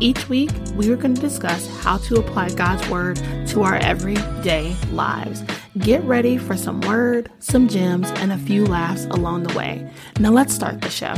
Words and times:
Each 0.00 0.28
week, 0.28 0.50
we 0.76 0.92
are 0.92 0.96
going 0.96 1.14
to 1.14 1.20
discuss 1.20 1.66
how 1.80 1.98
to 1.98 2.20
apply 2.20 2.50
God's 2.50 2.88
Word 2.88 3.16
to 3.48 3.62
our 3.62 3.74
everyday 3.76 4.76
lives. 4.92 5.42
Get 5.78 6.04
ready 6.04 6.38
for 6.38 6.56
some 6.56 6.80
word, 6.82 7.32
some 7.40 7.66
gems, 7.66 8.08
and 8.16 8.30
a 8.30 8.38
few 8.38 8.64
laughs 8.64 9.06
along 9.06 9.42
the 9.42 9.58
way. 9.58 9.90
Now, 10.20 10.30
let's 10.30 10.54
start 10.54 10.82
the 10.82 10.90
show. 10.90 11.14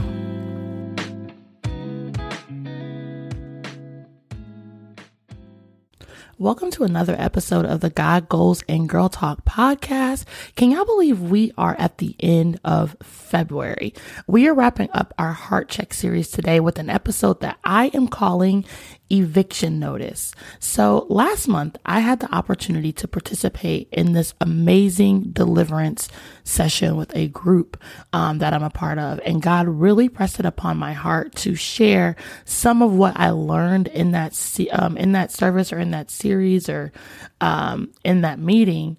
Welcome 6.40 6.70
to 6.70 6.84
another 6.84 7.14
episode 7.18 7.66
of 7.66 7.80
the 7.80 7.90
God 7.90 8.26
Goals 8.30 8.64
and 8.66 8.88
Girl 8.88 9.10
Talk 9.10 9.44
podcast. 9.44 10.24
Can 10.56 10.70
y'all 10.70 10.86
believe 10.86 11.20
we 11.20 11.52
are 11.58 11.76
at 11.78 11.98
the 11.98 12.16
end 12.18 12.58
of 12.64 12.96
February? 13.02 13.92
We 14.26 14.48
are 14.48 14.54
wrapping 14.54 14.88
up 14.94 15.12
our 15.18 15.32
Heart 15.32 15.68
Check 15.68 15.92
series 15.92 16.30
today 16.30 16.58
with 16.58 16.78
an 16.78 16.88
episode 16.88 17.42
that 17.42 17.58
I 17.62 17.88
am 17.88 18.08
calling 18.08 18.64
eviction 19.10 19.78
notice. 19.78 20.32
So 20.58 21.06
last 21.08 21.48
month, 21.48 21.76
I 21.84 22.00
had 22.00 22.20
the 22.20 22.34
opportunity 22.34 22.92
to 22.94 23.08
participate 23.08 23.88
in 23.92 24.12
this 24.12 24.34
amazing 24.40 25.30
deliverance 25.32 26.08
session 26.44 26.96
with 26.96 27.14
a 27.14 27.28
group 27.28 27.80
um, 28.12 28.38
that 28.38 28.52
I'm 28.52 28.62
a 28.62 28.70
part 28.70 28.98
of. 28.98 29.20
And 29.24 29.42
God 29.42 29.68
really 29.68 30.08
pressed 30.08 30.40
it 30.40 30.46
upon 30.46 30.76
my 30.76 30.92
heart 30.92 31.34
to 31.36 31.54
share 31.54 32.16
some 32.44 32.82
of 32.82 32.92
what 32.92 33.18
I 33.18 33.30
learned 33.30 33.88
in 33.88 34.12
that, 34.12 34.38
um, 34.72 34.96
in 34.96 35.12
that 35.12 35.30
service 35.30 35.72
or 35.72 35.78
in 35.78 35.90
that 35.90 36.10
series 36.10 36.68
or 36.68 36.92
um, 37.40 37.92
in 38.04 38.22
that 38.22 38.38
meeting 38.38 38.96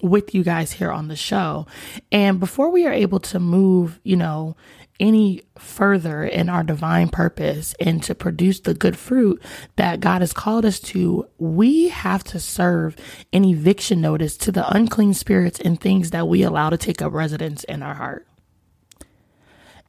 with 0.00 0.34
you 0.34 0.44
guys 0.44 0.72
here 0.72 0.92
on 0.92 1.08
the 1.08 1.16
show. 1.16 1.66
And 2.12 2.38
before 2.38 2.70
we 2.70 2.86
are 2.86 2.92
able 2.92 3.20
to 3.20 3.40
move, 3.40 3.98
you 4.04 4.16
know, 4.16 4.56
any 5.00 5.42
further 5.58 6.24
in 6.24 6.48
our 6.48 6.62
divine 6.62 7.08
purpose 7.08 7.74
and 7.80 8.02
to 8.04 8.14
produce 8.14 8.60
the 8.60 8.74
good 8.74 8.96
fruit 8.96 9.42
that 9.76 10.00
God 10.00 10.20
has 10.20 10.32
called 10.32 10.64
us 10.64 10.78
to, 10.80 11.28
we 11.38 11.88
have 11.88 12.22
to 12.24 12.38
serve 12.38 12.96
an 13.32 13.44
eviction 13.44 14.00
notice 14.00 14.36
to 14.38 14.52
the 14.52 14.68
unclean 14.76 15.14
spirits 15.14 15.60
and 15.60 15.80
things 15.80 16.10
that 16.10 16.28
we 16.28 16.42
allow 16.42 16.70
to 16.70 16.76
take 16.76 17.02
up 17.02 17.12
residence 17.12 17.64
in 17.64 17.82
our 17.82 17.94
heart. 17.94 18.27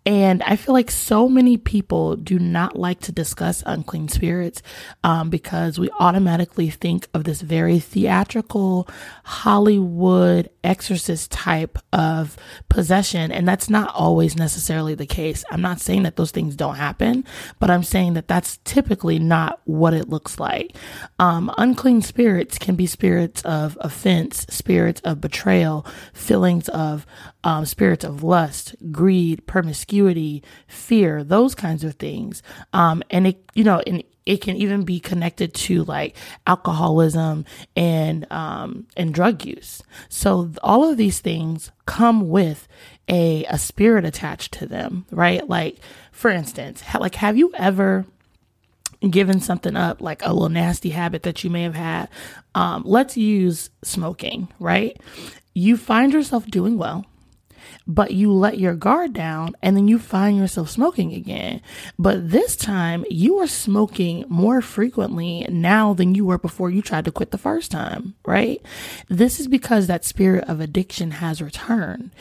And 0.06 0.42
I 0.44 0.56
feel 0.56 0.74
like 0.74 0.90
so 0.90 1.28
many 1.28 1.58
people 1.58 2.16
do 2.16 2.40
not 2.40 2.76
like 2.78 3.00
to 3.02 3.12
discuss 3.12 3.62
unclean 3.66 4.08
spirits 4.08 4.62
um, 5.04 5.30
because 5.30 5.78
we 5.78 5.90
automatically 6.00 6.70
think 6.70 7.08
of 7.14 7.26
this 7.26 7.42
very 7.42 7.80
theatrical 7.80 8.88
Hollywood 9.24 10.50
exorcist 10.64 11.32
type 11.32 11.78
of 11.92 12.38
possession. 12.70 13.32
And 13.32 13.48
that's 13.48 13.70
not 13.70 13.94
always 13.94 14.36
necessarily 14.36 14.96
the 14.96 15.06
case. 15.06 15.44
I'm 15.52 15.62
not 15.62 15.80
saying 15.82 16.04
that 16.04 16.16
those 16.16 16.31
things 16.31 16.56
don't 16.56 16.76
happen, 16.76 17.26
but 17.60 17.70
I'm 17.70 17.84
saying 17.84 18.14
that 18.14 18.28
that's 18.28 18.58
typically 18.64 19.20
not 19.20 19.62
what 19.66 19.94
it 19.94 20.10
looks 20.10 20.40
like. 20.40 20.76
Um, 21.20 21.54
unclean 21.58 22.02
spirits 22.02 22.58
can 22.58 22.76
be 22.76 22.88
spirits 22.88 23.42
of 23.44 23.78
offense, 23.81 24.46
spirits 24.50 25.02
of 25.02 25.22
betrayal, 25.22 25.86
feelings 26.14 26.70
of 26.70 27.06
um, 27.44 27.66
spirits 27.66 28.04
of 28.04 28.24
lust, 28.24 28.76
greed, 28.92 29.46
promiscuity, 29.48 30.44
fear, 30.68 31.24
those 31.24 31.56
kinds 31.56 31.84
of 31.84 31.96
things. 31.96 32.44
Um, 32.74 33.02
and 33.10 33.28
it, 33.28 33.44
you 33.54 33.64
know, 33.64 33.82
and 33.86 34.04
it 34.26 34.42
can 34.42 34.58
even 34.58 34.84
be 34.84 35.00
connected 35.00 35.54
to 35.56 35.84
like 35.86 36.16
alcoholism 36.46 37.46
and 37.76 38.32
um, 38.32 38.86
and 38.96 39.14
drug 39.14 39.44
use. 39.44 39.82
So 40.08 40.52
all 40.62 40.88
of 40.90 40.98
these 40.98 41.20
things 41.20 41.72
come 41.86 42.30
with 42.30 42.68
a 43.08 43.46
a 43.46 43.58
spirit 43.58 44.06
attached 44.06 44.54
to 44.54 44.68
them, 44.68 45.06
right? 45.10 45.48
Like 45.50 45.80
for 46.12 46.30
instance, 46.30 46.84
like 47.00 47.16
have 47.16 47.38
you 47.38 47.52
ever 47.56 48.06
given 49.10 49.40
something 49.40 49.76
up, 49.76 50.02
like 50.02 50.22
a 50.24 50.34
little 50.34 50.50
nasty 50.50 50.90
habit 50.90 51.24
that 51.24 51.44
you 51.44 51.50
may 51.50 51.64
have 51.64 51.76
had? 51.76 52.10
Um, 52.54 52.84
let's 52.86 53.18
use 53.18 53.70
smoking, 53.84 54.50
right? 54.60 54.96
You 55.56 55.76
find 55.78 56.14
yourself 56.14 56.46
doing 56.46 56.78
well 56.78 57.06
but 57.88 58.12
you 58.12 58.31
let 58.31 58.60
your 58.60 58.75
guard 58.75 59.13
down 59.13 59.56
and 59.62 59.75
then 59.75 59.88
you 59.88 60.00
find 60.00 60.38
yourself 60.38 60.69
smoking 60.69 61.13
again. 61.13 61.62
But 61.98 62.30
this 62.31 62.56
time 62.56 63.06
you 63.10 63.39
are 63.39 63.48
smoking 63.48 64.25
more 64.30 64.62
frequently 64.62 65.45
now 65.50 65.94
than 65.94 66.16
you 66.16 66.25
were 66.25 66.38
before 66.38 66.69
you 66.69 66.81
tried 66.81 67.06
to 67.06 67.12
quit 67.12 67.31
the 67.31 67.38
first 67.38 67.71
time, 67.71 68.16
right? 68.25 68.62
This 69.07 69.39
is 69.39 69.48
because 69.48 69.88
that 69.88 70.06
spirit 70.06 70.45
of 70.48 70.60
addiction 70.60 71.12
has 71.12 71.42
returned. 71.42 72.12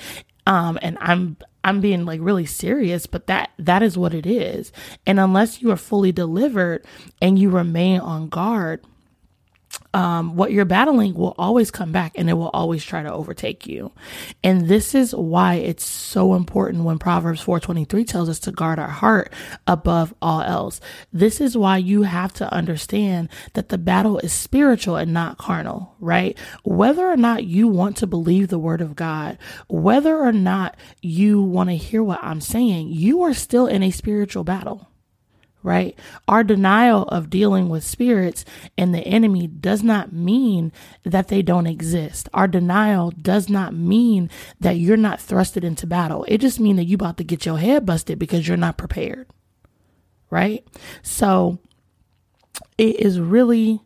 Um, 0.47 0.79
and 0.81 0.97
I'm, 1.01 1.37
I'm 1.63 1.81
being 1.81 2.07
like 2.07 2.21
really 2.23 2.47
serious, 2.47 3.07
but 3.07 3.27
that, 3.27 3.51
that 3.59 3.83
is 3.83 3.99
what 3.99 4.15
it 4.15 4.25
is. 4.25 4.73
And 5.07 5.21
unless 5.21 5.61
you 5.61 5.71
are 5.71 5.77
fully 5.77 6.13
delivered 6.13 6.87
and 7.21 7.39
you 7.39 7.51
remain 7.51 8.01
on 8.01 8.31
guard, 8.31 8.83
um, 9.95 10.37
what 10.37 10.53
you're 10.53 10.65
battling 10.65 11.15
will 11.15 11.35
always 11.39 11.71
come 11.71 11.93
back 11.93 12.13
and 12.15 12.29
it 12.29 12.35
will 12.35 12.51
always 12.51 12.85
try 12.85 13.03
to 13.03 13.13
overtake 13.13 13.67
you. 13.67 13.93
And 14.45 14.69
this 14.69 14.95
is 14.95 15.15
why 15.15 15.55
it's 15.55 15.85
so 15.85 16.35
important 16.35 16.85
when 16.85 16.99
Proverbs 16.99 17.43
4:23 17.43 18.05
tells 18.05 18.29
us 18.29 18.39
to 18.41 18.53
guard 18.53 18.79
our 18.79 18.89
heart 18.89 19.33
above 19.67 20.15
all 20.21 20.43
else. 20.43 20.81
This 21.13 21.41
is 21.41 21.57
why 21.57 21.79
you 21.79 22.03
have 22.03 22.33
to 22.35 22.53
understand 22.53 23.29
that 23.55 23.71
the 23.71 23.79
battle 23.79 24.19
is 24.19 24.33
spiritual 24.33 24.97
and 24.97 25.13
not 25.13 25.39
carnal, 25.39 25.95
right? 26.01 26.39
Whether 26.65 27.07
or 27.11 27.17
not 27.17 27.45
you 27.45 27.67
want 27.69 27.97
to 27.99 28.07
believe 28.07 28.49
the 28.49 28.59
word 28.59 28.81
of 28.81 28.97
God, 28.97 29.39
whether 29.69 30.17
or 30.19 30.33
not 30.33 30.77
you 31.01 31.41
want 31.41 31.71
to 31.71 31.77
hear 31.77 32.03
what 32.03 32.23
I'm 32.23 32.41
saying, 32.41 32.89
you 32.89 33.23
are 33.23 33.35
still 33.35 33.67
in 33.67 33.83
a 33.83 33.91
spiritual 33.91 34.45
battle 34.45 34.88
right? 35.69 35.99
Our 36.27 36.45
denial 36.45 37.03
of 37.09 37.29
dealing 37.29 37.69
with 37.69 37.85
spirits 37.85 38.47
and 38.79 38.95
the 38.95 39.01
enemy 39.07 39.47
does 39.47 39.83
not 39.83 40.15
mean 40.15 40.73
that 41.03 41.29
they 41.29 41.43
don't 41.43 41.67
exist. 41.67 42.27
Our 42.33 42.49
denial 42.49 43.11
does 43.11 43.51
not 43.51 43.75
mean 43.75 44.31
that 44.59 44.79
you're 44.79 44.97
not 44.97 45.19
thrusted 45.19 45.65
into 45.65 45.87
battle. 45.87 46.25
It 46.27 46.39
just 46.39 46.59
means 46.59 46.79
that 46.79 46.87
you 46.87 46.95
about 46.95 47.19
to 47.19 47.25
get 47.25 47.45
your 47.45 47.59
head 47.59 47.85
busted 47.85 48.19
because 48.19 48.49
you're 48.49 48.57
not 48.57 48.79
prepared. 48.79 49.29
Right? 50.31 50.67
So 51.03 51.59
it 52.79 52.97
is 52.97 53.21
really 53.21 53.83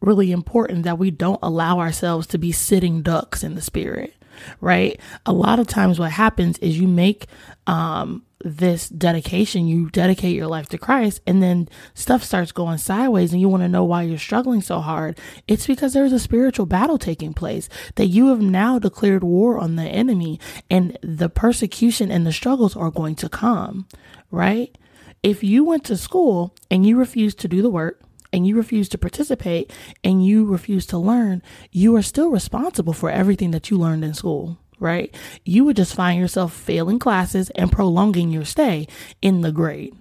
really 0.00 0.30
important 0.30 0.84
that 0.84 0.98
we 0.98 1.10
don't 1.10 1.40
allow 1.42 1.80
ourselves 1.80 2.26
to 2.26 2.38
be 2.38 2.52
sitting 2.52 3.00
ducks 3.00 3.42
in 3.42 3.54
the 3.54 3.62
spirit 3.62 4.14
right 4.60 5.00
a 5.24 5.32
lot 5.32 5.58
of 5.58 5.66
times 5.66 5.98
what 5.98 6.10
happens 6.10 6.58
is 6.58 6.78
you 6.78 6.86
make 6.86 7.26
um 7.66 8.22
this 8.44 8.90
dedication, 8.90 9.66
you 9.66 9.88
dedicate 9.88 10.36
your 10.36 10.46
life 10.46 10.68
to 10.68 10.78
Christ, 10.78 11.20
and 11.26 11.42
then 11.42 11.68
stuff 11.94 12.22
starts 12.22 12.52
going 12.52 12.78
sideways, 12.78 13.32
and 13.32 13.40
you 13.40 13.48
want 13.48 13.62
to 13.62 13.68
know 13.68 13.84
why 13.84 14.02
you're 14.02 14.18
struggling 14.18 14.60
so 14.60 14.80
hard. 14.80 15.18
It's 15.48 15.66
because 15.66 15.94
there's 15.94 16.12
a 16.12 16.18
spiritual 16.18 16.66
battle 16.66 16.98
taking 16.98 17.32
place 17.32 17.68
that 17.96 18.06
you 18.06 18.28
have 18.28 18.42
now 18.42 18.78
declared 18.78 19.24
war 19.24 19.58
on 19.58 19.76
the 19.76 19.84
enemy, 19.84 20.38
and 20.70 20.98
the 21.02 21.30
persecution 21.30 22.10
and 22.10 22.26
the 22.26 22.32
struggles 22.32 22.76
are 22.76 22.90
going 22.90 23.14
to 23.16 23.28
come, 23.30 23.88
right? 24.30 24.76
If 25.22 25.42
you 25.42 25.64
went 25.64 25.84
to 25.84 25.96
school 25.96 26.54
and 26.70 26.86
you 26.86 26.98
refused 26.98 27.38
to 27.40 27.48
do 27.48 27.62
the 27.62 27.70
work, 27.70 28.02
and 28.30 28.48
you 28.48 28.56
refuse 28.56 28.88
to 28.88 28.98
participate 28.98 29.72
and 30.02 30.26
you 30.26 30.44
refuse 30.44 30.86
to 30.86 30.98
learn, 30.98 31.40
you 31.70 31.94
are 31.94 32.02
still 32.02 32.30
responsible 32.30 32.92
for 32.92 33.08
everything 33.08 33.52
that 33.52 33.70
you 33.70 33.78
learned 33.78 34.04
in 34.04 34.12
school 34.12 34.58
right? 34.84 35.12
You 35.44 35.64
would 35.64 35.76
just 35.76 35.94
find 35.94 36.20
yourself 36.20 36.52
failing 36.52 37.00
classes 37.00 37.50
and 37.50 37.72
prolonging 37.72 38.30
your 38.30 38.44
stay 38.44 38.86
in 39.20 39.40
the 39.40 39.50
grade. 39.50 39.96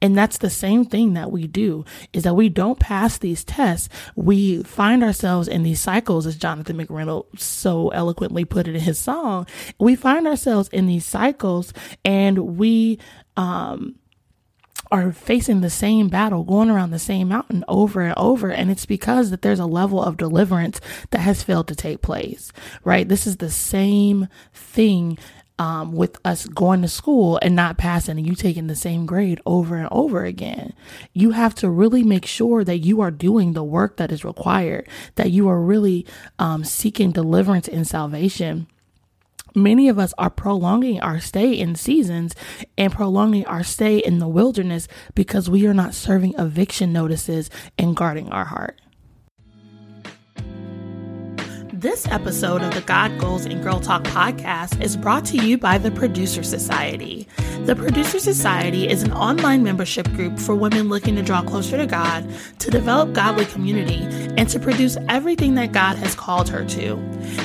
And 0.00 0.16
that's 0.16 0.38
the 0.38 0.50
same 0.50 0.84
thing 0.84 1.14
that 1.14 1.32
we 1.32 1.46
do 1.46 1.84
is 2.12 2.24
that 2.24 2.34
we 2.34 2.48
don't 2.48 2.78
pass 2.78 3.18
these 3.18 3.44
tests. 3.44 3.88
We 4.14 4.62
find 4.62 5.02
ourselves 5.02 5.48
in 5.48 5.62
these 5.62 5.80
cycles, 5.80 6.26
as 6.26 6.36
Jonathan 6.36 6.76
McReynolds 6.76 7.40
so 7.40 7.88
eloquently 7.88 8.44
put 8.44 8.68
it 8.68 8.74
in 8.74 8.80
his 8.80 8.98
song. 8.98 9.46
We 9.78 9.96
find 9.96 10.26
ourselves 10.26 10.68
in 10.68 10.86
these 10.86 11.04
cycles 11.04 11.72
and 12.04 12.58
we, 12.58 12.98
um, 13.36 13.96
are 14.92 15.10
facing 15.10 15.62
the 15.62 15.70
same 15.70 16.08
battle, 16.08 16.44
going 16.44 16.68
around 16.68 16.90
the 16.90 16.98
same 16.98 17.28
mountain 17.28 17.64
over 17.66 18.02
and 18.02 18.14
over. 18.18 18.50
And 18.50 18.70
it's 18.70 18.84
because 18.84 19.30
that 19.30 19.40
there's 19.40 19.58
a 19.58 19.66
level 19.66 20.02
of 20.02 20.18
deliverance 20.18 20.80
that 21.10 21.20
has 21.20 21.42
failed 21.42 21.66
to 21.68 21.74
take 21.74 22.02
place, 22.02 22.52
right? 22.84 23.08
This 23.08 23.26
is 23.26 23.38
the 23.38 23.50
same 23.50 24.28
thing 24.52 25.18
um, 25.58 25.92
with 25.92 26.18
us 26.24 26.46
going 26.46 26.82
to 26.82 26.88
school 26.88 27.38
and 27.40 27.56
not 27.56 27.78
passing 27.78 28.18
and 28.18 28.26
you 28.26 28.34
taking 28.34 28.66
the 28.66 28.76
same 28.76 29.06
grade 29.06 29.40
over 29.46 29.76
and 29.76 29.88
over 29.90 30.24
again. 30.24 30.74
You 31.14 31.30
have 31.30 31.54
to 31.56 31.70
really 31.70 32.02
make 32.02 32.26
sure 32.26 32.62
that 32.62 32.78
you 32.78 33.00
are 33.00 33.10
doing 33.10 33.54
the 33.54 33.64
work 33.64 33.96
that 33.96 34.12
is 34.12 34.24
required, 34.24 34.88
that 35.14 35.30
you 35.30 35.48
are 35.48 35.60
really 35.60 36.06
um, 36.38 36.64
seeking 36.64 37.12
deliverance 37.12 37.66
and 37.66 37.86
salvation 37.86 38.66
Many 39.54 39.88
of 39.88 39.98
us 39.98 40.12
are 40.18 40.30
prolonging 40.30 41.00
our 41.00 41.20
stay 41.20 41.52
in 41.52 41.74
seasons 41.74 42.34
and 42.76 42.92
prolonging 42.92 43.46
our 43.46 43.62
stay 43.62 43.98
in 43.98 44.18
the 44.18 44.28
wilderness 44.28 44.88
because 45.14 45.48
we 45.48 45.66
are 45.66 45.74
not 45.74 45.94
serving 45.94 46.34
eviction 46.38 46.92
notices 46.92 47.48
and 47.78 47.96
guarding 47.96 48.28
our 48.30 48.46
heart. 48.46 48.81
This 51.82 52.06
episode 52.06 52.62
of 52.62 52.72
the 52.74 52.80
God 52.80 53.18
Goals 53.18 53.44
and 53.44 53.60
Girl 53.60 53.80
Talk 53.80 54.04
podcast 54.04 54.80
is 54.80 54.96
brought 54.96 55.24
to 55.24 55.36
you 55.36 55.58
by 55.58 55.78
the 55.78 55.90
Producer 55.90 56.44
Society. 56.44 57.26
The 57.64 57.74
Producer 57.74 58.20
Society 58.20 58.88
is 58.88 59.02
an 59.02 59.12
online 59.12 59.64
membership 59.64 60.08
group 60.12 60.38
for 60.38 60.54
women 60.54 60.88
looking 60.88 61.16
to 61.16 61.22
draw 61.22 61.42
closer 61.42 61.76
to 61.76 61.86
God, 61.86 62.24
to 62.60 62.70
develop 62.70 63.12
godly 63.14 63.46
community, 63.46 63.98
and 64.36 64.48
to 64.48 64.60
produce 64.60 64.96
everything 65.08 65.56
that 65.56 65.72
God 65.72 65.96
has 65.96 66.14
called 66.14 66.48
her 66.50 66.64
to. 66.66 66.96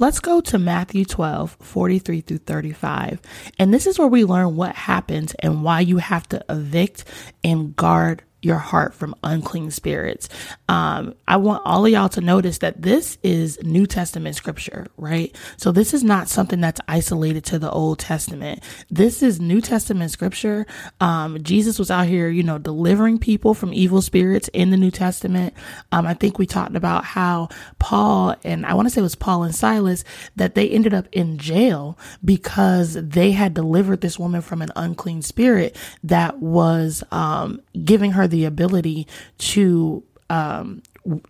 Let's 0.00 0.20
go 0.20 0.40
to 0.42 0.58
Matthew 0.58 1.04
12, 1.04 1.56
43 1.60 2.20
through 2.20 2.38
35. 2.38 3.20
And 3.58 3.74
this 3.74 3.84
is 3.84 3.98
where 3.98 4.06
we 4.06 4.24
learn 4.24 4.54
what 4.54 4.76
happens 4.76 5.34
and 5.40 5.64
why 5.64 5.80
you 5.80 5.96
have 5.96 6.28
to 6.28 6.44
evict 6.48 7.04
and 7.42 7.74
guard 7.74 8.22
your 8.40 8.58
heart 8.58 8.94
from 8.94 9.14
unclean 9.24 9.70
spirits. 9.70 10.28
Um, 10.68 11.14
I 11.26 11.36
want 11.36 11.62
all 11.64 11.84
of 11.84 11.90
y'all 11.90 12.08
to 12.10 12.20
notice 12.20 12.58
that 12.58 12.80
this 12.80 13.18
is 13.22 13.58
New 13.62 13.86
Testament 13.86 14.36
scripture, 14.36 14.86
right? 14.96 15.34
So 15.56 15.72
this 15.72 15.92
is 15.92 16.04
not 16.04 16.28
something 16.28 16.60
that's 16.60 16.80
isolated 16.86 17.44
to 17.46 17.58
the 17.58 17.70
Old 17.70 17.98
Testament. 17.98 18.62
This 18.90 19.22
is 19.22 19.40
New 19.40 19.60
Testament 19.60 20.12
scripture. 20.12 20.66
Um, 21.00 21.42
Jesus 21.42 21.78
was 21.78 21.90
out 21.90 22.06
here, 22.06 22.28
you 22.28 22.44
know, 22.44 22.58
delivering 22.58 23.18
people 23.18 23.54
from 23.54 23.74
evil 23.74 24.00
spirits 24.00 24.48
in 24.52 24.70
the 24.70 24.76
New 24.76 24.92
Testament. 24.92 25.52
Um, 25.90 26.06
I 26.06 26.14
think 26.14 26.38
we 26.38 26.46
talked 26.46 26.76
about 26.76 27.04
how 27.04 27.48
Paul 27.80 28.36
and 28.44 28.64
I 28.64 28.74
want 28.74 28.86
to 28.86 28.90
say 28.90 29.00
it 29.00 29.02
was 29.02 29.16
Paul 29.16 29.42
and 29.42 29.54
Silas 29.54 30.04
that 30.36 30.54
they 30.54 30.68
ended 30.68 30.94
up 30.94 31.08
in 31.10 31.38
jail 31.38 31.98
because 32.24 32.94
they 32.94 33.32
had 33.32 33.52
delivered 33.54 34.00
this 34.00 34.18
woman 34.18 34.42
from 34.42 34.62
an 34.62 34.70
unclean 34.76 35.22
spirit 35.22 35.76
that 36.04 36.38
was 36.38 37.02
um, 37.10 37.60
giving 37.84 38.12
her 38.12 38.27
the 38.28 38.44
ability 38.44 39.06
to 39.38 40.04
um, 40.30 40.82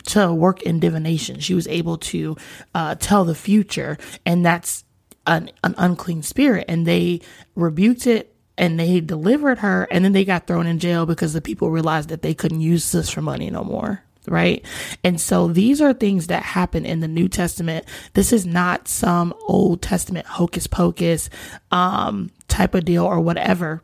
to 0.04 0.32
work 0.32 0.62
in 0.62 0.80
divination. 0.80 1.40
She 1.40 1.54
was 1.54 1.68
able 1.68 1.98
to 1.98 2.36
uh, 2.74 2.96
tell 2.96 3.24
the 3.24 3.34
future, 3.34 3.96
and 4.26 4.44
that's 4.44 4.84
an, 5.26 5.50
an 5.62 5.74
unclean 5.78 6.22
spirit. 6.22 6.64
And 6.68 6.86
they 6.86 7.20
rebuked 7.54 8.06
it 8.06 8.34
and 8.56 8.78
they 8.78 9.00
delivered 9.00 9.60
her, 9.60 9.86
and 9.90 10.04
then 10.04 10.12
they 10.12 10.24
got 10.24 10.46
thrown 10.46 10.66
in 10.66 10.80
jail 10.80 11.06
because 11.06 11.32
the 11.32 11.40
people 11.40 11.70
realized 11.70 12.08
that 12.08 12.22
they 12.22 12.34
couldn't 12.34 12.60
use 12.60 12.90
this 12.90 13.08
for 13.08 13.22
money 13.22 13.50
no 13.50 13.62
more. 13.62 14.02
Right. 14.26 14.62
And 15.02 15.18
so 15.18 15.48
these 15.48 15.80
are 15.80 15.94
things 15.94 16.26
that 16.26 16.42
happen 16.42 16.84
in 16.84 17.00
the 17.00 17.08
New 17.08 17.28
Testament. 17.28 17.86
This 18.12 18.30
is 18.30 18.44
not 18.44 18.86
some 18.86 19.32
Old 19.46 19.80
Testament 19.80 20.26
hocus 20.26 20.66
pocus 20.66 21.30
um, 21.70 22.30
type 22.46 22.74
of 22.74 22.84
deal 22.84 23.06
or 23.06 23.20
whatever. 23.20 23.80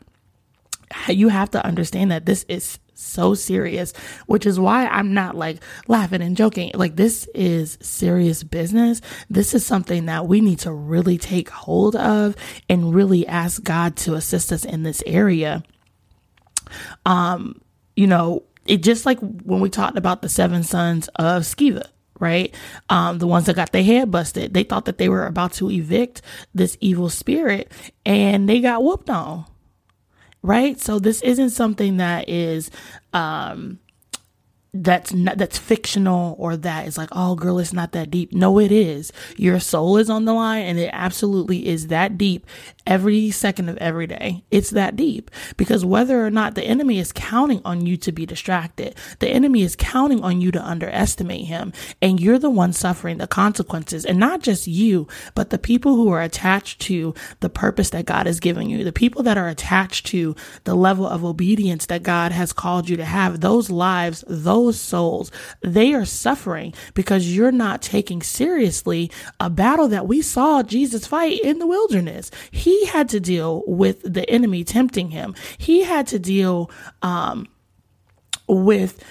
You 1.08 1.28
have 1.28 1.50
to 1.52 1.64
understand 1.64 2.10
that 2.10 2.26
this 2.26 2.44
is 2.46 2.78
so 3.04 3.34
serious, 3.34 3.92
which 4.26 4.46
is 4.46 4.58
why 4.58 4.86
I'm 4.86 5.14
not 5.14 5.36
like 5.36 5.62
laughing 5.86 6.22
and 6.22 6.36
joking. 6.36 6.70
Like, 6.74 6.96
this 6.96 7.28
is 7.34 7.78
serious 7.80 8.42
business. 8.42 9.00
This 9.30 9.54
is 9.54 9.64
something 9.64 10.06
that 10.06 10.26
we 10.26 10.40
need 10.40 10.60
to 10.60 10.72
really 10.72 11.18
take 11.18 11.50
hold 11.50 11.96
of 11.96 12.34
and 12.68 12.94
really 12.94 13.26
ask 13.26 13.62
God 13.62 13.96
to 13.98 14.14
assist 14.14 14.52
us 14.52 14.64
in 14.64 14.82
this 14.82 15.02
area. 15.06 15.62
Um, 17.06 17.60
you 17.96 18.06
know, 18.06 18.42
it 18.66 18.82
just 18.82 19.06
like 19.06 19.20
when 19.20 19.60
we 19.60 19.68
talked 19.68 19.98
about 19.98 20.22
the 20.22 20.28
seven 20.28 20.62
sons 20.62 21.08
of 21.16 21.42
Sceva, 21.42 21.86
right? 22.18 22.54
Um, 22.88 23.18
the 23.18 23.26
ones 23.26 23.46
that 23.46 23.56
got 23.56 23.72
their 23.72 23.84
head 23.84 24.10
busted, 24.10 24.54
they 24.54 24.62
thought 24.62 24.86
that 24.86 24.98
they 24.98 25.08
were 25.08 25.26
about 25.26 25.52
to 25.54 25.70
evict 25.70 26.22
this 26.54 26.76
evil 26.80 27.10
spirit 27.10 27.70
and 28.06 28.48
they 28.48 28.60
got 28.60 28.82
whooped 28.82 29.10
on 29.10 29.44
right? 30.44 30.80
So 30.80 31.00
this 31.00 31.22
isn't 31.22 31.50
something 31.50 31.96
that 31.96 32.28
is 32.28 32.70
um 33.14 33.80
that's 34.74 35.12
not, 35.12 35.38
that's 35.38 35.56
fictional 35.56 36.34
or 36.38 36.56
that 36.56 36.86
is 36.86 36.98
like, 36.98 37.08
oh, 37.12 37.36
girl, 37.36 37.60
it's 37.60 37.72
not 37.72 37.92
that 37.92 38.10
deep. 38.10 38.32
No, 38.32 38.58
it 38.58 38.72
is. 38.72 39.12
Your 39.36 39.60
soul 39.60 39.96
is 39.96 40.10
on 40.10 40.24
the 40.24 40.32
line 40.32 40.64
and 40.64 40.78
it 40.78 40.90
absolutely 40.92 41.68
is 41.68 41.86
that 41.86 42.18
deep 42.18 42.44
every 42.86 43.30
second 43.30 43.68
of 43.68 43.76
every 43.78 44.08
day. 44.08 44.44
It's 44.50 44.70
that 44.70 44.96
deep 44.96 45.30
because 45.56 45.84
whether 45.84 46.26
or 46.26 46.30
not 46.30 46.56
the 46.56 46.64
enemy 46.64 46.98
is 46.98 47.12
counting 47.12 47.62
on 47.64 47.86
you 47.86 47.96
to 47.98 48.10
be 48.10 48.26
distracted, 48.26 48.96
the 49.20 49.28
enemy 49.28 49.62
is 49.62 49.76
counting 49.76 50.22
on 50.24 50.40
you 50.40 50.50
to 50.50 50.62
underestimate 50.62 51.46
him 51.46 51.72
and 52.02 52.18
you're 52.18 52.40
the 52.40 52.50
one 52.50 52.72
suffering 52.72 53.18
the 53.18 53.28
consequences 53.28 54.04
and 54.04 54.18
not 54.18 54.42
just 54.42 54.66
you, 54.66 55.06
but 55.36 55.50
the 55.50 55.58
people 55.58 55.94
who 55.94 56.10
are 56.10 56.22
attached 56.22 56.80
to 56.80 57.14
the 57.40 57.48
purpose 57.48 57.90
that 57.90 58.06
God 58.06 58.26
has 58.26 58.40
given 58.40 58.68
you, 58.68 58.82
the 58.82 58.92
people 58.92 59.22
that 59.22 59.38
are 59.38 59.48
attached 59.48 60.06
to 60.06 60.34
the 60.64 60.74
level 60.74 61.06
of 61.06 61.24
obedience 61.24 61.86
that 61.86 62.02
God 62.02 62.32
has 62.32 62.52
called 62.52 62.88
you 62.88 62.96
to 62.96 63.04
have, 63.04 63.40
those 63.40 63.70
lives, 63.70 64.24
those 64.26 64.63
souls, 64.72 65.30
they 65.62 65.94
are 65.94 66.04
suffering 66.04 66.74
because 66.94 67.34
you're 67.34 67.52
not 67.52 67.82
taking 67.82 68.22
seriously 68.22 69.10
a 69.40 69.48
battle 69.48 69.88
that 69.88 70.06
we 70.06 70.20
saw 70.22 70.62
Jesus 70.62 71.06
fight 71.06 71.40
in 71.40 71.58
the 71.58 71.66
wilderness. 71.66 72.30
He 72.50 72.74
he 72.74 72.86
had 72.86 73.08
to 73.10 73.20
deal 73.20 73.62
with 73.66 74.00
the 74.02 74.28
enemy 74.28 74.64
tempting 74.64 75.10
him. 75.10 75.34
He 75.58 75.84
had 75.84 76.06
to 76.08 76.18
deal 76.18 76.70
um, 77.02 77.48
with 78.48 79.02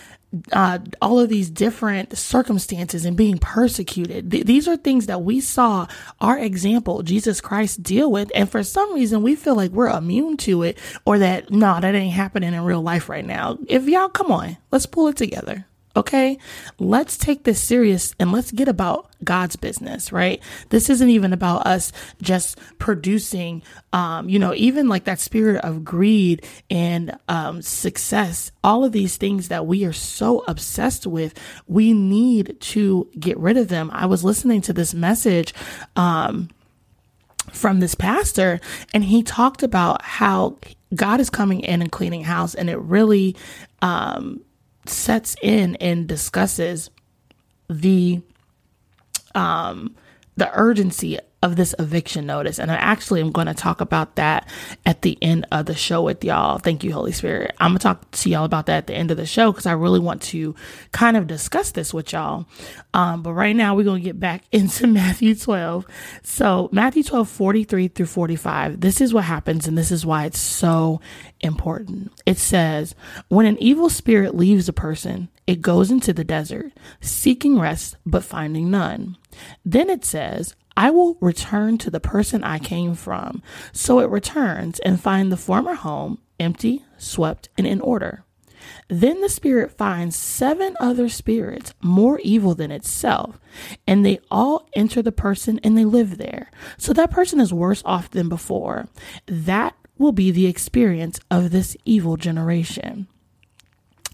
uh, 0.52 0.80
all 1.02 1.20
of 1.20 1.30
these 1.30 1.50
different 1.50 2.18
circumstances 2.18 3.06
and 3.06 3.16
being 3.16 3.38
persecuted. 3.38 4.32
Th- 4.32 4.46
these 4.46 4.68
are 4.68 4.78
things 4.78 5.06
that 5.08 5.24
we 5.24 5.40
saw 5.40 5.88
our 6.20 6.38
example, 6.38 7.04
Jesus 7.04 7.42
Christ, 7.42 7.84
deal 7.84 8.12
with. 8.12 8.32
And 8.34 8.50
for 8.50 8.64
some 8.64 8.94
reason, 8.94 9.22
we 9.22 9.36
feel 9.36 9.56
like 9.56 9.72
we're 9.72 9.90
immune 9.90 10.38
to 10.38 10.64
it 10.64 10.78
or 11.06 11.20
that, 11.20 11.52
no, 11.52 11.80
that 11.80 11.96
ain't 11.96 12.14
happening 12.14 12.54
in 12.54 12.62
real 12.64 12.82
life 12.82 13.10
right 13.10 13.26
now. 13.26 13.58
If 13.68 13.88
y'all, 13.88 14.10
come 14.10 14.32
on, 14.32 14.58
let's 14.72 14.86
pull 14.86 15.08
it 15.08 15.18
together. 15.18 15.66
Okay, 15.96 16.40
let's 16.80 17.18
take 17.18 17.44
this 17.44 17.62
serious 17.62 18.16
and 18.20 18.32
let's 18.32 18.52
get 18.52 18.68
about 18.68 19.12
God's 19.24 19.56
business, 19.56 20.12
right? 20.12 20.42
This 20.70 20.90
isn't 20.90 21.10
even 21.10 21.34
about 21.34 21.68
us 21.68 21.92
just 22.20 22.58
producing, 22.80 23.62
um, 23.92 24.28
you 24.28 24.40
know, 24.40 24.56
even 24.56 24.90
like 24.90 25.04
that 25.04 25.20
spirit 25.20 25.64
of 25.64 25.86
greed 25.86 26.48
and 26.72 27.16
um, 27.28 27.62
success, 27.62 28.52
all 28.64 28.84
of 28.84 28.92
these 28.92 29.18
things 29.18 29.50
that 29.50 29.68
we 29.68 29.86
are 29.86 29.94
so 29.94 30.44
obsessed 30.48 31.06
with, 31.06 31.40
we 31.68 31.94
need 31.94 32.60
to 32.60 33.08
get 33.20 33.38
rid 33.38 33.56
of 33.56 33.68
them. 33.68 33.92
I 33.94 34.08
was 34.08 34.24
listening 34.24 34.62
to 34.62 34.74
this 34.74 34.94
message. 34.94 35.54
Um, 35.96 36.50
from 37.52 37.82
this 37.82 37.94
pastor, 37.94 38.60
and 38.94 39.04
he 39.04 39.22
talked 39.22 39.64
about 39.64 40.02
how 40.02 40.58
God 40.96 41.20
is 41.20 41.30
coming 41.30 41.60
in 41.60 41.82
and 41.82 41.92
cleaning 41.92 42.24
house, 42.24 42.56
and 42.56 42.70
it 42.70 42.78
really 42.78 43.36
um, 43.82 44.42
sets 44.86 45.36
in 45.42 45.76
and 45.78 46.08
discusses 46.08 46.90
the 47.70 48.22
um 49.36 49.96
the 50.36 50.50
urgency 50.54 51.20
of 51.44 51.58
this 51.58 51.76
eviction 51.78 52.26
notice. 52.26 52.58
And 52.58 52.72
I 52.72 52.76
actually 52.76 53.20
am 53.20 53.32
going 53.32 53.48
to 53.48 53.54
talk 53.54 53.82
about 53.82 54.16
that 54.16 54.48
at 54.86 55.02
the 55.02 55.18
end 55.22 55.46
of 55.52 55.66
the 55.66 55.76
show 55.76 56.02
with 56.02 56.24
y'all. 56.24 56.58
Thank 56.58 56.86
you, 56.86 56.94
Holy 56.94 57.12
Spirit. 57.12 57.54
I'm 57.60 57.72
going 57.72 57.80
to 57.80 57.84
talk 57.84 58.10
to 58.12 58.30
y'all 58.30 58.46
about 58.46 58.68
that 58.68 58.78
at 58.78 58.88
the 58.88 58.96
end 58.96 59.12
of 59.12 59.18
the 59.18 59.26
show 59.26 59.52
because 59.52 59.66
I 59.66 59.74
really 59.74 60.00
want 60.00 60.22
to 60.24 60.56
kind 60.94 61.18
of 61.18 61.28
discuss 61.28 61.72
this 61.72 61.94
with 61.94 62.14
y'all. 62.14 62.46
Um, 62.94 63.22
but 63.24 63.34
right 63.34 63.56
now, 63.56 63.76
we're 63.76 63.84
going 63.84 64.02
to 64.02 64.06
get 64.06 64.22
back 64.22 64.46
into 64.54 64.88
Matthew 64.88 65.36
12. 65.36 65.86
So, 66.24 66.70
Matthew 66.72 67.04
12, 67.04 67.28
43 67.28 67.88
through 67.90 68.06
45, 68.06 68.80
this 68.80 69.02
is 69.02 69.14
what 69.14 69.26
happens, 69.26 69.68
and 69.68 69.78
this 69.78 69.92
is 69.92 70.06
why 70.06 70.24
it's 70.24 70.40
so 70.40 71.02
important. 71.42 72.14
It 72.26 72.38
says, 72.38 72.96
When 73.28 73.46
an 73.46 73.62
evil 73.62 73.90
spirit 73.90 74.34
leaves 74.34 74.70
a 74.70 74.74
person, 74.74 75.28
it 75.46 75.62
goes 75.62 75.92
into 75.92 76.14
the 76.14 76.24
desert, 76.24 76.72
seeking 77.02 77.60
rest, 77.60 77.98
but 78.06 78.24
finding 78.24 78.72
none. 78.72 79.18
Then 79.66 79.90
it 79.90 80.06
says, 80.06 80.56
I 80.76 80.90
will 80.90 81.18
return 81.22 81.78
to 81.80 81.92
the 81.92 82.00
person 82.00 82.44
I 82.44 82.60
came 82.60 82.96
from. 82.96 83.42
So 83.72 84.00
it 84.00 84.10
returns 84.10 84.80
and 84.80 85.00
find 85.00 85.32
the 85.32 85.38
former 85.38 85.76
home 85.76 86.20
empty, 86.40 86.84
swept, 86.98 87.50
and 87.58 87.68
in 87.68 87.80
order. 87.82 88.24
Then 88.88 89.22
the 89.22 89.30
spirit 89.30 89.72
finds 89.72 90.16
seven 90.16 90.76
other 90.80 91.10
spirits 91.10 91.74
more 91.82 92.20
evil 92.24 92.56
than 92.56 92.72
itself, 92.72 93.40
and 93.88 94.06
they 94.06 94.20
all 94.32 94.70
enter 94.74 95.02
the 95.02 95.12
person 95.12 95.60
and 95.64 95.78
they 95.78 95.86
live 95.86 96.18
there. 96.18 96.50
So 96.78 96.94
that 96.94 97.12
person 97.12 97.40
is 97.40 97.54
worse 97.54 97.82
off 97.86 98.10
than 98.10 98.30
before. 98.30 98.88
That 99.26 99.76
will 99.98 100.12
be 100.12 100.32
the 100.32 100.48
experience 100.48 101.20
of 101.30 101.52
this 101.52 101.78
evil 101.86 102.18
generation. 102.18 103.08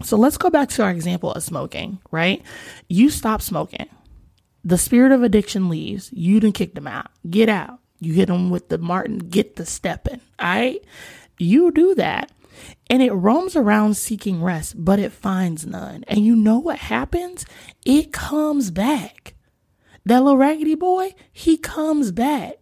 So 0.02 0.18
let's 0.18 0.38
go 0.38 0.50
back 0.50 0.70
to 0.70 0.84
our 0.84 0.92
example 0.92 1.34
of 1.34 1.44
smoking, 1.44 2.00
right? 2.12 2.42
You 2.88 3.10
stop 3.10 3.42
smoking 3.42 3.88
the 4.64 4.78
spirit 4.78 5.12
of 5.12 5.24
addiction 5.24 5.70
leaves, 5.70 6.10
you 6.12 6.40
done 6.40 6.52
kick 6.52 6.76
them 6.76 6.88
out. 6.88 7.08
Get 7.30 7.50
out. 7.50 7.80
You 8.00 8.14
hit 8.14 8.28
them 8.28 8.50
with 8.50 8.70
the 8.70 8.78
Martin, 8.78 9.18
get 9.18 9.56
the 9.56 9.66
stepping. 9.66 10.22
All 10.40 10.48
right. 10.48 10.84
You 11.38 11.72
do 11.72 11.96
that. 11.96 12.32
And 12.90 13.02
it 13.02 13.12
roams 13.12 13.56
around 13.56 13.96
seeking 13.96 14.44
rest, 14.44 14.76
but 14.78 15.00
it 15.00 15.12
finds 15.12 15.66
none. 15.66 16.04
And 16.08 16.26
you 16.26 16.36
know 16.36 16.60
what 16.60 16.80
happens? 16.80 17.46
It 17.86 18.12
comes 18.12 18.72
back. 18.72 19.36
That 20.06 20.24
little 20.24 20.38
raggedy 20.38 20.76
boy, 20.76 21.14
he 21.32 21.58
comes 21.58 22.12
back. 22.12 22.56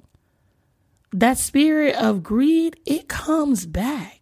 That 1.12 1.38
spirit 1.38 1.96
of 1.96 2.24
greed, 2.24 2.80
it 2.86 3.08
comes 3.08 3.66
back. 3.66 4.17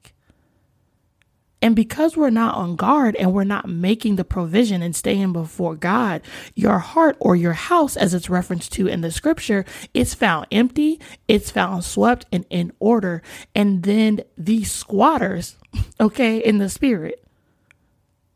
And 1.65 1.75
because 1.75 2.15
we're 2.15 2.29
not 2.29 2.53
on 2.53 2.75
guard 2.75 3.15
and 3.15 3.33
we're 3.33 3.43
not 3.43 3.67
making 3.67 4.17
the 4.17 4.23
provision 4.23 4.83
and 4.83 4.95
staying 4.95 5.33
before 5.33 5.73
God, 5.73 6.21
your 6.53 6.77
heart 6.77 7.17
or 7.19 7.35
your 7.35 7.53
house, 7.53 7.97
as 7.97 8.13
it's 8.13 8.29
referenced 8.29 8.71
to 8.73 8.85
in 8.85 9.01
the 9.01 9.09
scripture, 9.09 9.65
is 9.91 10.13
found 10.13 10.45
empty, 10.51 10.99
it's 11.27 11.49
found 11.49 11.83
swept 11.83 12.27
and 12.31 12.45
in 12.51 12.71
order. 12.77 13.23
And 13.55 13.81
then 13.81 14.21
these 14.37 14.71
squatters, 14.71 15.55
okay, 15.99 16.37
in 16.37 16.59
the 16.59 16.69
spirit, 16.69 17.27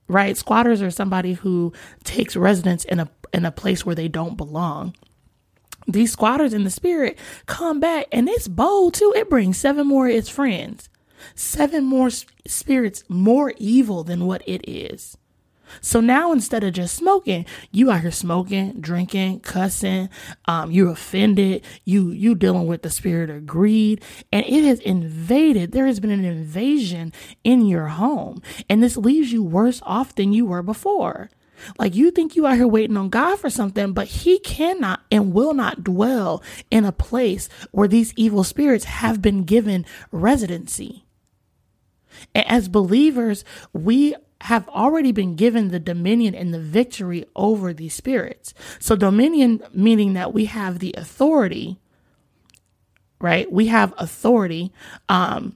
right? 0.07 0.35
Squatters 0.35 0.81
are 0.81 0.89
somebody 0.89 1.33
who 1.33 1.71
takes 2.03 2.35
residence 2.35 2.83
in 2.83 2.99
a 2.99 3.11
in 3.31 3.45
a 3.45 3.51
place 3.51 3.85
where 3.85 3.93
they 3.93 4.07
don't 4.07 4.37
belong 4.37 4.95
these 5.87 6.11
squatters 6.11 6.51
in 6.51 6.63
the 6.63 6.71
spirit 6.71 7.17
come 7.45 7.79
back 7.79 8.05
and 8.11 8.27
it's 8.27 8.47
bold 8.47 8.95
too. 8.95 9.13
It 9.15 9.29
brings 9.29 9.57
seven 9.57 9.85
more 9.85 10.07
of 10.07 10.15
its 10.15 10.29
friends 10.29 10.89
seven 11.35 11.85
more 11.85 12.09
spirits 12.47 13.03
more 13.07 13.53
evil 13.57 14.03
than 14.03 14.25
what 14.25 14.43
it 14.47 14.67
is. 14.69 15.17
So 15.81 15.99
now 15.99 16.31
instead 16.31 16.63
of 16.63 16.73
just 16.73 16.95
smoking, 16.95 17.45
you 17.71 17.91
out 17.91 18.01
here 18.01 18.11
smoking, 18.11 18.81
drinking, 18.81 19.41
cussing, 19.41 20.09
um, 20.45 20.71
you're 20.71 20.91
offended, 20.91 21.63
you 21.85 22.11
you 22.11 22.35
dealing 22.35 22.67
with 22.67 22.81
the 22.81 22.89
spirit 22.89 23.29
of 23.29 23.45
greed, 23.45 24.03
and 24.31 24.45
it 24.45 24.63
has 24.63 24.79
invaded. 24.79 25.71
There 25.71 25.85
has 25.85 25.99
been 25.99 26.11
an 26.11 26.25
invasion 26.25 27.13
in 27.43 27.65
your 27.65 27.87
home, 27.87 28.41
and 28.69 28.81
this 28.81 28.97
leaves 28.97 29.31
you 29.31 29.43
worse 29.43 29.81
off 29.83 30.15
than 30.15 30.33
you 30.33 30.45
were 30.45 30.63
before. 30.63 31.29
Like 31.77 31.93
you 31.93 32.11
think 32.11 32.35
you 32.35 32.47
out 32.47 32.55
here 32.55 32.67
waiting 32.67 32.97
on 32.97 33.09
God 33.09 33.37
for 33.37 33.49
something, 33.49 33.93
but 33.93 34.07
He 34.07 34.39
cannot 34.39 35.01
and 35.11 35.33
will 35.33 35.53
not 35.53 35.83
dwell 35.83 36.41
in 36.71 36.85
a 36.85 36.91
place 36.91 37.49
where 37.71 37.87
these 37.87 38.13
evil 38.15 38.43
spirits 38.43 38.85
have 38.85 39.21
been 39.21 39.43
given 39.43 39.85
residency. 40.11 41.05
As 42.35 42.67
believers, 42.67 43.43
we 43.73 44.15
have 44.41 44.67
already 44.69 45.11
been 45.11 45.35
given 45.35 45.67
the 45.69 45.79
dominion 45.79 46.33
and 46.33 46.53
the 46.53 46.59
victory 46.59 47.25
over 47.35 47.73
these 47.73 47.93
spirits. 47.93 48.53
So, 48.79 48.95
dominion 48.95 49.61
meaning 49.73 50.13
that 50.13 50.33
we 50.33 50.45
have 50.45 50.79
the 50.79 50.95
authority, 50.97 51.79
right? 53.19 53.51
We 53.51 53.67
have 53.67 53.93
authority 53.97 54.71
um, 55.09 55.53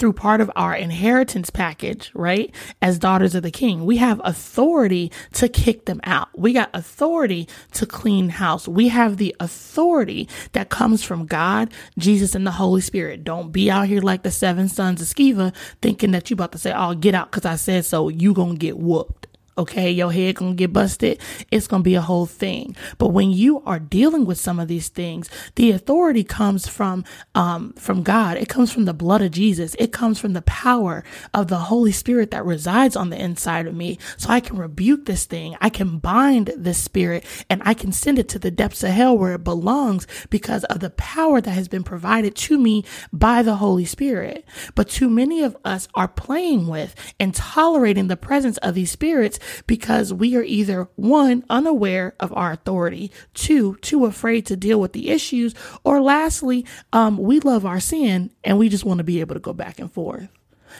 through 0.00 0.14
part 0.14 0.40
of 0.40 0.50
our 0.56 0.74
inheritance 0.74 1.50
package, 1.50 2.10
right? 2.14 2.52
As 2.82 2.98
daughters 2.98 3.34
of 3.34 3.42
the 3.42 3.50
king, 3.50 3.84
we 3.84 3.98
have 3.98 4.20
authority 4.24 5.12
to 5.34 5.48
kick 5.48 5.84
them 5.84 6.00
out. 6.04 6.28
We 6.36 6.54
got 6.54 6.70
authority 6.74 7.46
to 7.74 7.86
clean 7.86 8.30
house. 8.30 8.66
We 8.66 8.88
have 8.88 9.18
the 9.18 9.36
authority 9.38 10.28
that 10.52 10.70
comes 10.70 11.04
from 11.04 11.26
God, 11.26 11.72
Jesus, 11.98 12.34
and 12.34 12.46
the 12.46 12.52
Holy 12.52 12.80
Spirit. 12.80 13.22
Don't 13.22 13.52
be 13.52 13.70
out 13.70 13.86
here 13.88 14.00
like 14.00 14.22
the 14.22 14.30
seven 14.30 14.68
sons 14.68 15.02
of 15.02 15.08
Sceva 15.08 15.54
thinking 15.82 16.12
that 16.12 16.30
you 16.30 16.34
about 16.34 16.52
to 16.52 16.58
say, 16.58 16.72
Oh, 16.74 16.94
get 16.94 17.14
out 17.14 17.30
because 17.30 17.44
I 17.44 17.56
said 17.56 17.84
so. 17.84 18.08
You 18.08 18.32
gonna 18.32 18.56
get 18.56 18.78
whooped. 18.78 19.26
Okay, 19.60 19.90
your 19.90 20.10
head 20.10 20.36
gonna 20.36 20.54
get 20.54 20.72
busted. 20.72 21.20
It's 21.50 21.66
gonna 21.66 21.82
be 21.82 21.94
a 21.94 22.00
whole 22.00 22.24
thing. 22.24 22.74
But 22.96 23.08
when 23.08 23.30
you 23.30 23.60
are 23.66 23.78
dealing 23.78 24.24
with 24.24 24.40
some 24.40 24.58
of 24.58 24.68
these 24.68 24.88
things, 24.88 25.28
the 25.56 25.70
authority 25.72 26.24
comes 26.24 26.66
from 26.66 27.04
um, 27.34 27.74
from 27.74 28.02
God. 28.02 28.38
It 28.38 28.48
comes 28.48 28.72
from 28.72 28.86
the 28.86 28.94
blood 28.94 29.20
of 29.20 29.32
Jesus. 29.32 29.76
It 29.78 29.92
comes 29.92 30.18
from 30.18 30.32
the 30.32 30.40
power 30.40 31.04
of 31.34 31.48
the 31.48 31.58
Holy 31.58 31.92
Spirit 31.92 32.30
that 32.30 32.46
resides 32.46 32.96
on 32.96 33.10
the 33.10 33.20
inside 33.20 33.66
of 33.66 33.74
me. 33.74 33.98
So 34.16 34.30
I 34.30 34.40
can 34.40 34.56
rebuke 34.56 35.04
this 35.04 35.26
thing. 35.26 35.58
I 35.60 35.68
can 35.68 35.98
bind 35.98 36.54
this 36.56 36.78
spirit, 36.78 37.26
and 37.50 37.60
I 37.62 37.74
can 37.74 37.92
send 37.92 38.18
it 38.18 38.30
to 38.30 38.38
the 38.38 38.50
depths 38.50 38.82
of 38.82 38.92
hell 38.92 39.18
where 39.18 39.34
it 39.34 39.44
belongs 39.44 40.06
because 40.30 40.64
of 40.64 40.80
the 40.80 40.88
power 40.88 41.42
that 41.42 41.50
has 41.50 41.68
been 41.68 41.84
provided 41.84 42.34
to 42.34 42.56
me 42.56 42.82
by 43.12 43.42
the 43.42 43.56
Holy 43.56 43.84
Spirit. 43.84 44.46
But 44.74 44.88
too 44.88 45.10
many 45.10 45.42
of 45.42 45.54
us 45.66 45.86
are 45.94 46.08
playing 46.08 46.66
with 46.66 46.94
and 47.20 47.34
tolerating 47.34 48.08
the 48.08 48.16
presence 48.16 48.56
of 48.58 48.74
these 48.74 48.90
spirits 48.90 49.38
because 49.66 50.12
we 50.12 50.36
are 50.36 50.42
either 50.42 50.88
one, 50.96 51.44
unaware 51.50 52.14
of 52.20 52.32
our 52.36 52.52
authority, 52.52 53.10
two, 53.34 53.76
too 53.76 54.06
afraid 54.06 54.46
to 54.46 54.56
deal 54.56 54.80
with 54.80 54.92
the 54.92 55.10
issues, 55.10 55.54
or 55.84 56.00
lastly, 56.00 56.64
um, 56.92 57.18
we 57.18 57.40
love 57.40 57.64
our 57.64 57.80
sin 57.80 58.30
and 58.44 58.58
we 58.58 58.68
just 58.68 58.84
want 58.84 58.98
to 58.98 59.04
be 59.04 59.20
able 59.20 59.34
to 59.34 59.40
go 59.40 59.52
back 59.52 59.78
and 59.78 59.92
forth 59.92 60.28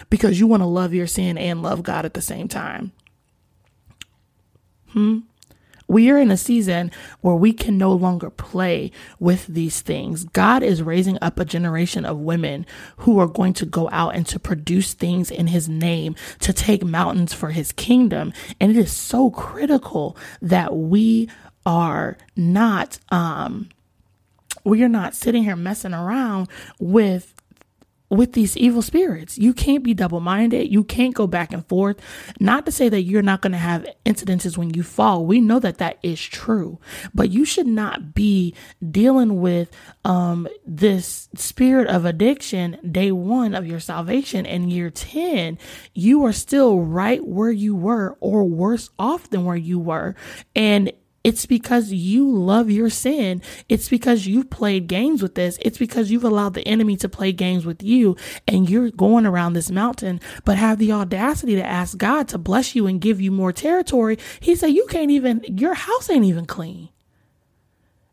because 0.09 0.39
you 0.39 0.47
want 0.47 0.63
to 0.63 0.67
love 0.67 0.95
your 0.95 1.07
sin 1.07 1.37
and 1.39 1.63
love 1.63 1.83
God 1.83 2.05
at 2.05 2.15
the 2.15 2.23
same 2.23 2.49
time. 2.49 2.93
Hmm. 4.89 5.21
We 5.91 6.09
are 6.11 6.19
in 6.19 6.31
a 6.31 6.37
season 6.37 6.93
where 7.21 7.35
we 7.35 7.53
can 7.53 7.77
no 7.77 7.93
longer 7.93 8.31
play 8.31 8.93
with 9.19 9.49
these 9.49 9.81
things. 9.81 10.23
God 10.23 10.63
is 10.63 10.85
raising 10.85 11.19
up 11.21 11.41
a 11.41 11.45
generation 11.45 12.05
of 12.05 12.17
women 12.17 12.65
who 12.99 13.19
are 13.19 13.27
going 13.27 13.55
to 13.55 13.67
go 13.67 13.89
out 13.91 14.15
and 14.15 14.25
to 14.29 14.39
produce 14.39 14.95
things 14.95 15.33
in 15.33 15.49
his 15.49 15.69
name, 15.69 16.15
to 16.39 16.53
take 16.53 16.85
mountains 16.85 17.33
for 17.33 17.51
his 17.51 17.73
kingdom. 17.73 18.33
And 18.61 18.71
it 18.71 18.77
is 18.77 18.93
so 18.93 19.31
critical 19.31 20.17
that 20.41 20.77
we 20.77 21.29
are 21.67 22.17
not, 22.37 23.01
um, 23.09 23.69
we 24.63 24.85
are 24.85 24.89
not 24.89 25.17
sitting 25.17 25.43
here 25.43 25.57
messing 25.57 25.93
around 25.93 26.49
with 26.79 27.35
with 28.11 28.33
these 28.33 28.57
evil 28.57 28.83
spirits. 28.83 29.39
You 29.39 29.55
can't 29.55 29.85
be 29.85 29.95
double 29.95 30.21
minded. 30.21 30.71
You 30.71 30.83
can't 30.83 31.15
go 31.15 31.27
back 31.27 31.53
and 31.53 31.67
forth. 31.67 32.01
Not 32.41 32.67
to 32.67 32.73
say 32.73 32.89
that 32.89 33.03
you're 33.03 33.23
not 33.23 33.41
going 33.41 33.53
to 33.53 33.59
have 33.59 33.87
incidences 34.05 34.59
when 34.59 34.71
you 34.71 34.83
fall. 34.83 35.25
We 35.25 35.41
know 35.41 35.61
that 35.61 35.79
that 35.79 35.99
is 36.03 36.21
true, 36.21 36.81
but 37.15 37.31
you 37.31 37.45
should 37.45 37.69
not 37.69 38.13
be 38.13 38.55
dealing 38.91 39.41
with 39.41 39.71
um, 40.05 40.49
this 40.67 41.29
spirit 41.37 41.87
of 41.87 42.05
addiction 42.05 42.79
day 42.91 43.13
one 43.13 43.55
of 43.55 43.67
your 43.67 43.81
salvation 43.81 44.45
and 44.45 44.73
year 44.73 44.91
10. 44.91 45.57
You 45.95 46.25
are 46.25 46.33
still 46.33 46.81
right 46.81 47.25
where 47.25 47.51
you 47.51 47.77
were 47.77 48.17
or 48.21 48.45
worse 48.45 48.91
off 48.99 49.31
than 49.31 49.45
where 49.45 49.57
you 49.57 49.79
were. 49.79 50.17
And 50.57 50.93
it's 51.23 51.45
because 51.45 51.93
you 51.93 52.31
love 52.31 52.71
your 52.71 52.89
sin. 52.89 53.43
It's 53.69 53.89
because 53.89 54.27
you've 54.27 54.49
played 54.49 54.87
games 54.87 55.23
with 55.23 55.35
this. 55.35 55.59
It's 55.61 55.77
because 55.77 56.11
you've 56.11 56.25
allowed 56.25 56.55
the 56.55 56.67
enemy 56.67 56.97
to 56.97 57.09
play 57.09 57.33
games 57.33 57.67
with 57.67 57.83
you 57.83 58.17
and 58.49 58.69
you're 58.71 58.91
going 58.91 59.27
around 59.27 59.53
this 59.53 59.71
mountain, 59.71 60.21
but 60.45 60.57
have 60.57 60.79
the 60.79 60.93
audacity 60.93 61.57
to 61.57 61.65
ask 61.65 61.99
God 61.99 62.27
to 62.29 62.39
bless 62.39 62.75
you 62.75 62.87
and 62.87 63.01
give 63.01 63.21
you 63.21 63.31
more 63.31 63.53
territory. 63.53 64.19
He 64.41 64.55
said, 64.55 64.69
you 64.69 64.87
can't 64.89 65.11
even, 65.11 65.45
your 65.47 65.75
house 65.75 66.09
ain't 66.09 66.25
even 66.25 66.47
clean. 66.47 66.89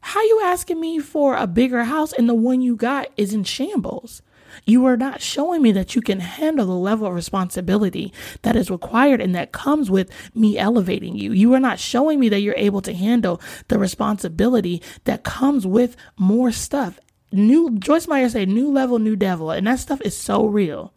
How 0.01 0.21
you 0.23 0.41
asking 0.43 0.79
me 0.79 0.99
for 0.99 1.35
a 1.35 1.47
bigger 1.47 1.85
house 1.85 2.11
and 2.13 2.27
the 2.27 2.35
one 2.35 2.61
you 2.61 2.75
got 2.75 3.07
is 3.15 3.33
in 3.33 3.43
shambles? 3.43 4.21
You 4.65 4.85
are 4.85 4.97
not 4.97 5.21
showing 5.21 5.61
me 5.61 5.71
that 5.73 5.95
you 5.95 6.01
can 6.01 6.19
handle 6.19 6.65
the 6.65 6.73
level 6.73 7.07
of 7.07 7.13
responsibility 7.13 8.13
that 8.41 8.55
is 8.55 8.69
required 8.69 9.21
and 9.21 9.35
that 9.35 9.51
comes 9.51 9.89
with 9.89 10.09
me 10.35 10.57
elevating 10.57 11.15
you. 11.15 11.31
You 11.31 11.53
are 11.53 11.59
not 11.59 11.79
showing 11.79 12.19
me 12.19 12.29
that 12.29 12.41
you're 12.41 12.55
able 12.57 12.81
to 12.81 12.93
handle 12.93 13.41
the 13.67 13.79
responsibility 13.79 14.81
that 15.05 15.23
comes 15.23 15.65
with 15.65 15.95
more 16.17 16.51
stuff. 16.51 16.99
New 17.31 17.77
Joyce 17.77 18.07
Meyer 18.07 18.29
said, 18.29 18.49
new 18.49 18.71
level, 18.71 18.99
new 18.99 19.15
devil. 19.15 19.51
And 19.51 19.67
that 19.67 19.79
stuff 19.79 20.01
is 20.01 20.15
so 20.15 20.45
real. 20.45 20.93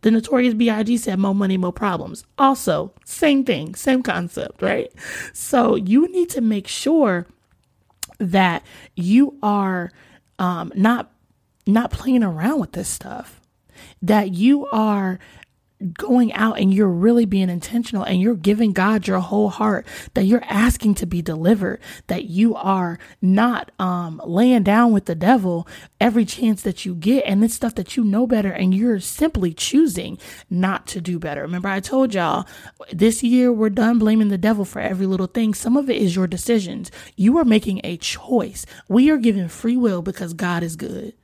The 0.00 0.10
notorious 0.10 0.52
B.I.G. 0.52 0.98
said, 0.98 1.18
more 1.18 1.34
money, 1.34 1.56
more 1.56 1.72
problems. 1.72 2.24
Also, 2.36 2.92
same 3.06 3.44
thing, 3.44 3.74
same 3.74 4.02
concept, 4.02 4.60
right? 4.60 4.92
So 5.32 5.76
you 5.76 6.10
need 6.12 6.28
to 6.30 6.42
make 6.42 6.68
sure 6.68 7.26
that 8.18 8.64
you 8.96 9.38
are 9.42 9.92
um, 10.38 10.72
not 10.74 11.10
not 11.66 11.90
playing 11.90 12.22
around 12.22 12.60
with 12.60 12.72
this 12.72 12.88
stuff. 12.88 13.40
That 14.02 14.32
you 14.32 14.66
are 14.66 15.18
going 15.92 16.32
out 16.32 16.58
and 16.58 16.72
you're 16.72 16.88
really 16.88 17.26
being 17.26 17.50
intentional 17.50 18.04
and 18.04 18.20
you're 18.20 18.34
giving 18.34 18.72
God 18.72 19.06
your 19.06 19.18
whole 19.18 19.50
heart, 19.50 19.86
that 20.14 20.24
you're 20.24 20.44
asking 20.44 20.94
to 20.96 21.06
be 21.06 21.20
delivered, 21.20 21.80
that 22.06 22.24
you 22.24 22.54
are 22.54 22.98
not 23.20 23.70
um, 23.78 24.20
laying 24.24 24.62
down 24.62 24.92
with 24.92 25.06
the 25.06 25.14
devil 25.14 25.68
every 26.00 26.24
chance 26.24 26.62
that 26.62 26.84
you 26.84 26.94
get. 26.94 27.24
And 27.26 27.44
it's 27.44 27.54
stuff 27.54 27.74
that 27.74 27.96
you 27.96 28.04
know 28.04 28.26
better 28.26 28.50
and 28.50 28.74
you're 28.74 29.00
simply 29.00 29.52
choosing 29.52 30.18
not 30.48 30.86
to 30.88 31.00
do 31.00 31.18
better. 31.18 31.42
Remember, 31.42 31.68
I 31.68 31.80
told 31.80 32.14
y'all 32.14 32.46
this 32.92 33.22
year 33.22 33.52
we're 33.52 33.70
done 33.70 33.98
blaming 33.98 34.28
the 34.28 34.38
devil 34.38 34.64
for 34.64 34.80
every 34.80 35.06
little 35.06 35.26
thing. 35.26 35.54
Some 35.54 35.76
of 35.76 35.90
it 35.90 36.00
is 36.00 36.16
your 36.16 36.26
decisions. 36.26 36.90
You 37.16 37.36
are 37.38 37.44
making 37.44 37.80
a 37.84 37.96
choice. 37.96 38.64
We 38.88 39.10
are 39.10 39.18
given 39.18 39.48
free 39.48 39.76
will 39.76 40.02
because 40.02 40.34
God 40.34 40.62
is 40.62 40.76
good 40.76 41.14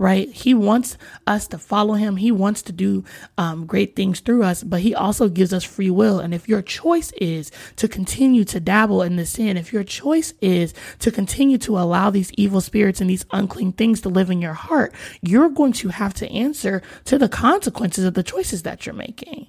right? 0.00 0.32
He 0.32 0.54
wants 0.54 0.96
us 1.26 1.46
to 1.48 1.58
follow 1.58 1.92
him. 1.92 2.16
He 2.16 2.32
wants 2.32 2.62
to 2.62 2.72
do 2.72 3.04
um, 3.36 3.66
great 3.66 3.94
things 3.94 4.20
through 4.20 4.42
us, 4.44 4.64
but 4.64 4.80
he 4.80 4.94
also 4.94 5.28
gives 5.28 5.52
us 5.52 5.62
free 5.62 5.90
will. 5.90 6.20
And 6.20 6.32
if 6.32 6.48
your 6.48 6.62
choice 6.62 7.12
is 7.20 7.52
to 7.76 7.86
continue 7.86 8.44
to 8.44 8.60
dabble 8.60 9.02
in 9.02 9.16
the 9.16 9.26
sin, 9.26 9.58
if 9.58 9.74
your 9.74 9.84
choice 9.84 10.32
is 10.40 10.72
to 11.00 11.10
continue 11.10 11.58
to 11.58 11.78
allow 11.78 12.08
these 12.08 12.32
evil 12.32 12.62
spirits 12.62 13.02
and 13.02 13.10
these 13.10 13.26
unclean 13.30 13.72
things 13.72 14.00
to 14.00 14.08
live 14.08 14.30
in 14.30 14.40
your 14.40 14.54
heart, 14.54 14.94
you're 15.20 15.50
going 15.50 15.74
to 15.74 15.90
have 15.90 16.14
to 16.14 16.32
answer 16.32 16.80
to 17.04 17.18
the 17.18 17.28
consequences 17.28 18.06
of 18.06 18.14
the 18.14 18.22
choices 18.22 18.62
that 18.62 18.86
you're 18.86 18.94
making. 18.94 19.48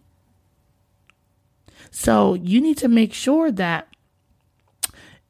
So 1.91 2.33
you 2.33 2.59
need 2.59 2.77
to 2.79 2.89
make 2.89 3.13
sure 3.13 3.53
that 3.53 3.87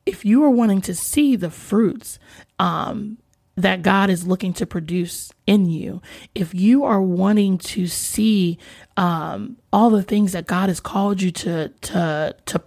if 0.08 0.26
you 0.26 0.44
are 0.44 0.50
wanting 0.50 0.82
to 0.82 0.96
see 0.96 1.36
the 1.36 1.52
fruits 1.52 2.18
um, 2.58 3.20
that 3.56 3.82
God 3.82 4.10
is 4.10 4.26
looking 4.28 4.54
to 4.54 4.66
produce 4.66 5.32
in 5.46 5.70
you, 5.70 6.02
if 6.34 6.54
you 6.54 6.84
are 6.84 7.02
wanting 7.02 7.58
to 7.58 7.88
see 7.88 8.58
um, 8.98 9.58
all 9.74 9.90
the 9.90 10.04
things 10.04 10.32
that 10.32 10.48
God 10.48 10.70
has 10.70 10.80
called 10.80 11.22
you 11.22 11.32
to 11.32 11.70
to 11.70 12.36
to 12.46 12.62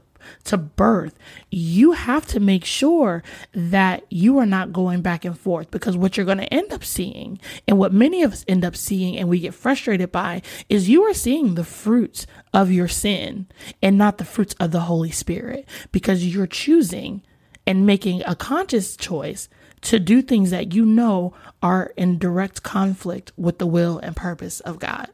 to 0.44 0.56
birth, 0.56 1.18
you 1.50 1.92
have 1.92 2.26
to 2.26 2.40
make 2.40 2.64
sure 2.64 3.22
that 3.52 4.04
you 4.10 4.38
are 4.38 4.46
not 4.46 4.72
going 4.72 5.02
back 5.02 5.24
and 5.24 5.38
forth 5.38 5.70
because 5.70 5.96
what 5.96 6.16
you're 6.16 6.26
going 6.26 6.38
to 6.38 6.54
end 6.54 6.72
up 6.72 6.84
seeing 6.84 7.38
and 7.68 7.78
what 7.78 7.92
many 7.92 8.22
of 8.22 8.32
us 8.32 8.44
end 8.48 8.64
up 8.64 8.76
seeing 8.76 9.16
and 9.16 9.28
we 9.28 9.38
get 9.40 9.54
frustrated 9.54 10.10
by 10.10 10.42
is 10.68 10.88
you 10.88 11.02
are 11.02 11.14
seeing 11.14 11.54
the 11.54 11.64
fruits 11.64 12.26
of 12.52 12.70
your 12.70 12.88
sin 12.88 13.46
and 13.82 13.98
not 13.98 14.18
the 14.18 14.24
fruits 14.24 14.54
of 14.60 14.70
the 14.70 14.80
Holy 14.80 15.10
Spirit 15.10 15.66
because 15.92 16.24
you're 16.24 16.46
choosing 16.46 17.22
and 17.66 17.86
making 17.86 18.22
a 18.26 18.34
conscious 18.34 18.96
choice 18.96 19.48
to 19.84 19.98
do 19.98 20.22
things 20.22 20.50
that 20.50 20.74
you 20.74 20.84
know 20.84 21.32
are 21.62 21.92
in 21.96 22.18
direct 22.18 22.62
conflict 22.62 23.32
with 23.36 23.58
the 23.58 23.66
will 23.66 23.98
and 23.98 24.16
purpose 24.16 24.60
of 24.60 24.78
God. 24.78 25.08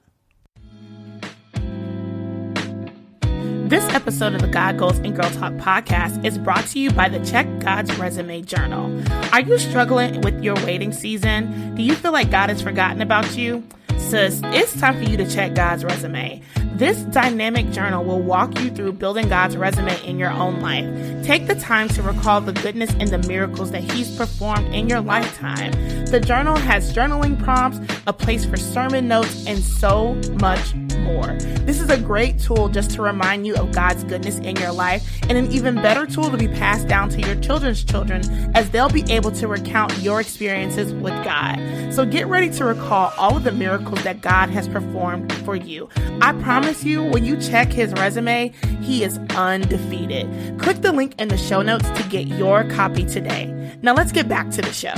This 3.70 3.84
episode 3.94 4.34
of 4.34 4.40
the 4.40 4.48
God 4.48 4.78
Goals 4.78 4.98
and 4.98 5.14
Girl 5.14 5.30
Talk 5.30 5.52
podcast 5.54 6.24
is 6.24 6.38
brought 6.38 6.66
to 6.68 6.80
you 6.80 6.90
by 6.90 7.08
the 7.08 7.24
Check 7.24 7.46
God's 7.60 7.96
Resume 7.98 8.42
Journal. 8.42 8.90
Are 9.32 9.40
you 9.40 9.58
struggling 9.58 10.20
with 10.22 10.42
your 10.42 10.56
waiting 10.66 10.92
season? 10.92 11.76
Do 11.76 11.82
you 11.82 11.94
feel 11.94 12.10
like 12.10 12.32
God 12.32 12.48
has 12.48 12.60
forgotten 12.60 13.00
about 13.00 13.36
you? 13.36 13.62
Sis, 14.08 14.40
it's 14.46 14.78
time 14.80 14.96
for 14.96 15.08
you 15.08 15.16
to 15.16 15.28
check 15.28 15.54
God's 15.54 15.84
resume. 15.84 16.42
This 16.74 17.02
dynamic 17.12 17.70
journal 17.70 18.04
will 18.04 18.22
walk 18.22 18.58
you 18.58 18.70
through 18.70 18.94
building 18.94 19.28
God's 19.28 19.56
resume 19.56 20.02
in 20.04 20.18
your 20.18 20.30
own 20.30 20.60
life. 20.60 20.84
Take 21.24 21.46
the 21.46 21.54
time 21.54 21.88
to 21.90 22.02
recall 22.02 22.40
the 22.40 22.54
goodness 22.54 22.90
and 22.98 23.08
the 23.08 23.18
miracles 23.28 23.70
that 23.70 23.82
He's 23.82 24.16
performed 24.16 24.74
in 24.74 24.88
your 24.88 25.00
lifetime. 25.00 25.72
The 26.06 26.18
journal 26.18 26.56
has 26.56 26.92
journaling 26.92 27.40
prompts, 27.40 27.78
a 28.06 28.12
place 28.12 28.44
for 28.44 28.56
sermon 28.56 29.06
notes, 29.06 29.46
and 29.46 29.58
so 29.62 30.14
much 30.40 30.74
more. 31.00 31.36
This 31.64 31.80
is 31.80 31.90
a 31.90 31.98
great 31.98 32.38
tool 32.38 32.68
just 32.68 32.90
to 32.92 33.02
remind 33.02 33.46
you 33.46 33.54
of 33.56 33.72
God's 33.72 34.04
goodness 34.04 34.38
in 34.38 34.56
your 34.56 34.72
life, 34.72 35.06
and 35.28 35.36
an 35.36 35.50
even 35.52 35.74
better 35.76 36.06
tool 36.06 36.30
to 36.30 36.36
be 36.36 36.48
passed 36.48 36.88
down 36.88 37.08
to 37.10 37.20
your 37.20 37.34
children's 37.36 37.84
children 37.84 38.22
as 38.54 38.70
they'll 38.70 38.88
be 38.88 39.04
able 39.12 39.30
to 39.32 39.48
recount 39.48 39.96
your 39.98 40.20
experiences 40.20 40.92
with 40.94 41.14
God. 41.24 41.58
So 41.92 42.04
get 42.04 42.26
ready 42.26 42.50
to 42.50 42.64
recall 42.64 43.12
all 43.18 43.36
of 43.36 43.44
the 43.44 43.52
miracles 43.52 44.02
that 44.04 44.20
God 44.20 44.50
has 44.50 44.68
performed 44.68 45.32
for 45.44 45.56
you. 45.56 45.88
I 46.20 46.32
promise 46.34 46.84
you, 46.84 47.02
when 47.02 47.24
you 47.24 47.36
check 47.36 47.72
his 47.72 47.92
resume, 47.94 48.52
he 48.80 49.04
is 49.04 49.18
undefeated. 49.36 50.58
Click 50.58 50.82
the 50.82 50.92
link 50.92 51.14
in 51.20 51.28
the 51.28 51.38
show 51.38 51.62
notes 51.62 51.88
to 51.90 52.02
get 52.08 52.26
your 52.26 52.64
copy 52.70 53.04
today. 53.04 53.78
Now 53.82 53.94
let's 53.94 54.12
get 54.12 54.28
back 54.28 54.50
to 54.50 54.62
the 54.62 54.72
show. 54.72 54.94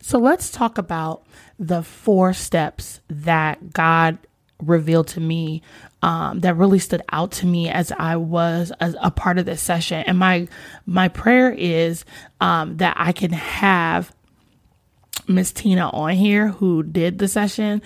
So 0.00 0.18
let's 0.18 0.50
talk 0.50 0.78
about 0.78 1.25
the 1.58 1.82
four 1.82 2.32
steps 2.32 3.00
that 3.08 3.72
God 3.72 4.18
revealed 4.62 5.08
to 5.08 5.20
me 5.20 5.62
um, 6.02 6.40
that 6.40 6.56
really 6.56 6.78
stood 6.78 7.02
out 7.10 7.32
to 7.32 7.46
me 7.46 7.68
as 7.68 7.92
I 7.92 8.16
was 8.16 8.72
as 8.80 8.96
a 9.00 9.10
part 9.10 9.38
of 9.38 9.46
this 9.46 9.60
session. 9.60 10.04
And 10.06 10.18
my 10.18 10.48
my 10.86 11.08
prayer 11.08 11.50
is 11.50 12.04
um, 12.40 12.76
that 12.78 12.94
I 12.98 13.12
can 13.12 13.32
have 13.32 14.12
Miss 15.28 15.52
Tina 15.52 15.88
on 15.90 16.12
here 16.12 16.48
who 16.48 16.82
did 16.82 17.18
the 17.18 17.28
session. 17.28 17.82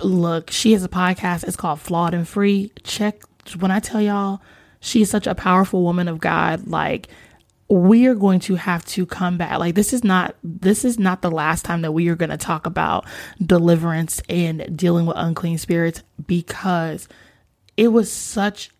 Look, 0.00 0.50
she 0.50 0.72
has 0.72 0.84
a 0.84 0.88
podcast. 0.88 1.44
It's 1.44 1.56
called 1.56 1.80
Flawed 1.80 2.14
and 2.14 2.28
Free. 2.28 2.70
Check 2.82 3.22
when 3.58 3.70
I 3.70 3.80
tell 3.80 4.00
y'all, 4.00 4.42
she's 4.80 5.10
such 5.10 5.26
a 5.26 5.34
powerful 5.34 5.82
woman 5.82 6.08
of 6.08 6.18
God. 6.18 6.66
Like 6.66 7.08
we 7.68 8.06
are 8.06 8.14
going 8.14 8.38
to 8.38 8.54
have 8.54 8.84
to 8.84 9.04
come 9.04 9.36
back 9.36 9.58
like 9.58 9.74
this 9.74 9.92
is 9.92 10.04
not 10.04 10.36
this 10.44 10.84
is 10.84 10.98
not 10.98 11.20
the 11.22 11.30
last 11.30 11.64
time 11.64 11.82
that 11.82 11.92
we 11.92 12.08
are 12.08 12.14
going 12.14 12.30
to 12.30 12.36
talk 12.36 12.64
about 12.64 13.04
deliverance 13.44 14.20
and 14.28 14.76
dealing 14.76 15.04
with 15.04 15.16
unclean 15.16 15.58
spirits 15.58 16.02
because 16.26 17.08
it 17.76 17.88
was 17.88 18.10
such 18.10 18.70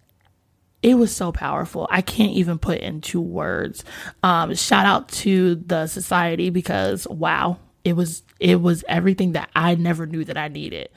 it 0.82 0.94
was 0.94 1.14
so 1.14 1.32
powerful. 1.32 1.88
I 1.90 2.00
can't 2.00 2.32
even 2.32 2.58
put 2.58 2.78
into 2.78 3.20
words. 3.20 3.84
Um, 4.22 4.54
shout 4.54 4.86
out 4.86 5.08
to 5.08 5.56
the 5.56 5.88
society 5.88 6.50
because 6.50 7.08
wow, 7.08 7.58
it 7.82 7.94
was 7.94 8.22
it 8.38 8.60
was 8.60 8.84
everything 8.88 9.32
that 9.32 9.50
I 9.56 9.74
never 9.74 10.06
knew 10.06 10.24
that 10.24 10.36
I 10.36 10.46
needed. 10.46 10.90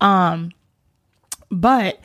Um, 0.00 0.52
but 1.50 2.00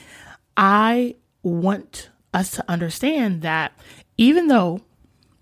I 0.57 1.15
want 1.41 2.09
us 2.33 2.51
to 2.51 2.65
understand 2.69 3.43
that 3.43 3.71
even 4.17 4.47
though 4.47 4.81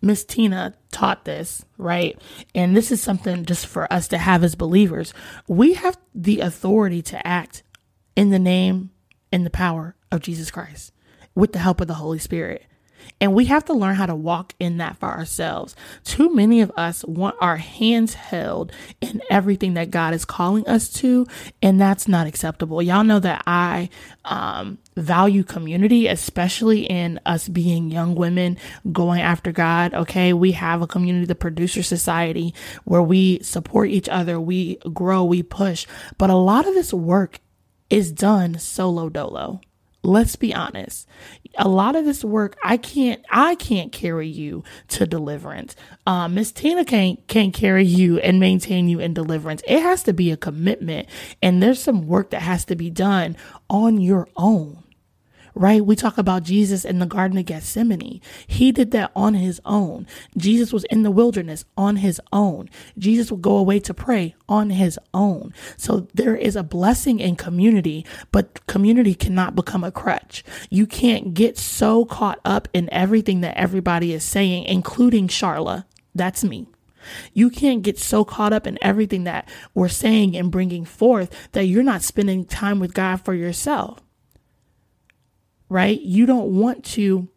Miss 0.01 0.23
Tina 0.23 0.75
taught 0.91 1.25
this, 1.25 1.65
right? 1.77 2.19
And 2.53 2.75
this 2.75 2.91
is 2.91 3.01
something 3.01 3.45
just 3.45 3.65
for 3.65 3.91
us 3.91 4.07
to 4.09 4.17
have 4.17 4.43
as 4.43 4.55
believers. 4.55 5.13
We 5.47 5.73
have 5.73 5.97
the 6.13 6.41
authority 6.41 7.01
to 7.03 7.27
act 7.27 7.63
in 8.15 8.29
the 8.29 8.39
name 8.39 8.91
and 9.31 9.45
the 9.45 9.49
power 9.49 9.95
of 10.11 10.21
Jesus 10.21 10.51
Christ 10.51 10.91
with 11.35 11.53
the 11.53 11.59
help 11.59 11.81
of 11.81 11.87
the 11.87 11.95
Holy 11.95 12.19
Spirit. 12.19 12.63
And 13.21 13.33
we 13.33 13.45
have 13.45 13.65
to 13.65 13.73
learn 13.73 13.95
how 13.95 14.05
to 14.05 14.15
walk 14.15 14.53
in 14.59 14.77
that 14.77 14.97
for 14.97 15.07
ourselves. 15.07 15.75
Too 16.03 16.33
many 16.33 16.61
of 16.61 16.71
us 16.75 17.03
want 17.05 17.35
our 17.39 17.57
hands 17.57 18.13
held 18.13 18.71
in 19.01 19.21
everything 19.29 19.75
that 19.75 19.91
God 19.91 20.13
is 20.13 20.25
calling 20.25 20.67
us 20.67 20.89
to, 20.93 21.25
and 21.61 21.79
that's 21.79 22.07
not 22.07 22.27
acceptable. 22.27 22.81
Y'all 22.81 23.03
know 23.03 23.19
that 23.19 23.43
I 23.47 23.89
um, 24.25 24.77
value 24.97 25.43
community, 25.43 26.07
especially 26.07 26.81
in 26.81 27.19
us 27.25 27.47
being 27.47 27.91
young 27.91 28.15
women 28.15 28.57
going 28.91 29.21
after 29.21 29.51
God. 29.51 29.93
Okay. 29.93 30.33
We 30.33 30.51
have 30.53 30.81
a 30.81 30.87
community, 30.87 31.25
the 31.25 31.35
producer 31.35 31.83
society, 31.83 32.53
where 32.83 33.01
we 33.01 33.39
support 33.41 33.89
each 33.89 34.09
other, 34.09 34.39
we 34.39 34.77
grow, 34.93 35.23
we 35.23 35.43
push. 35.43 35.85
But 36.17 36.29
a 36.29 36.35
lot 36.35 36.67
of 36.67 36.73
this 36.73 36.93
work 36.93 37.39
is 37.89 38.11
done 38.11 38.59
solo 38.59 39.09
dolo. 39.09 39.61
Let's 40.03 40.35
be 40.35 40.53
honest. 40.53 41.07
A 41.57 41.67
lot 41.67 41.95
of 41.95 42.05
this 42.05 42.23
work, 42.23 42.55
I 42.63 42.77
can't, 42.77 43.25
I 43.29 43.55
can't 43.55 43.91
carry 43.91 44.27
you 44.27 44.63
to 44.89 45.05
deliverance. 45.05 45.75
Um, 46.05 46.35
Miss 46.35 46.51
Tina 46.51 46.85
can't, 46.85 47.25
can't 47.27 47.53
carry 47.53 47.83
you 47.83 48.19
and 48.19 48.39
maintain 48.39 48.87
you 48.87 48.99
in 48.99 49.13
deliverance. 49.13 49.61
It 49.67 49.81
has 49.81 50.03
to 50.03 50.13
be 50.13 50.31
a 50.31 50.37
commitment 50.37 51.09
and 51.41 51.61
there's 51.61 51.81
some 51.81 52.07
work 52.07 52.29
that 52.29 52.41
has 52.41 52.63
to 52.65 52.75
be 52.75 52.89
done 52.89 53.35
on 53.69 53.99
your 53.99 54.29
own 54.37 54.83
right? 55.57 55.85
We 55.85 55.95
talk 55.95 56.17
about 56.17 56.43
Jesus 56.43 56.85
in 56.85 56.99
the 56.99 57.05
Garden 57.05 57.37
of 57.37 57.45
Gethsemane. 57.45 58.21
He 58.45 58.71
did 58.71 58.91
that 58.91 59.11
on 59.15 59.33
his 59.33 59.59
own. 59.65 60.07
Jesus 60.37 60.71
was 60.71 60.83
in 60.85 61.03
the 61.03 61.11
wilderness 61.11 61.65
on 61.77 61.97
his 61.97 62.21
own. 62.31 62.69
Jesus 62.97 63.31
would 63.31 63.41
go 63.41 63.57
away 63.57 63.79
to 63.81 63.93
pray 63.93 64.35
on 64.47 64.69
his 64.69 64.99
own. 65.13 65.53
So 65.75 66.07
there 66.13 66.35
is 66.35 66.55
a 66.55 66.63
blessing 66.63 67.19
in 67.19 67.35
community, 67.35 68.05
but 68.31 68.65
community 68.67 69.13
cannot 69.13 69.55
become 69.55 69.83
a 69.83 69.91
crutch. 69.91 70.43
You 70.69 70.85
can't 70.85 71.33
get 71.33 71.57
so 71.57 72.05
caught 72.05 72.39
up 72.45 72.67
in 72.73 72.91
everything 72.93 73.41
that 73.41 73.57
everybody 73.57 74.13
is 74.13 74.23
saying, 74.23 74.65
including 74.65 75.27
Charla. 75.27 75.85
That's 76.13 76.43
me. 76.43 76.67
You 77.33 77.49
can't 77.49 77.83
get 77.83 77.97
so 77.97 78.25
caught 78.25 78.53
up 78.53 78.67
in 78.67 78.77
everything 78.81 79.23
that 79.23 79.47
we're 79.73 79.87
saying 79.87 80.35
and 80.35 80.51
bringing 80.51 80.83
forth 80.83 81.49
that 81.53 81.65
you're 81.65 81.83
not 81.83 82.01
spending 82.01 82.43
time 82.43 82.79
with 82.79 82.93
God 82.93 83.23
for 83.23 83.33
yourself 83.33 84.01
right? 85.69 85.99
You 86.01 86.25
don't 86.25 86.57
want 86.57 86.83
to. 86.85 87.27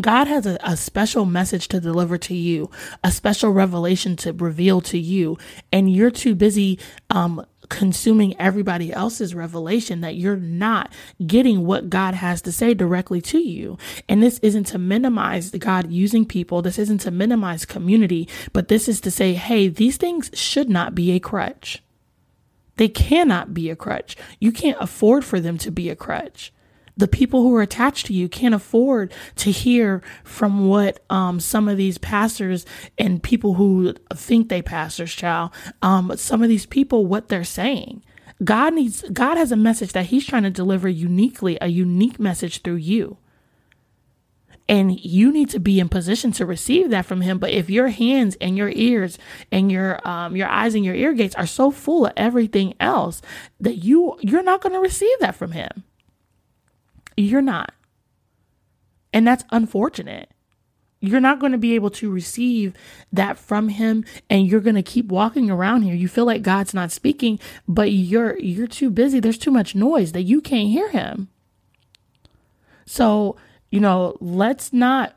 God 0.00 0.28
has 0.28 0.46
a, 0.46 0.56
a, 0.62 0.76
special 0.76 1.24
message 1.24 1.66
to 1.68 1.80
deliver 1.80 2.16
to 2.16 2.34
you, 2.34 2.70
a 3.02 3.10
special 3.10 3.50
revelation 3.50 4.14
to 4.18 4.32
reveal 4.32 4.80
to 4.82 4.96
you, 4.96 5.36
and 5.72 5.92
you're 5.92 6.12
too 6.12 6.36
busy 6.36 6.78
um, 7.10 7.44
consuming 7.70 8.38
everybody 8.38 8.92
else's 8.92 9.34
revelation 9.34 10.00
that 10.02 10.14
you're 10.14 10.36
not 10.36 10.92
getting 11.26 11.64
what 11.64 11.90
God 11.90 12.14
has 12.14 12.42
to 12.42 12.52
say 12.52 12.74
directly 12.74 13.20
to 13.22 13.38
you. 13.38 13.78
And 14.08 14.22
this 14.22 14.38
isn't 14.40 14.64
to 14.64 14.78
minimize 14.78 15.50
God 15.50 15.90
using 15.90 16.26
people. 16.26 16.62
This 16.62 16.78
isn't 16.78 16.98
to 16.98 17.10
minimize 17.10 17.64
community, 17.64 18.28
but 18.52 18.68
this 18.68 18.88
is 18.88 19.00
to 19.00 19.10
say, 19.10 19.32
hey, 19.32 19.68
these 19.68 19.96
things 19.96 20.30
should 20.34 20.68
not 20.68 20.94
be 20.94 21.12
a 21.12 21.20
crutch. 21.20 21.82
They 22.76 22.88
cannot 22.88 23.54
be 23.54 23.70
a 23.70 23.76
crutch. 23.76 24.16
You 24.38 24.52
can't 24.52 24.80
afford 24.80 25.24
for 25.24 25.40
them 25.40 25.58
to 25.58 25.70
be 25.70 25.90
a 25.90 25.96
crutch 25.96 26.52
the 27.00 27.08
people 27.08 27.42
who 27.42 27.54
are 27.56 27.62
attached 27.62 28.06
to 28.06 28.12
you 28.12 28.28
can't 28.28 28.54
afford 28.54 29.12
to 29.36 29.50
hear 29.50 30.02
from 30.22 30.68
what 30.68 31.02
um, 31.08 31.40
some 31.40 31.66
of 31.66 31.78
these 31.78 31.96
pastors 31.96 32.66
and 32.98 33.22
people 33.22 33.54
who 33.54 33.94
think 34.14 34.48
they 34.48 34.60
pastors 34.60 35.12
child 35.12 35.50
um, 35.82 36.12
some 36.16 36.42
of 36.42 36.48
these 36.48 36.66
people 36.66 37.06
what 37.06 37.28
they're 37.28 37.42
saying. 37.42 38.04
God 38.44 38.74
needs 38.74 39.02
god 39.12 39.36
has 39.36 39.50
a 39.50 39.56
message 39.56 39.92
that 39.92 40.06
he's 40.06 40.26
trying 40.26 40.42
to 40.44 40.50
deliver 40.50 40.88
uniquely 40.88 41.56
a 41.60 41.68
unique 41.68 42.20
message 42.20 42.62
through 42.62 42.76
you. 42.76 43.16
And 44.68 45.00
you 45.00 45.32
need 45.32 45.50
to 45.50 45.58
be 45.58 45.80
in 45.80 45.88
position 45.88 46.30
to 46.32 46.46
receive 46.46 46.90
that 46.90 47.04
from 47.04 47.22
him. 47.22 47.38
But 47.38 47.50
if 47.50 47.68
your 47.68 47.88
hands 47.88 48.36
and 48.40 48.56
your 48.56 48.68
ears 48.68 49.18
and 49.50 49.72
your 49.72 50.06
um, 50.06 50.36
your 50.36 50.48
eyes 50.48 50.74
and 50.74 50.84
your 50.84 50.94
ear 50.94 51.14
gates 51.14 51.34
are 51.34 51.46
so 51.46 51.70
full 51.70 52.06
of 52.06 52.12
everything 52.16 52.74
else 52.78 53.22
that 53.58 53.76
you 53.76 54.18
you're 54.20 54.42
not 54.42 54.60
going 54.60 54.74
to 54.74 54.80
receive 54.80 55.18
that 55.20 55.34
from 55.34 55.52
him 55.52 55.84
you're 57.20 57.42
not. 57.42 57.72
And 59.12 59.26
that's 59.26 59.44
unfortunate. 59.50 60.30
You're 61.00 61.20
not 61.20 61.40
going 61.40 61.52
to 61.52 61.58
be 61.58 61.74
able 61.74 61.90
to 61.90 62.10
receive 62.10 62.74
that 63.12 63.38
from 63.38 63.70
him 63.70 64.04
and 64.28 64.46
you're 64.46 64.60
going 64.60 64.76
to 64.76 64.82
keep 64.82 65.06
walking 65.06 65.50
around 65.50 65.82
here. 65.82 65.94
You 65.94 66.08
feel 66.08 66.26
like 66.26 66.42
God's 66.42 66.74
not 66.74 66.92
speaking, 66.92 67.40
but 67.66 67.90
you're 67.90 68.38
you're 68.38 68.66
too 68.66 68.90
busy. 68.90 69.18
There's 69.18 69.38
too 69.38 69.50
much 69.50 69.74
noise 69.74 70.12
that 70.12 70.22
you 70.22 70.42
can't 70.42 70.68
hear 70.68 70.90
him. 70.90 71.28
So, 72.84 73.36
you 73.70 73.80
know, 73.80 74.18
let's 74.20 74.74
not 74.74 75.16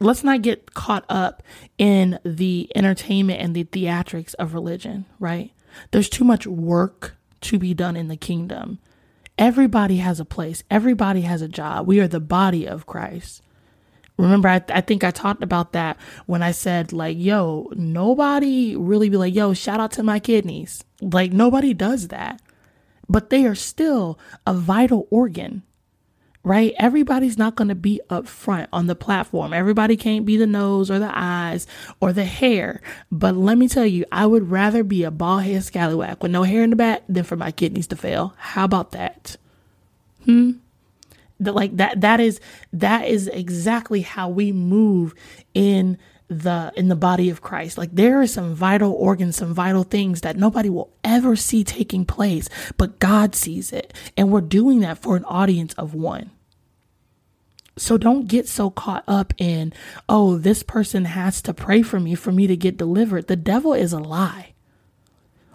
let's 0.00 0.24
not 0.24 0.40
get 0.40 0.72
caught 0.72 1.04
up 1.10 1.42
in 1.76 2.18
the 2.24 2.70
entertainment 2.74 3.40
and 3.40 3.54
the 3.54 3.64
theatrics 3.64 4.34
of 4.36 4.54
religion, 4.54 5.04
right? 5.18 5.52
There's 5.90 6.08
too 6.08 6.24
much 6.24 6.46
work 6.46 7.16
to 7.42 7.58
be 7.58 7.74
done 7.74 7.96
in 7.96 8.08
the 8.08 8.16
kingdom. 8.16 8.78
Everybody 9.40 9.96
has 9.96 10.20
a 10.20 10.26
place, 10.26 10.62
everybody 10.70 11.22
has 11.22 11.40
a 11.40 11.48
job. 11.48 11.86
We 11.86 11.98
are 11.98 12.06
the 12.06 12.20
body 12.20 12.66
of 12.68 12.84
Christ. 12.84 13.40
Remember, 14.18 14.48
I, 14.48 14.62
I 14.68 14.82
think 14.82 15.02
I 15.02 15.10
talked 15.10 15.42
about 15.42 15.72
that 15.72 15.96
when 16.26 16.42
I 16.42 16.50
said, 16.50 16.92
like, 16.92 17.16
yo, 17.18 17.70
nobody 17.72 18.76
really 18.76 19.08
be 19.08 19.16
like, 19.16 19.34
yo, 19.34 19.54
shout 19.54 19.80
out 19.80 19.92
to 19.92 20.02
my 20.02 20.18
kidneys. 20.18 20.84
Like, 21.00 21.32
nobody 21.32 21.72
does 21.72 22.08
that. 22.08 22.42
But 23.08 23.30
they 23.30 23.46
are 23.46 23.54
still 23.54 24.18
a 24.46 24.52
vital 24.52 25.08
organ 25.10 25.62
right? 26.42 26.74
Everybody's 26.78 27.36
not 27.36 27.54
going 27.54 27.68
to 27.68 27.74
be 27.74 28.00
up 28.08 28.26
front 28.26 28.68
on 28.72 28.86
the 28.86 28.94
platform. 28.94 29.52
Everybody 29.52 29.96
can't 29.96 30.24
be 30.24 30.36
the 30.36 30.46
nose 30.46 30.90
or 30.90 30.98
the 30.98 31.12
eyes 31.12 31.66
or 32.00 32.12
the 32.12 32.24
hair. 32.24 32.80
But 33.12 33.36
let 33.36 33.58
me 33.58 33.68
tell 33.68 33.86
you, 33.86 34.04
I 34.10 34.26
would 34.26 34.50
rather 34.50 34.82
be 34.82 35.04
a 35.04 35.10
bald 35.10 35.42
head 35.42 35.64
scallywag 35.64 36.22
with 36.22 36.32
no 36.32 36.44
hair 36.44 36.62
in 36.62 36.70
the 36.70 36.76
back 36.76 37.02
than 37.08 37.24
for 37.24 37.36
my 37.36 37.50
kidneys 37.50 37.86
to 37.88 37.96
fail. 37.96 38.34
How 38.38 38.64
about 38.64 38.92
that? 38.92 39.36
Hmm. 40.24 40.52
The, 41.38 41.52
like 41.52 41.76
that 41.78 42.02
that 42.02 42.20
is 42.20 42.38
that 42.74 43.08
is 43.08 43.26
exactly 43.28 44.02
how 44.02 44.28
we 44.28 44.52
move 44.52 45.14
in 45.54 45.96
the 46.30 46.72
in 46.76 46.88
the 46.88 46.96
body 46.96 47.28
of 47.28 47.42
Christ. 47.42 47.76
Like 47.76 47.90
there 47.92 48.20
are 48.20 48.26
some 48.26 48.54
vital 48.54 48.92
organs, 48.92 49.36
some 49.36 49.52
vital 49.52 49.82
things 49.82 50.20
that 50.20 50.36
nobody 50.36 50.70
will 50.70 50.92
ever 51.02 51.34
see 51.36 51.64
taking 51.64 52.06
place, 52.06 52.48
but 52.76 53.00
God 53.00 53.34
sees 53.34 53.72
it. 53.72 53.92
And 54.16 54.30
we're 54.30 54.40
doing 54.40 54.80
that 54.80 54.98
for 54.98 55.16
an 55.16 55.24
audience 55.24 55.74
of 55.74 55.92
one. 55.92 56.30
So 57.76 57.98
don't 57.98 58.28
get 58.28 58.46
so 58.46 58.70
caught 58.70 59.04
up 59.08 59.32
in, 59.38 59.72
oh, 60.08 60.36
this 60.36 60.62
person 60.62 61.06
has 61.06 61.42
to 61.42 61.54
pray 61.54 61.82
for 61.82 61.98
me 61.98 62.14
for 62.14 62.30
me 62.30 62.46
to 62.46 62.56
get 62.56 62.76
delivered. 62.76 63.26
The 63.26 63.36
devil 63.36 63.72
is 63.72 63.92
a 63.92 63.98
lie. 63.98 64.52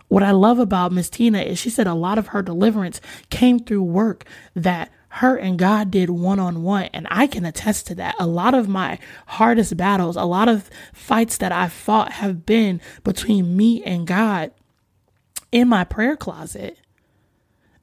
What 0.08 0.24
I 0.24 0.32
love 0.32 0.60
about 0.60 0.92
Miss 0.92 1.10
Tina 1.10 1.40
is 1.40 1.60
she 1.60 1.70
said 1.70 1.88
a 1.88 1.94
lot 1.94 2.18
of 2.18 2.28
her 2.28 2.42
deliverance 2.42 3.00
came 3.30 3.60
through 3.60 3.84
work 3.84 4.26
that 4.56 4.92
her 5.16 5.38
and 5.38 5.58
God 5.58 5.92
did 5.92 6.10
one 6.10 6.40
on 6.40 6.62
one. 6.64 6.90
And 6.94 7.08
I 7.10 7.28
can 7.28 7.46
attest 7.46 7.88
to 7.88 7.96
that. 7.96 8.16
A 8.20 8.28
lot 8.28 8.54
of 8.54 8.68
my 8.68 9.00
hardest 9.28 9.78
battles, 9.78 10.18
a 10.18 10.24
lot 10.24 10.50
of 10.50 10.70
fights 10.94 11.38
that 11.38 11.54
I 11.54 11.70
fought 11.70 12.14
have 12.14 12.46
been 12.46 12.82
between 13.04 13.56
me 13.56 13.82
and 13.84 14.06
God 14.06 14.52
in 15.54 15.70
my 15.70 15.86
prayer 15.86 16.18
closet. 16.18 16.78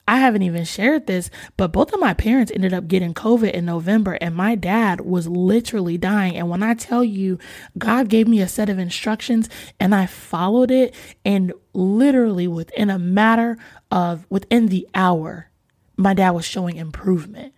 I 0.06 0.18
haven't 0.18 0.42
even 0.42 0.64
shared 0.64 1.06
this, 1.06 1.30
but 1.56 1.72
both 1.72 1.92
of 1.94 2.00
my 2.00 2.12
parents 2.12 2.52
ended 2.52 2.74
up 2.74 2.88
getting 2.88 3.14
COVID 3.14 3.52
in 3.52 3.64
November, 3.64 4.18
and 4.20 4.34
my 4.34 4.56
dad 4.56 5.00
was 5.00 5.28
literally 5.28 5.96
dying. 5.96 6.36
And 6.36 6.50
when 6.50 6.62
I 6.62 6.74
tell 6.74 7.04
you, 7.04 7.38
God 7.78 8.08
gave 8.08 8.28
me 8.28 8.42
a 8.42 8.48
set 8.48 8.68
of 8.68 8.80
instructions 8.80 9.48
and 9.80 9.94
I 9.94 10.04
followed 10.06 10.70
it, 10.70 10.94
and 11.24 11.52
literally 11.72 12.46
within 12.46 12.90
a 12.90 12.98
matter 12.98 13.56
of 13.90 14.26
within 14.28 14.66
the 14.66 14.86
hour, 14.94 15.48
my 15.96 16.14
dad 16.14 16.30
was 16.32 16.44
showing 16.44 16.76
improvement. 16.76 17.54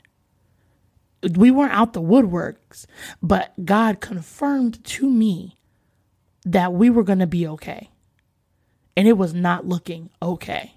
We 1.37 1.51
weren't 1.51 1.73
out 1.73 1.93
the 1.95 2.03
woodworks, 2.03 2.87
but 3.23 3.53
God 3.65 4.01
confirmed 4.01 4.85
to 4.85 5.11
me 5.11 5.57
that 6.45 6.73
we 6.75 6.91
were 6.91 7.05
going 7.05 7.21
to 7.21 7.27
be 7.27 7.47
okay. 7.49 7.91
And 8.97 9.09
it 9.09 9.15
was 9.19 9.35
not 9.35 9.67
looking 9.67 10.11
okay. 10.23 10.75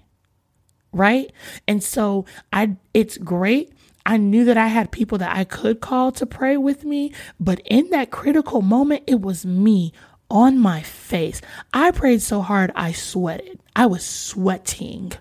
right? 0.92 1.32
And 1.66 1.82
so 1.82 2.26
I 2.52 2.76
it's 2.94 3.18
great. 3.18 3.72
I 4.06 4.16
knew 4.16 4.44
that 4.46 4.58
I 4.58 4.68
had 4.68 4.90
people 4.92 5.18
that 5.18 5.36
I 5.36 5.44
could 5.44 5.80
call 5.80 6.12
to 6.12 6.26
pray 6.26 6.56
with 6.56 6.84
me, 6.84 7.12
but 7.40 7.60
in 7.66 7.90
that 7.90 8.10
critical 8.10 8.62
moment, 8.62 9.04
it 9.06 9.20
was 9.20 9.46
me 9.46 9.92
on 10.30 10.58
my 10.58 10.82
face. 10.82 11.40
I 11.72 11.90
prayed 11.92 12.22
so 12.22 12.42
hard 12.42 12.72
I 12.74 12.92
sweated. 12.92 13.60
I 13.76 13.86
was 13.86 14.04
sweating. 14.04 15.12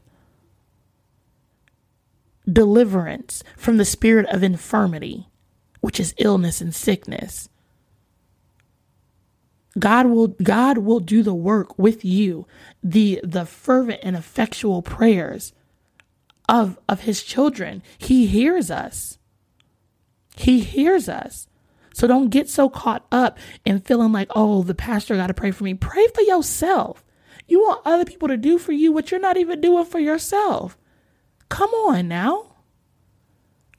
Deliverance 2.51 3.43
from 3.55 3.77
the 3.77 3.85
spirit 3.85 4.25
of 4.27 4.43
infirmity, 4.43 5.27
which 5.81 5.99
is 5.99 6.15
illness 6.17 6.61
and 6.61 6.73
sickness. 6.73 7.49
God 9.77 10.07
will 10.07 10.27
God 10.27 10.79
will 10.79 10.99
do 10.99 11.21
the 11.21 11.33
work 11.33 11.77
with 11.77 12.03
you. 12.03 12.47
The 12.83 13.19
the 13.23 13.45
fervent 13.45 13.99
and 14.03 14.15
effectual 14.15 14.81
prayers 14.81 15.53
of 16.49 16.79
of 16.87 17.01
his 17.01 17.23
children. 17.23 17.83
He 17.97 18.25
hears 18.27 18.71
us. 18.71 19.19
He 20.35 20.61
hears 20.61 21.09
us. 21.09 21.47
So 21.93 22.07
don't 22.07 22.29
get 22.29 22.49
so 22.49 22.69
caught 22.69 23.05
up 23.11 23.37
in 23.65 23.79
feeling 23.79 24.11
like, 24.11 24.29
"Oh, 24.35 24.63
the 24.63 24.75
pastor 24.75 25.15
got 25.15 25.27
to 25.27 25.33
pray 25.33 25.51
for 25.51 25.63
me." 25.63 25.73
Pray 25.73 26.07
for 26.13 26.21
yourself. 26.21 27.03
You 27.47 27.61
want 27.61 27.81
other 27.85 28.05
people 28.05 28.27
to 28.27 28.37
do 28.37 28.57
for 28.57 28.71
you 28.71 28.91
what 28.91 29.11
you're 29.11 29.19
not 29.19 29.37
even 29.37 29.61
doing 29.61 29.85
for 29.85 29.99
yourself. 29.99 30.77
Come 31.49 31.69
on 31.71 32.07
now. 32.07 32.47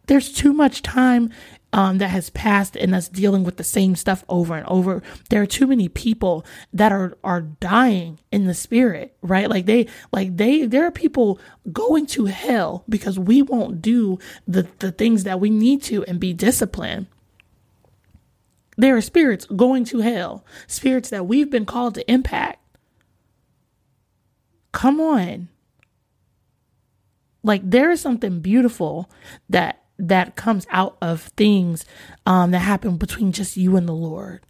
There's 0.07 0.33
too 0.33 0.53
much 0.55 0.83
time 0.83 1.31
um, 1.73 1.99
that 1.99 2.09
has 2.09 2.31
passed 2.31 2.77
in 2.77 2.95
us 2.95 3.09
dealing 3.09 3.45
with 3.45 3.59
the 3.59 3.65
same 3.65 3.95
stuff 3.95 4.25
over 4.29 4.57
and 4.57 4.67
over. 4.67 5.03
There 5.29 5.43
are 5.43 5.47
too 5.47 5.67
many 5.67 5.89
people 5.89 6.47
that 6.73 6.93
are 6.93 7.17
are 7.23 7.43
dying 7.43 8.21
in 8.33 8.47
the 8.47 8.55
spirit, 8.55 9.15
right? 9.21 9.51
Like 9.51 9.67
they 9.67 9.87
like 10.13 10.37
they 10.37 10.65
there 10.65 10.87
are 10.87 10.91
people 10.91 11.39
going 11.71 12.07
to 12.07 12.27
hell 12.27 12.85
because 12.89 13.19
we 13.19 13.43
won't 13.43 13.83
do 13.83 14.19
the 14.47 14.67
the 14.79 14.93
things 14.93 15.25
that 15.25 15.41
we 15.41 15.51
need 15.51 15.83
to 15.85 16.05
and 16.05 16.19
be 16.19 16.33
disciplined. 16.33 17.07
There 18.79 18.97
are 18.97 19.03
spirits 19.03 19.45
going 19.45 19.85
to 19.87 19.99
hell, 19.99 20.45
spirits 20.67 21.11
that 21.11 21.27
we've 21.27 21.51
been 21.51 21.67
called 21.67 21.97
to 21.97 22.11
impact. 22.11 22.61
Come 24.73 25.01
on. 25.01 25.49
Like 27.43 27.63
there 27.69 27.91
is 27.91 28.01
something 28.01 28.41
beautiful 28.41 29.11
that 29.49 29.83
that 29.99 30.37
comes 30.37 30.67
out 30.71 30.97
of 31.03 31.23
things 31.37 31.85
um, 32.25 32.53
that 32.53 32.61
happen 32.61 32.97
between 32.97 33.33
just 33.33 33.57
you 33.57 33.77
and 33.77 33.89
the 33.89 33.95
Lord. 33.95 34.41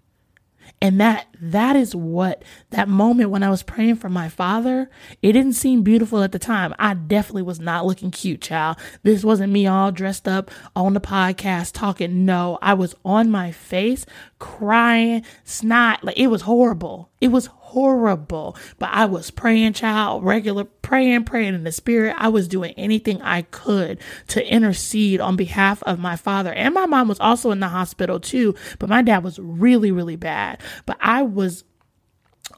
And 0.80 1.00
that 1.00 1.26
that 1.40 1.74
is 1.74 1.94
what 1.94 2.44
that 2.70 2.88
moment 2.88 3.30
when 3.30 3.42
I 3.42 3.50
was 3.50 3.62
praying 3.62 3.96
for 3.96 4.08
my 4.08 4.28
father, 4.28 4.90
it 5.22 5.32
didn't 5.32 5.54
seem 5.54 5.82
beautiful 5.82 6.22
at 6.22 6.30
the 6.30 6.38
time. 6.38 6.74
I 6.78 6.94
definitely 6.94 7.42
was 7.42 7.58
not 7.58 7.84
looking 7.84 8.10
cute, 8.10 8.40
child. 8.40 8.76
This 9.02 9.24
wasn't 9.24 9.52
me 9.52 9.66
all 9.66 9.90
dressed 9.90 10.28
up 10.28 10.50
on 10.76 10.94
the 10.94 11.00
podcast 11.00 11.72
talking. 11.72 12.24
No, 12.24 12.58
I 12.62 12.74
was 12.74 12.94
on 13.04 13.30
my 13.30 13.50
face 13.50 14.06
crying, 14.38 15.24
snot, 15.42 16.04
like 16.04 16.18
it 16.18 16.28
was 16.28 16.42
horrible. 16.42 17.10
It 17.20 17.28
was 17.28 17.46
horrible. 17.68 18.56
But 18.78 18.90
I 18.92 19.04
was 19.04 19.30
praying, 19.30 19.74
child, 19.74 20.24
regular 20.24 20.64
praying, 20.64 21.24
praying 21.24 21.54
in 21.54 21.64
the 21.64 21.72
spirit. 21.72 22.16
I 22.18 22.28
was 22.28 22.48
doing 22.48 22.72
anything 22.76 23.20
I 23.20 23.42
could 23.42 23.98
to 24.28 24.52
intercede 24.52 25.20
on 25.20 25.36
behalf 25.36 25.82
of 25.82 25.98
my 25.98 26.16
father. 26.16 26.52
And 26.52 26.74
my 26.74 26.86
mom 26.86 27.08
was 27.08 27.20
also 27.20 27.50
in 27.50 27.60
the 27.60 27.68
hospital 27.68 28.20
too, 28.20 28.54
but 28.78 28.88
my 28.88 29.02
dad 29.02 29.22
was 29.22 29.38
really, 29.38 29.92
really 29.92 30.16
bad. 30.16 30.60
But 30.86 30.96
I 31.00 31.22
was 31.22 31.64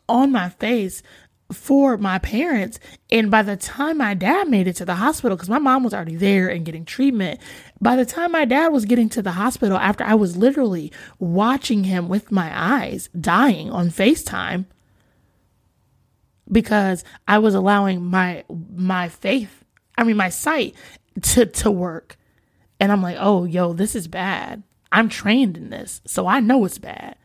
on 0.09 0.31
my 0.31 0.49
face 0.49 1.03
for 1.53 1.97
my 1.97 2.19
parents. 2.19 2.79
And 3.11 3.33
by 3.33 3.43
the 3.43 3.57
time 3.57 3.99
my 3.99 4.15
dad 4.15 4.49
made 4.49 4.69
it 4.69 4.77
to 4.77 4.85
the 4.85 4.95
hospital, 4.95 5.37
because 5.37 5.49
my 5.49 5.59
mom 5.59 5.83
was 5.83 5.93
already 5.93 6.15
there 6.15 6.49
and 6.49 6.65
getting 6.65 6.85
treatment, 6.85 7.41
by 7.81 7.97
the 7.97 8.07
time 8.07 8.31
my 8.31 8.45
dad 8.45 8.69
was 8.69 8.85
getting 8.85 9.09
to 9.09 9.23
the 9.23 9.33
hospital, 9.33 9.77
after 9.77 10.05
I 10.05 10.15
was 10.15 10.37
literally 10.37 10.93
watching 11.19 11.83
him 11.83 12.09
with 12.09 12.31
my 12.31 12.53
eyes 12.55 13.09
dying 13.21 13.71
on 13.71 13.91
FaceTime, 13.91 14.67
because 16.51 17.05
I 17.29 17.39
was 17.39 17.55
allowing 17.55 18.05
my 18.05 18.45
my 18.75 19.09
faith, 19.09 19.65
I 19.97 20.05
mean 20.05 20.17
my 20.17 20.29
sight 20.29 20.75
to 21.23 21.47
to 21.47 21.71
work. 21.71 22.17
And 22.79 22.91
I'm 22.91 23.03
like, 23.03 23.17
"Oh, 23.19 23.45
yo, 23.45 23.73
this 23.73 23.95
is 23.95 24.09
bad. 24.09 24.63
I'm 24.91 25.09
trained 25.09 25.57
in 25.57 25.71
this, 25.71 26.01
so 26.07 26.27
I 26.27 26.41
know 26.41 26.65
it's 26.65 26.79
bad." 26.79 27.17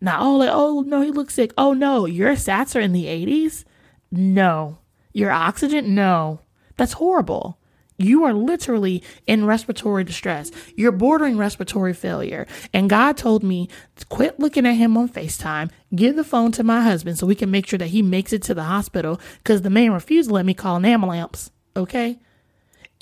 Not 0.00 0.20
oh 0.20 0.36
like, 0.36 0.50
"Oh, 0.52 0.82
no, 0.86 1.00
he 1.02 1.10
looks 1.10 1.34
sick." 1.34 1.52
"Oh, 1.56 1.72
no, 1.72 2.06
your 2.06 2.32
sats 2.32 2.74
are 2.76 2.80
in 2.80 2.92
the 2.92 3.06
80s?" 3.06 3.64
No. 4.10 4.78
Your 5.12 5.30
oxygen? 5.30 5.94
No. 5.94 6.40
That's 6.76 6.94
horrible. 6.94 7.58
You 7.96 8.24
are 8.24 8.34
literally 8.34 9.02
in 9.26 9.44
respiratory 9.44 10.04
distress. 10.04 10.50
You're 10.76 10.92
bordering 10.92 11.36
respiratory 11.36 11.94
failure. 11.94 12.46
And 12.72 12.90
God 12.90 13.16
told 13.16 13.42
me 13.42 13.68
quit 14.08 14.40
looking 14.40 14.66
at 14.66 14.72
him 14.72 14.96
on 14.96 15.08
FaceTime, 15.08 15.70
give 15.94 16.16
the 16.16 16.24
phone 16.24 16.50
to 16.52 16.64
my 16.64 16.82
husband 16.82 17.18
so 17.18 17.26
we 17.26 17.34
can 17.34 17.50
make 17.50 17.66
sure 17.66 17.78
that 17.78 17.88
he 17.88 18.02
makes 18.02 18.32
it 18.32 18.42
to 18.42 18.54
the 18.54 18.64
hospital 18.64 19.20
because 19.38 19.62
the 19.62 19.70
man 19.70 19.92
refused 19.92 20.28
to 20.28 20.34
let 20.34 20.46
me 20.46 20.54
call 20.54 20.76
an 20.76 20.84
ambulance. 20.84 21.50
Okay. 21.76 22.18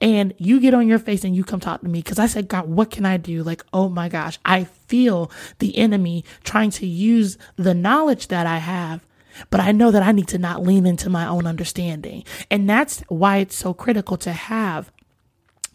And 0.00 0.34
you 0.36 0.60
get 0.60 0.74
on 0.74 0.88
your 0.88 0.98
face 0.98 1.22
and 1.22 1.34
you 1.34 1.44
come 1.44 1.60
talk 1.60 1.80
to 1.82 1.88
me 1.88 2.00
because 2.00 2.18
I 2.18 2.26
said, 2.26 2.48
God, 2.48 2.68
what 2.68 2.90
can 2.90 3.06
I 3.06 3.18
do? 3.18 3.42
Like, 3.42 3.64
oh 3.72 3.88
my 3.88 4.08
gosh, 4.08 4.38
I 4.44 4.64
feel 4.64 5.30
the 5.58 5.78
enemy 5.78 6.24
trying 6.42 6.70
to 6.72 6.86
use 6.86 7.38
the 7.56 7.72
knowledge 7.72 8.28
that 8.28 8.46
I 8.46 8.58
have 8.58 9.06
but 9.50 9.60
I 9.60 9.72
know 9.72 9.90
that 9.90 10.02
I 10.02 10.12
need 10.12 10.28
to 10.28 10.38
not 10.38 10.62
lean 10.62 10.86
into 10.86 11.10
my 11.10 11.26
own 11.26 11.46
understanding. 11.46 12.24
And 12.50 12.68
that's 12.68 13.00
why 13.08 13.38
it's 13.38 13.56
so 13.56 13.74
critical 13.74 14.16
to 14.18 14.32
have 14.32 14.90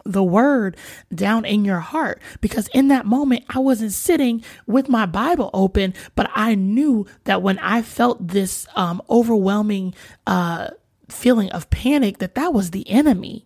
the 0.08 0.24
word 0.24 0.78
down 1.14 1.46
in 1.46 1.66
your 1.66 1.80
heart 1.80 2.22
because 2.40 2.68
in 2.70 2.88
that 2.88 3.06
moment 3.06 3.44
I 3.50 3.60
wasn't 3.60 3.92
sitting 3.92 4.44
with 4.66 4.90
my 4.90 5.06
Bible 5.06 5.50
open, 5.54 5.94
but 6.16 6.30
I 6.34 6.56
knew 6.56 7.06
that 7.26 7.42
when 7.42 7.60
I 7.60 7.82
felt 7.82 8.26
this 8.26 8.66
um, 8.76 9.02
overwhelming 9.10 9.94
uh, 10.26 10.70
feeling 11.10 11.52
of 11.52 11.70
panic, 11.70 12.20
that 12.20 12.36
that 12.36 12.54
was 12.54 12.72
the 12.72 12.90
enemy. 12.90 13.46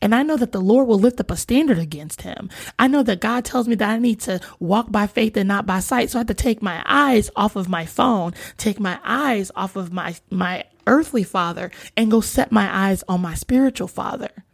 And 0.00 0.14
I 0.14 0.22
know 0.22 0.36
that 0.36 0.52
the 0.52 0.60
Lord 0.60 0.86
will 0.86 0.98
lift 0.98 1.20
up 1.20 1.30
a 1.30 1.36
standard 1.36 1.78
against 1.78 2.22
him. 2.22 2.50
I 2.78 2.86
know 2.86 3.02
that 3.02 3.20
God 3.20 3.44
tells 3.44 3.68
me 3.68 3.74
that 3.76 3.90
I 3.90 3.98
need 3.98 4.20
to 4.20 4.40
walk 4.58 4.90
by 4.90 5.06
faith 5.06 5.36
and 5.36 5.48
not 5.48 5.66
by 5.66 5.80
sight. 5.80 6.10
So 6.10 6.18
I 6.18 6.20
have 6.20 6.26
to 6.28 6.34
take 6.34 6.62
my 6.62 6.82
eyes 6.86 7.30
off 7.36 7.56
of 7.56 7.68
my 7.68 7.86
phone, 7.86 8.34
take 8.56 8.80
my 8.80 8.98
eyes 9.04 9.50
off 9.54 9.76
of 9.76 9.92
my, 9.92 10.14
my 10.30 10.64
earthly 10.86 11.22
father 11.22 11.70
and 11.96 12.10
go 12.10 12.20
set 12.20 12.52
my 12.52 12.88
eyes 12.88 13.04
on 13.08 13.20
my 13.20 13.34
spiritual 13.34 13.88
father. 13.88 14.44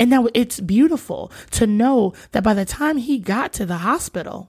And 0.00 0.10
now 0.10 0.28
it's 0.32 0.60
beautiful 0.60 1.32
to 1.52 1.66
know 1.66 2.12
that 2.32 2.44
by 2.44 2.54
the 2.54 2.64
time 2.64 2.98
he 2.98 3.18
got 3.18 3.52
to 3.54 3.66
the 3.66 3.78
hospital, 3.78 4.48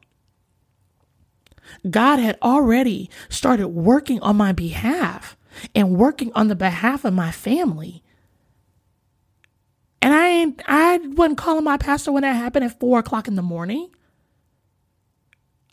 God 1.89 2.19
had 2.19 2.37
already 2.41 3.09
started 3.29 3.69
working 3.69 4.19
on 4.21 4.35
my 4.35 4.51
behalf 4.51 5.37
and 5.73 5.97
working 5.97 6.31
on 6.33 6.47
the 6.47 6.55
behalf 6.55 7.05
of 7.05 7.13
my 7.13 7.31
family. 7.31 8.03
And 10.01 10.13
I 10.13 10.27
ain't, 10.27 10.61
I 10.67 10.97
wasn't 10.97 11.37
calling 11.37 11.63
my 11.63 11.77
pastor 11.77 12.11
when 12.11 12.23
that 12.23 12.35
happened 12.35 12.65
at 12.65 12.79
four 12.79 12.99
o'clock 12.99 13.27
in 13.27 13.35
the 13.35 13.41
morning. 13.41 13.89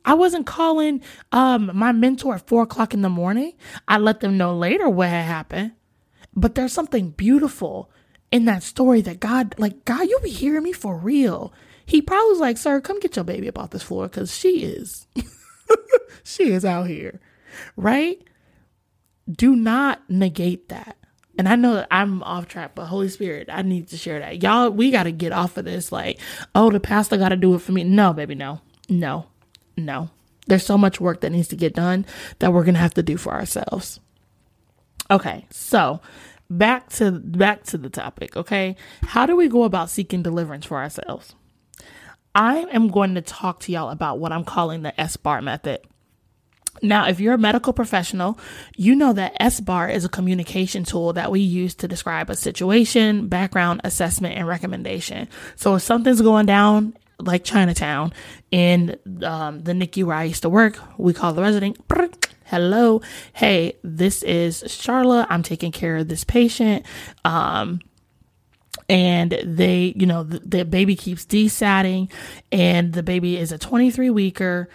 I 0.05 0.15
wasn't 0.15 0.47
calling 0.47 1.03
um, 1.33 1.71
my 1.75 1.93
mentor 1.93 2.37
at 2.37 2.47
four 2.47 2.63
o'clock 2.63 2.95
in 2.95 3.03
the 3.03 3.09
morning. 3.09 3.55
I 3.89 3.99
let 3.99 4.21
them 4.21 4.37
know 4.37 4.57
later 4.57 4.89
what 4.89 5.09
had 5.09 5.25
happened. 5.25 5.73
But 6.35 6.55
there's 6.55 6.73
something 6.73 7.11
beautiful 7.11 7.91
in 8.31 8.45
that 8.45 8.63
story 8.63 9.01
that 9.03 9.21
God, 9.21 9.55
like, 9.59 9.85
God, 9.85 10.09
you'll 10.09 10.21
be 10.21 10.31
hearing 10.31 10.63
me 10.63 10.73
for 10.73 10.97
real. 10.97 11.53
He 11.85 12.03
probably 12.03 12.31
was 12.31 12.41
like, 12.41 12.59
sir, 12.59 12.81
come 12.81 13.01
get 13.01 13.17
your 13.17 13.25
baby 13.25 13.49
up 13.49 13.59
off 13.59 13.71
this 13.71 13.83
floor 13.83 14.09
because 14.09 14.37
she 14.37 14.65
is, 14.65 15.07
she 16.25 16.51
is 16.51 16.65
out 16.65 16.89
here, 16.89 17.21
right? 17.77 18.23
Do 19.31 19.57
not 19.57 20.03
negate 20.09 20.69
that. 20.69 20.97
And 21.39 21.49
I 21.49 21.57
know 21.57 21.75
that 21.75 21.89
I'm 21.91 22.23
off 22.23 22.49
track, 22.49 22.75
but 22.75 22.87
Holy 22.87 23.09
Spirit, 23.09 23.49
I 23.51 23.63
need 23.63 23.89
to 23.89 23.97
share 23.97 24.21
that. 24.21 24.43
Y'all, 24.43 24.71
we 24.71 24.91
got 24.91 25.03
to 25.05 25.13
get 25.13 25.33
off 25.33 25.57
of 25.57 25.65
this. 25.65 25.93
Like, 25.93 26.19
oh, 26.55 26.71
the 26.71 26.81
pastor 26.81 27.17
got 27.17 27.29
to 27.29 27.37
do 27.37 27.55
it 27.55 27.61
for 27.61 27.73
me. 27.73 27.85
No, 27.85 28.13
baby, 28.13 28.35
no, 28.35 28.61
no, 28.89 29.27
no. 29.77 30.11
There's 30.47 30.65
so 30.65 30.79
much 30.79 31.01
work 31.01 31.21
that 31.21 31.33
needs 31.33 31.49
to 31.49 31.57
get 31.57 31.75
done 31.75 32.07
that 32.39 32.53
we're 32.53 32.65
going 32.65 32.75
to 32.75 32.81
have 32.81 32.95
to 32.95 33.03
do 33.03 33.17
for 33.17 33.33
ourselves. 33.33 34.01
Okay, 35.11 35.47
so 35.51 36.01
back 36.49 36.89
to 36.91 37.11
back 37.13 37.65
to 37.65 37.79
the 37.79 37.91
topic, 37.91 38.37
okay? 38.37 38.77
How 39.03 39.27
do 39.27 39.37
we 39.37 39.49
go 39.49 39.65
about 39.65 39.91
seeking 39.91 40.23
deliverance 40.23 40.65
for 40.65 40.79
ourselves? 40.79 41.35
I 42.35 42.59
am 42.73 42.89
going 42.89 43.15
to 43.15 43.23
talk 43.23 43.61
to 43.61 43.73
y'all 43.73 43.91
about 43.91 44.19
what 44.19 44.33
I'm 44.33 44.45
calling 44.45 44.83
the 44.83 44.99
S 45.01 45.17
bar 45.17 45.41
method. 45.43 45.81
Now, 46.83 47.09
if 47.09 47.21
you're 47.21 47.35
a 47.35 47.39
medical 47.39 47.73
professional, 47.73 48.39
you 48.77 48.95
know 48.95 49.13
that 49.13 49.39
SBAR 49.41 49.93
is 49.93 50.05
a 50.05 50.09
communication 50.09 50.85
tool 50.85 51.13
that 51.15 51.31
we 51.31 51.41
use 51.41 51.75
to 51.77 51.89
describe 51.89 52.31
a 52.31 52.37
situation, 52.37 53.29
background, 53.29 53.81
assessment, 53.85 54.37
and 54.37 54.47
recommendation. 54.47 55.29
So 55.57 55.75
if 55.75 55.83
something's 55.83 56.21
going 56.21 56.47
down 56.47 56.97
like 57.19 57.45
Chinatown 57.45 58.13
in 58.51 58.99
um, 59.23 59.63
the 59.63 59.73
NICU 59.73 60.05
where 60.05 60.17
I 60.17 60.25
used 60.25 60.43
to 60.43 60.49
work, 60.49 60.79
we 60.99 61.15
call 61.15 61.33
the 61.33 61.43
resident 61.43 61.79
hello, 62.47 63.03
hey, 63.33 63.77
this 63.83 64.23
is 64.23 64.63
Charla. 64.63 65.27
I'm 65.29 65.43
taking 65.43 65.73
care 65.73 65.97
of 65.97 66.09
this 66.09 66.25
patient. 66.25 66.87
Um, 67.25 67.81
and 68.89 69.37
they, 69.45 69.95
you 69.97 70.07
know, 70.07 70.23
the, 70.23 70.39
the 70.39 70.65
baby 70.65 70.95
keeps 70.95 71.25
desatting 71.25 72.09
and 72.53 72.93
the 72.93 73.03
baby 73.03 73.37
is 73.37 73.51
a 73.51 73.59
23 73.59 74.11
weeker, 74.11 74.69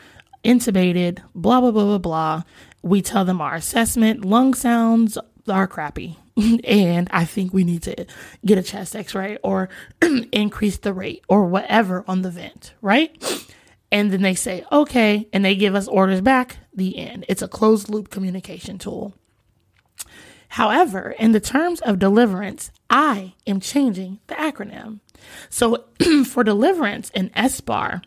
intubated, 0.43 1.19
blah, 1.35 1.61
blah, 1.61 1.71
blah, 1.71 1.85
blah, 1.85 1.97
blah. 1.97 2.43
We 2.81 3.01
tell 3.01 3.25
them 3.25 3.41
our 3.41 3.55
assessment, 3.55 4.25
lung 4.25 4.53
sounds 4.53 5.17
are 5.47 5.67
crappy. 5.67 6.17
and 6.63 7.09
I 7.11 7.25
think 7.25 7.53
we 7.53 7.63
need 7.63 7.83
to 7.83 8.05
get 8.45 8.57
a 8.57 8.63
chest 8.63 8.95
x 8.95 9.13
ray 9.13 9.37
or 9.43 9.69
increase 10.31 10.77
the 10.77 10.93
rate 10.93 11.23
or 11.27 11.45
whatever 11.45 12.03
on 12.07 12.21
the 12.21 12.31
vent, 12.31 12.73
right? 12.81 13.11
And 13.91 14.11
then 14.11 14.21
they 14.21 14.35
say, 14.35 14.63
okay, 14.71 15.27
and 15.33 15.43
they 15.43 15.55
give 15.55 15.75
us 15.75 15.87
orders 15.87 16.21
back, 16.21 16.57
the 16.73 16.97
end. 16.97 17.25
It's 17.27 17.41
a 17.41 17.47
closed 17.47 17.89
loop 17.89 18.09
communication 18.09 18.77
tool. 18.77 19.13
However, 20.49 21.15
in 21.17 21.31
the 21.31 21.39
terms 21.39 21.81
of 21.81 21.99
deliverance, 21.99 22.71
I 22.89 23.35
am 23.47 23.59
changing 23.59 24.19
the 24.27 24.35
acronym. 24.35 24.99
So 25.49 25.85
for 26.25 26.43
deliverance 26.43 27.09
in 27.11 27.29
SBAR 27.31 28.01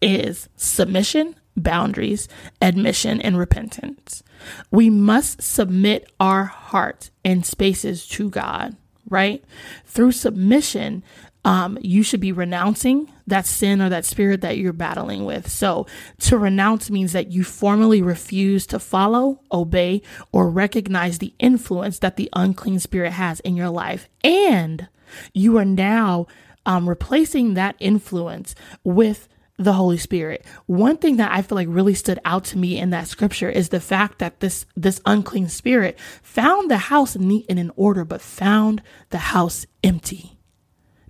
is 0.00 0.48
submission, 0.56 1.36
boundaries, 1.56 2.28
admission, 2.60 3.20
and 3.20 3.38
repentance. 3.38 4.22
We 4.70 4.90
must 4.90 5.42
submit 5.42 6.10
our 6.18 6.44
heart 6.44 7.10
and 7.24 7.44
spaces 7.44 8.06
to 8.08 8.30
God, 8.30 8.76
right? 9.08 9.44
Through 9.84 10.12
submission, 10.12 11.02
um, 11.44 11.78
you 11.80 12.02
should 12.02 12.20
be 12.20 12.32
renouncing 12.32 13.10
that 13.26 13.46
sin 13.46 13.80
or 13.80 13.88
that 13.88 14.04
spirit 14.04 14.42
that 14.42 14.58
you're 14.58 14.72
battling 14.72 15.24
with. 15.24 15.48
So, 15.48 15.86
to 16.20 16.36
renounce 16.36 16.90
means 16.90 17.12
that 17.12 17.32
you 17.32 17.44
formally 17.44 18.02
refuse 18.02 18.66
to 18.66 18.78
follow, 18.78 19.40
obey, 19.50 20.02
or 20.32 20.50
recognize 20.50 21.18
the 21.18 21.34
influence 21.38 21.98
that 22.00 22.16
the 22.16 22.28
unclean 22.34 22.78
spirit 22.78 23.12
has 23.12 23.40
in 23.40 23.56
your 23.56 23.70
life. 23.70 24.08
And 24.22 24.88
you 25.32 25.56
are 25.56 25.64
now 25.64 26.26
um, 26.66 26.88
replacing 26.88 27.54
that 27.54 27.76
influence 27.78 28.54
with 28.84 29.28
the 29.60 29.74
Holy 29.74 29.98
Spirit. 29.98 30.44
One 30.66 30.96
thing 30.96 31.16
that 31.18 31.30
I 31.30 31.42
feel 31.42 31.56
like 31.56 31.68
really 31.70 31.94
stood 31.94 32.18
out 32.24 32.44
to 32.46 32.58
me 32.58 32.78
in 32.78 32.90
that 32.90 33.08
scripture 33.08 33.50
is 33.50 33.68
the 33.68 33.80
fact 33.80 34.18
that 34.18 34.40
this 34.40 34.64
this 34.74 35.00
unclean 35.04 35.48
spirit 35.48 35.98
found 36.22 36.70
the 36.70 36.78
house 36.78 37.16
neat 37.16 37.46
and 37.48 37.58
in 37.58 37.70
order, 37.76 38.04
but 38.04 38.22
found 38.22 38.82
the 39.10 39.18
house 39.18 39.66
empty 39.84 40.38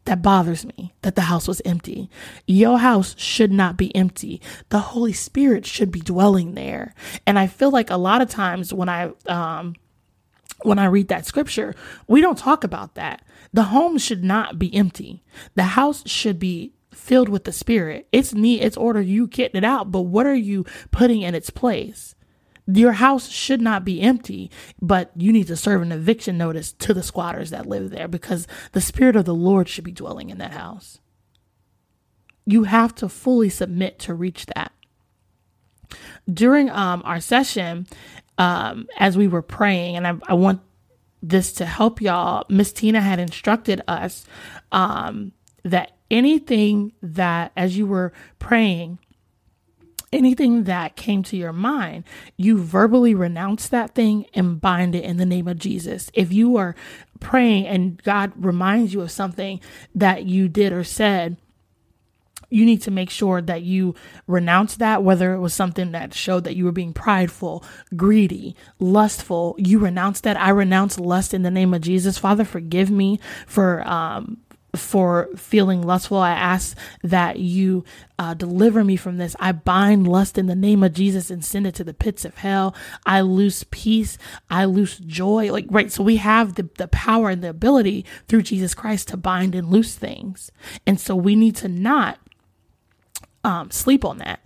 that 0.04 0.22
bothers 0.22 0.64
me 0.64 0.92
that 1.02 1.14
the 1.14 1.22
house 1.22 1.46
was 1.46 1.62
empty. 1.64 2.10
Your 2.46 2.78
house 2.78 3.14
should 3.16 3.52
not 3.52 3.76
be 3.76 3.94
empty. 3.94 4.40
The 4.70 4.78
Holy 4.80 5.12
Spirit 5.12 5.64
should 5.64 5.92
be 5.92 6.00
dwelling 6.00 6.54
there. 6.54 6.94
And 7.26 7.38
I 7.38 7.46
feel 7.46 7.70
like 7.70 7.90
a 7.90 7.96
lot 7.96 8.20
of 8.20 8.28
times 8.28 8.74
when 8.74 8.88
I 8.88 9.12
um 9.26 9.76
when 10.62 10.78
I 10.78 10.86
read 10.86 11.08
that 11.08 11.26
scripture, 11.26 11.74
we 12.08 12.20
don't 12.20 12.36
talk 12.36 12.64
about 12.64 12.96
that. 12.96 13.22
The 13.52 13.64
home 13.64 13.96
should 13.98 14.24
not 14.24 14.58
be 14.58 14.74
empty. 14.74 15.22
The 15.54 15.62
house 15.62 16.02
should 16.08 16.38
be 16.38 16.74
filled 16.92 17.28
with 17.28 17.44
the 17.44 17.52
spirit. 17.52 18.08
It's 18.12 18.34
neat, 18.34 18.62
it's 18.62 18.76
order 18.76 19.00
you 19.00 19.26
getting 19.26 19.58
it 19.58 19.64
out, 19.64 19.90
but 19.90 20.02
what 20.02 20.26
are 20.26 20.34
you 20.34 20.64
putting 20.90 21.22
in 21.22 21.34
its 21.34 21.50
place? 21.50 22.14
Your 22.66 22.92
house 22.92 23.28
should 23.28 23.60
not 23.60 23.84
be 23.84 24.00
empty, 24.00 24.50
but 24.80 25.10
you 25.16 25.32
need 25.32 25.48
to 25.48 25.56
serve 25.56 25.82
an 25.82 25.92
eviction 25.92 26.38
notice 26.38 26.72
to 26.72 26.94
the 26.94 27.02
squatters 27.02 27.50
that 27.50 27.66
live 27.66 27.90
there 27.90 28.06
because 28.06 28.46
the 28.72 28.80
Spirit 28.80 29.16
of 29.16 29.24
the 29.24 29.34
Lord 29.34 29.68
should 29.68 29.84
be 29.84 29.92
dwelling 29.92 30.30
in 30.30 30.38
that 30.38 30.52
house. 30.52 31.00
You 32.46 32.64
have 32.64 32.94
to 32.96 33.08
fully 33.08 33.48
submit 33.48 33.98
to 34.00 34.14
reach 34.14 34.46
that. 34.46 34.72
During 36.32 36.70
um, 36.70 37.02
our 37.04 37.20
session, 37.20 37.86
um, 38.38 38.86
as 38.98 39.16
we 39.16 39.26
were 39.26 39.42
praying, 39.42 39.96
and 39.96 40.06
I, 40.06 40.14
I 40.28 40.34
want 40.34 40.60
this 41.22 41.52
to 41.54 41.66
help 41.66 42.00
y'all, 42.00 42.44
Miss 42.48 42.72
Tina 42.72 43.00
had 43.00 43.18
instructed 43.18 43.82
us 43.88 44.24
um, 44.72 45.32
that 45.64 45.92
anything 46.10 46.92
that, 47.02 47.52
as 47.56 47.76
you 47.76 47.86
were 47.86 48.12
praying, 48.38 48.98
anything 50.12 50.64
that 50.64 50.96
came 50.96 51.22
to 51.22 51.36
your 51.36 51.52
mind, 51.52 52.04
you 52.36 52.58
verbally 52.58 53.14
renounce 53.14 53.68
that 53.68 53.94
thing 53.94 54.26
and 54.34 54.60
bind 54.60 54.94
it 54.94 55.04
in 55.04 55.18
the 55.18 55.26
name 55.26 55.46
of 55.46 55.58
Jesus. 55.58 56.10
If 56.14 56.32
you 56.32 56.56
are 56.56 56.74
praying 57.20 57.66
and 57.66 58.02
God 58.02 58.32
reminds 58.36 58.92
you 58.92 59.02
of 59.02 59.10
something 59.10 59.60
that 59.94 60.24
you 60.24 60.48
did 60.48 60.72
or 60.72 60.84
said, 60.84 61.36
you 62.52 62.64
need 62.64 62.82
to 62.82 62.90
make 62.90 63.10
sure 63.10 63.40
that 63.40 63.62
you 63.62 63.94
renounce 64.26 64.74
that, 64.76 65.04
whether 65.04 65.32
it 65.34 65.38
was 65.38 65.54
something 65.54 65.92
that 65.92 66.12
showed 66.12 66.42
that 66.42 66.56
you 66.56 66.64
were 66.64 66.72
being 66.72 66.92
prideful, 66.92 67.64
greedy, 67.96 68.56
lustful. 68.80 69.54
You 69.56 69.78
renounce 69.78 70.20
that. 70.22 70.36
I 70.36 70.50
renounce 70.50 70.98
lust 70.98 71.32
in 71.32 71.42
the 71.42 71.50
name 71.50 71.72
of 71.72 71.82
Jesus. 71.82 72.18
Father, 72.18 72.44
forgive 72.44 72.90
me 72.90 73.20
for 73.46 73.86
um, 73.88 74.38
for 74.74 75.28
feeling 75.36 75.82
lustful. 75.82 76.18
I 76.18 76.30
ask 76.30 76.76
that 77.02 77.38
you 77.38 77.84
uh, 78.18 78.34
deliver 78.34 78.84
me 78.84 78.96
from 78.96 79.16
this. 79.16 79.34
I 79.40 79.52
bind 79.52 80.06
lust 80.06 80.38
in 80.38 80.46
the 80.46 80.54
name 80.54 80.82
of 80.82 80.92
Jesus 80.92 81.30
and 81.30 81.44
send 81.44 81.66
it 81.66 81.74
to 81.76 81.84
the 81.84 81.94
pits 81.94 82.24
of 82.24 82.36
hell. 82.38 82.74
I 83.06 83.20
lose 83.22 83.64
peace. 83.64 84.18
I 84.48 84.64
lose 84.66 84.98
joy. 84.98 85.50
Like, 85.52 85.66
right. 85.70 85.90
So 85.90 86.02
we 86.02 86.16
have 86.16 86.54
the, 86.54 86.68
the 86.76 86.88
power 86.88 87.30
and 87.30 87.42
the 87.42 87.50
ability 87.50 88.04
through 88.28 88.42
Jesus 88.42 88.74
Christ 88.74 89.08
to 89.08 89.16
bind 89.16 89.54
and 89.54 89.70
loose 89.70 89.96
things. 89.96 90.50
And 90.86 91.00
so 91.00 91.16
we 91.16 91.34
need 91.34 91.56
to 91.56 91.68
not 91.68 92.18
um, 93.44 93.70
sleep 93.70 94.04
on 94.04 94.18
that. 94.18 94.40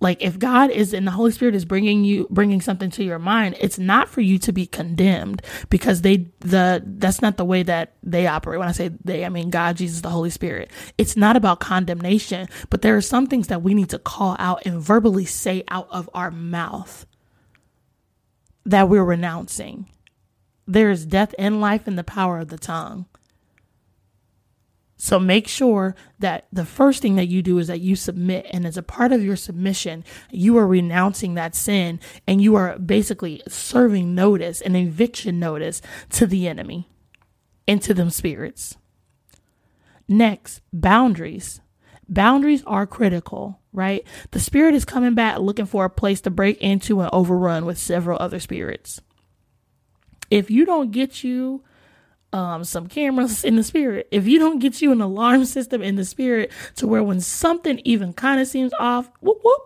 Like 0.00 0.22
if 0.22 0.38
God 0.38 0.70
is 0.70 0.94
and 0.94 1.06
the 1.06 1.10
Holy 1.12 1.30
Spirit 1.30 1.54
is 1.54 1.66
bringing 1.66 2.04
you 2.04 2.26
bringing 2.30 2.62
something 2.62 2.90
to 2.92 3.04
your 3.04 3.18
mind, 3.18 3.56
it's 3.60 3.78
not 3.78 4.08
for 4.08 4.22
you 4.22 4.38
to 4.38 4.52
be 4.52 4.66
condemned 4.66 5.42
because 5.68 6.00
they 6.00 6.28
the 6.40 6.82
that's 6.84 7.20
not 7.20 7.36
the 7.36 7.44
way 7.44 7.62
that 7.62 7.92
they 8.02 8.26
operate. 8.26 8.58
When 8.58 8.68
I 8.68 8.72
say 8.72 8.90
they, 9.04 9.26
I 9.26 9.28
mean 9.28 9.50
God, 9.50 9.76
Jesus, 9.76 10.00
the 10.00 10.08
Holy 10.08 10.30
Spirit. 10.30 10.70
It's 10.96 11.16
not 11.16 11.36
about 11.36 11.60
condemnation, 11.60 12.48
but 12.70 12.80
there 12.80 12.96
are 12.96 13.02
some 13.02 13.26
things 13.26 13.48
that 13.48 13.62
we 13.62 13.74
need 13.74 13.90
to 13.90 13.98
call 13.98 14.36
out 14.38 14.64
and 14.64 14.80
verbally 14.80 15.26
say 15.26 15.64
out 15.68 15.88
of 15.90 16.08
our 16.14 16.30
mouth 16.30 17.06
that 18.64 18.88
we're 18.88 19.04
renouncing. 19.04 19.86
There 20.66 20.90
is 20.90 21.04
death 21.04 21.34
and 21.38 21.60
life 21.60 21.86
in 21.86 21.96
the 21.96 22.04
power 22.04 22.38
of 22.38 22.48
the 22.48 22.58
tongue. 22.58 23.06
So 25.02 25.18
make 25.18 25.48
sure 25.48 25.96
that 26.18 26.46
the 26.52 26.66
first 26.66 27.00
thing 27.00 27.16
that 27.16 27.28
you 27.28 27.40
do 27.40 27.56
is 27.56 27.68
that 27.68 27.80
you 27.80 27.96
submit. 27.96 28.44
And 28.50 28.66
as 28.66 28.76
a 28.76 28.82
part 28.82 29.12
of 29.12 29.24
your 29.24 29.34
submission, 29.34 30.04
you 30.30 30.58
are 30.58 30.66
renouncing 30.66 31.32
that 31.34 31.54
sin 31.54 32.00
and 32.26 32.42
you 32.42 32.54
are 32.54 32.78
basically 32.78 33.42
serving 33.48 34.14
notice, 34.14 34.60
an 34.60 34.76
eviction 34.76 35.40
notice 35.40 35.80
to 36.10 36.26
the 36.26 36.46
enemy 36.46 36.86
and 37.66 37.80
to 37.80 37.94
them 37.94 38.10
spirits. 38.10 38.76
Next, 40.06 40.60
boundaries. 40.70 41.62
Boundaries 42.06 42.62
are 42.66 42.86
critical, 42.86 43.58
right? 43.72 44.06
The 44.32 44.40
spirit 44.40 44.74
is 44.74 44.84
coming 44.84 45.14
back 45.14 45.38
looking 45.38 45.64
for 45.64 45.86
a 45.86 45.90
place 45.90 46.20
to 46.20 46.30
break 46.30 46.60
into 46.60 47.00
and 47.00 47.08
overrun 47.10 47.64
with 47.64 47.78
several 47.78 48.18
other 48.20 48.38
spirits. 48.38 49.00
If 50.30 50.50
you 50.50 50.66
don't 50.66 50.90
get 50.90 51.24
you 51.24 51.64
um, 52.32 52.64
some 52.64 52.86
cameras 52.86 53.44
in 53.44 53.56
the 53.56 53.62
spirit, 53.62 54.08
if 54.10 54.26
you 54.26 54.38
don't 54.38 54.60
get 54.60 54.80
you 54.80 54.92
an 54.92 55.00
alarm 55.00 55.44
system 55.44 55.82
in 55.82 55.96
the 55.96 56.04
spirit 56.04 56.52
to 56.76 56.86
where 56.86 57.02
when 57.02 57.20
something 57.20 57.80
even 57.84 58.12
kind 58.12 58.40
of 58.40 58.46
seems 58.46 58.72
off, 58.78 59.10
whoop, 59.20 59.40
whoop, 59.42 59.60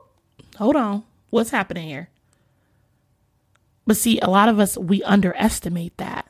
hold 0.57 0.77
on, 0.77 1.05
what's 1.31 1.51
happening 1.51 1.89
here? 1.89 2.09
But 3.87 3.97
see, 3.97 4.19
a 4.21 4.31
lot 4.31 4.49
of 4.49 4.59
us, 4.59 4.79
we 4.79 5.03
underestimate 5.03 5.97
that. 5.99 6.27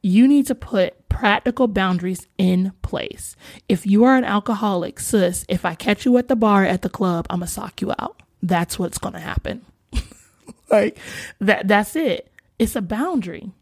You 0.00 0.26
need 0.26 0.46
to 0.46 0.54
put 0.54 1.08
practical 1.08 1.68
boundaries 1.68 2.26
in 2.38 2.72
place. 2.82 3.36
If 3.68 3.86
you 3.86 4.04
are 4.04 4.16
an 4.16 4.24
alcoholic, 4.24 5.00
sis, 5.00 5.44
if 5.48 5.64
I 5.64 5.74
catch 5.74 6.04
you 6.04 6.16
at 6.18 6.28
the 6.28 6.36
bar 6.36 6.64
at 6.64 6.82
the 6.82 6.88
club, 6.88 7.26
I'm 7.30 7.40
gonna 7.40 7.46
sock 7.46 7.80
you 7.80 7.92
out. 7.98 8.22
That's 8.42 8.78
what's 8.78 8.98
gonna 8.98 9.20
happen. 9.20 9.64
like 10.70 10.98
that 11.40 11.68
that's 11.68 11.96
it. 11.96 12.30
It's 12.58 12.76
a 12.76 12.82
boundary 12.82 13.52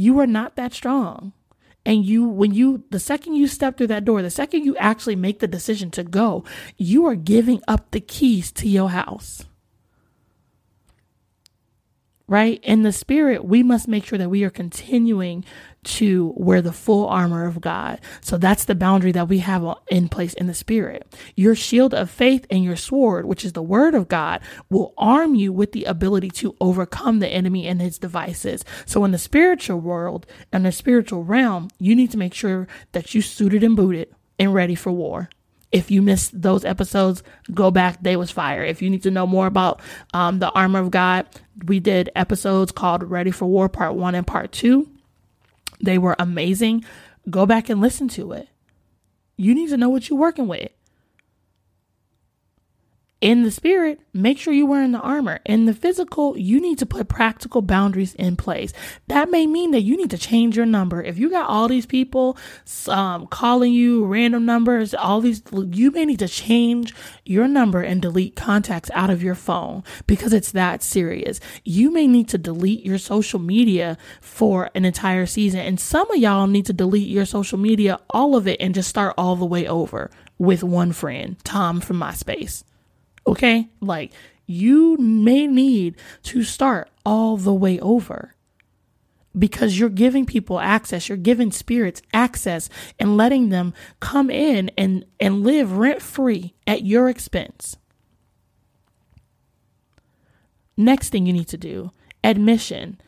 you 0.00 0.18
are 0.18 0.26
not 0.26 0.56
that 0.56 0.72
strong. 0.72 1.32
And 1.84 2.04
you, 2.04 2.24
when 2.24 2.52
you, 2.54 2.84
the 2.90 3.00
second 3.00 3.34
you 3.34 3.46
step 3.46 3.76
through 3.76 3.88
that 3.88 4.04
door, 4.04 4.22
the 4.22 4.30
second 4.30 4.64
you 4.64 4.76
actually 4.78 5.16
make 5.16 5.40
the 5.40 5.46
decision 5.46 5.90
to 5.92 6.02
go, 6.02 6.42
you 6.78 7.04
are 7.06 7.14
giving 7.14 7.62
up 7.68 7.90
the 7.90 8.00
keys 8.00 8.50
to 8.52 8.68
your 8.68 8.90
house 8.90 9.44
right? 12.30 12.60
In 12.62 12.84
the 12.84 12.92
spirit, 12.92 13.44
we 13.44 13.64
must 13.64 13.88
make 13.88 14.04
sure 14.04 14.16
that 14.16 14.30
we 14.30 14.44
are 14.44 14.50
continuing 14.50 15.44
to 15.82 16.32
wear 16.36 16.62
the 16.62 16.72
full 16.72 17.08
armor 17.08 17.44
of 17.44 17.60
God. 17.60 18.00
So 18.20 18.38
that's 18.38 18.66
the 18.66 18.76
boundary 18.76 19.10
that 19.12 19.28
we 19.28 19.38
have 19.38 19.66
in 19.88 20.08
place 20.08 20.32
in 20.34 20.46
the 20.46 20.54
spirit. 20.54 21.12
Your 21.34 21.56
shield 21.56 21.92
of 21.92 22.08
faith 22.08 22.46
and 22.48 22.62
your 22.62 22.76
sword, 22.76 23.26
which 23.26 23.44
is 23.44 23.54
the 23.54 23.62
word 23.62 23.96
of 23.96 24.06
God, 24.06 24.42
will 24.70 24.94
arm 24.96 25.34
you 25.34 25.52
with 25.52 25.72
the 25.72 25.84
ability 25.84 26.30
to 26.30 26.54
overcome 26.60 27.18
the 27.18 27.28
enemy 27.28 27.66
and 27.66 27.80
his 27.80 27.98
devices. 27.98 28.64
So 28.86 29.04
in 29.04 29.10
the 29.10 29.18
spiritual 29.18 29.80
world 29.80 30.24
and 30.52 30.64
the 30.64 30.70
spiritual 30.70 31.24
realm, 31.24 31.68
you 31.80 31.96
need 31.96 32.12
to 32.12 32.18
make 32.18 32.34
sure 32.34 32.68
that 32.92 33.12
you 33.12 33.22
suited 33.22 33.64
and 33.64 33.74
booted 33.74 34.14
and 34.38 34.54
ready 34.54 34.76
for 34.76 34.92
war. 34.92 35.30
If 35.72 35.90
you 35.90 36.02
missed 36.02 36.40
those 36.40 36.64
episodes, 36.64 37.22
go 37.54 37.70
back. 37.70 38.02
They 38.02 38.16
was 38.16 38.30
fire. 38.30 38.64
If 38.64 38.82
you 38.82 38.90
need 38.90 39.04
to 39.04 39.10
know 39.10 39.26
more 39.26 39.46
about 39.46 39.80
um, 40.12 40.40
the 40.40 40.50
armor 40.50 40.80
of 40.80 40.90
God, 40.90 41.26
we 41.66 41.78
did 41.78 42.10
episodes 42.16 42.72
called 42.72 43.04
Ready 43.04 43.30
for 43.30 43.46
War 43.46 43.68
Part 43.68 43.94
1 43.94 44.14
and 44.14 44.26
Part 44.26 44.50
2. 44.52 44.88
They 45.80 45.98
were 45.98 46.16
amazing. 46.18 46.84
Go 47.28 47.46
back 47.46 47.68
and 47.68 47.80
listen 47.80 48.08
to 48.08 48.32
it. 48.32 48.48
You 49.36 49.54
need 49.54 49.68
to 49.70 49.76
know 49.76 49.88
what 49.88 50.08
you're 50.08 50.18
working 50.18 50.48
with 50.48 50.70
in 53.20 53.42
the 53.42 53.50
spirit, 53.50 54.00
make 54.14 54.38
sure 54.38 54.54
you're 54.54 54.66
wearing 54.66 54.92
the 54.92 55.00
armor. 55.00 55.40
In 55.44 55.66
the 55.66 55.74
physical, 55.74 56.38
you 56.38 56.58
need 56.58 56.78
to 56.78 56.86
put 56.86 57.08
practical 57.08 57.60
boundaries 57.60 58.14
in 58.14 58.34
place. 58.36 58.72
That 59.08 59.30
may 59.30 59.46
mean 59.46 59.72
that 59.72 59.82
you 59.82 59.96
need 59.96 60.10
to 60.10 60.18
change 60.18 60.56
your 60.56 60.64
number. 60.64 61.02
If 61.02 61.18
you 61.18 61.28
got 61.28 61.48
all 61.48 61.68
these 61.68 61.84
people 61.84 62.38
um, 62.88 63.26
calling 63.26 63.74
you 63.74 64.06
random 64.06 64.46
numbers, 64.46 64.94
all 64.94 65.20
these, 65.20 65.42
you 65.52 65.90
may 65.90 66.06
need 66.06 66.20
to 66.20 66.28
change 66.28 66.94
your 67.26 67.46
number 67.46 67.82
and 67.82 68.00
delete 68.00 68.36
contacts 68.36 68.90
out 68.94 69.10
of 69.10 69.22
your 69.22 69.34
phone 69.34 69.84
because 70.06 70.32
it's 70.32 70.52
that 70.52 70.82
serious. 70.82 71.40
You 71.62 71.90
may 71.90 72.06
need 72.06 72.28
to 72.30 72.38
delete 72.38 72.86
your 72.86 72.98
social 72.98 73.38
media 73.38 73.98
for 74.22 74.70
an 74.74 74.86
entire 74.86 75.26
season. 75.26 75.60
And 75.60 75.78
some 75.78 76.10
of 76.10 76.16
y'all 76.16 76.46
need 76.46 76.64
to 76.66 76.72
delete 76.72 77.08
your 77.08 77.26
social 77.26 77.58
media, 77.58 78.00
all 78.08 78.34
of 78.34 78.48
it, 78.48 78.58
and 78.60 78.74
just 78.74 78.88
start 78.88 79.14
all 79.18 79.36
the 79.36 79.44
way 79.44 79.66
over 79.66 80.10
with 80.38 80.64
one 80.64 80.92
friend, 80.92 81.36
Tom 81.44 81.82
from 81.82 82.00
MySpace. 82.00 82.64
Okay? 83.26 83.68
Like, 83.80 84.12
you 84.46 84.96
may 84.96 85.46
need 85.46 85.96
to 86.24 86.42
start 86.42 86.90
all 87.04 87.36
the 87.36 87.54
way 87.54 87.78
over 87.80 88.34
because 89.38 89.78
you're 89.78 89.88
giving 89.88 90.26
people 90.26 90.58
access 90.58 91.08
you're 91.08 91.16
giving 91.16 91.52
spirits 91.52 92.02
access 92.12 92.68
and 92.98 93.16
letting 93.16 93.50
them 93.50 93.72
come 94.00 94.28
in 94.28 94.70
and 94.76 95.04
and 95.20 95.44
live 95.44 95.72
rent 95.72 96.02
free 96.02 96.52
at 96.66 96.84
your 96.84 97.08
expense. 97.08 97.76
Next 100.76 101.10
thing 101.10 101.26
you 101.26 101.32
need 101.32 101.48
to 101.48 101.56
do 101.56 101.92
admission. 102.24 103.00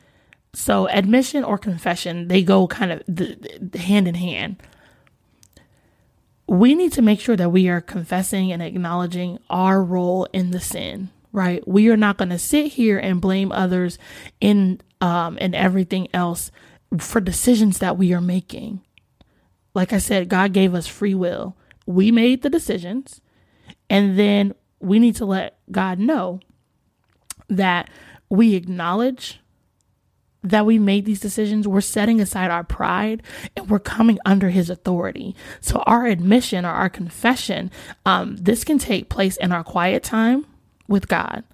So 0.54 0.86
admission 0.88 1.42
or 1.42 1.58
confession 1.58 2.28
they 2.28 2.42
go 2.42 2.68
kind 2.68 2.92
of 2.92 3.74
hand 3.74 4.06
in 4.06 4.14
hand 4.14 4.62
we 6.46 6.74
need 6.74 6.92
to 6.92 7.02
make 7.02 7.20
sure 7.20 7.36
that 7.36 7.50
we 7.50 7.68
are 7.68 7.80
confessing 7.80 8.52
and 8.52 8.62
acknowledging 8.62 9.38
our 9.48 9.82
role 9.82 10.26
in 10.32 10.50
the 10.50 10.60
sin 10.60 11.10
right? 11.32 11.66
We 11.66 11.88
are 11.88 11.96
not 11.96 12.18
going 12.18 12.28
to 12.28 12.38
sit 12.38 12.72
here 12.72 12.98
and 12.98 13.20
blame 13.20 13.50
others 13.50 13.98
in 14.40 14.80
um 15.00 15.36
and 15.40 15.54
everything 15.54 16.08
else 16.14 16.52
for 16.98 17.20
decisions 17.20 17.78
that 17.78 17.98
we 17.98 18.12
are 18.12 18.20
making. 18.20 18.80
Like 19.74 19.92
i 19.92 19.98
said 19.98 20.28
god 20.28 20.52
gave 20.52 20.74
us 20.74 20.86
free 20.86 21.14
will. 21.14 21.56
We 21.86 22.12
made 22.12 22.42
the 22.42 22.50
decisions 22.50 23.20
and 23.90 24.18
then 24.18 24.54
we 24.78 24.98
need 24.98 25.16
to 25.16 25.24
let 25.24 25.58
god 25.70 25.98
know 25.98 26.40
that 27.48 27.90
we 28.28 28.54
acknowledge 28.54 29.40
that 30.42 30.66
we 30.66 30.78
made 30.78 31.04
these 31.04 31.20
decisions, 31.20 31.68
we're 31.68 31.80
setting 31.80 32.20
aside 32.20 32.50
our 32.50 32.64
pride 32.64 33.22
and 33.56 33.70
we're 33.70 33.78
coming 33.78 34.18
under 34.24 34.50
his 34.50 34.70
authority. 34.70 35.36
So 35.60 35.82
our 35.86 36.06
admission 36.06 36.64
or 36.64 36.70
our 36.70 36.90
confession, 36.90 37.70
um, 38.04 38.36
this 38.36 38.64
can 38.64 38.78
take 38.78 39.08
place 39.08 39.36
in 39.36 39.52
our 39.52 39.64
quiet 39.64 40.02
time 40.02 40.46
with 40.88 41.08
God. 41.08 41.44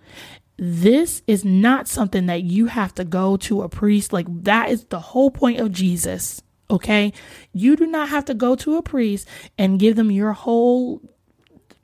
This 0.56 1.22
is 1.26 1.44
not 1.44 1.86
something 1.86 2.26
that 2.26 2.42
you 2.42 2.66
have 2.66 2.94
to 2.96 3.04
go 3.04 3.36
to 3.38 3.62
a 3.62 3.68
priest. 3.68 4.12
Like 4.12 4.26
that 4.44 4.70
is 4.70 4.84
the 4.84 4.98
whole 4.98 5.30
point 5.30 5.60
of 5.60 5.70
Jesus. 5.70 6.42
Okay. 6.70 7.12
You 7.52 7.76
do 7.76 7.86
not 7.86 8.08
have 8.08 8.24
to 8.26 8.34
go 8.34 8.56
to 8.56 8.76
a 8.76 8.82
priest 8.82 9.28
and 9.56 9.78
give 9.78 9.96
them 9.96 10.10
your 10.10 10.32
whole 10.32 11.00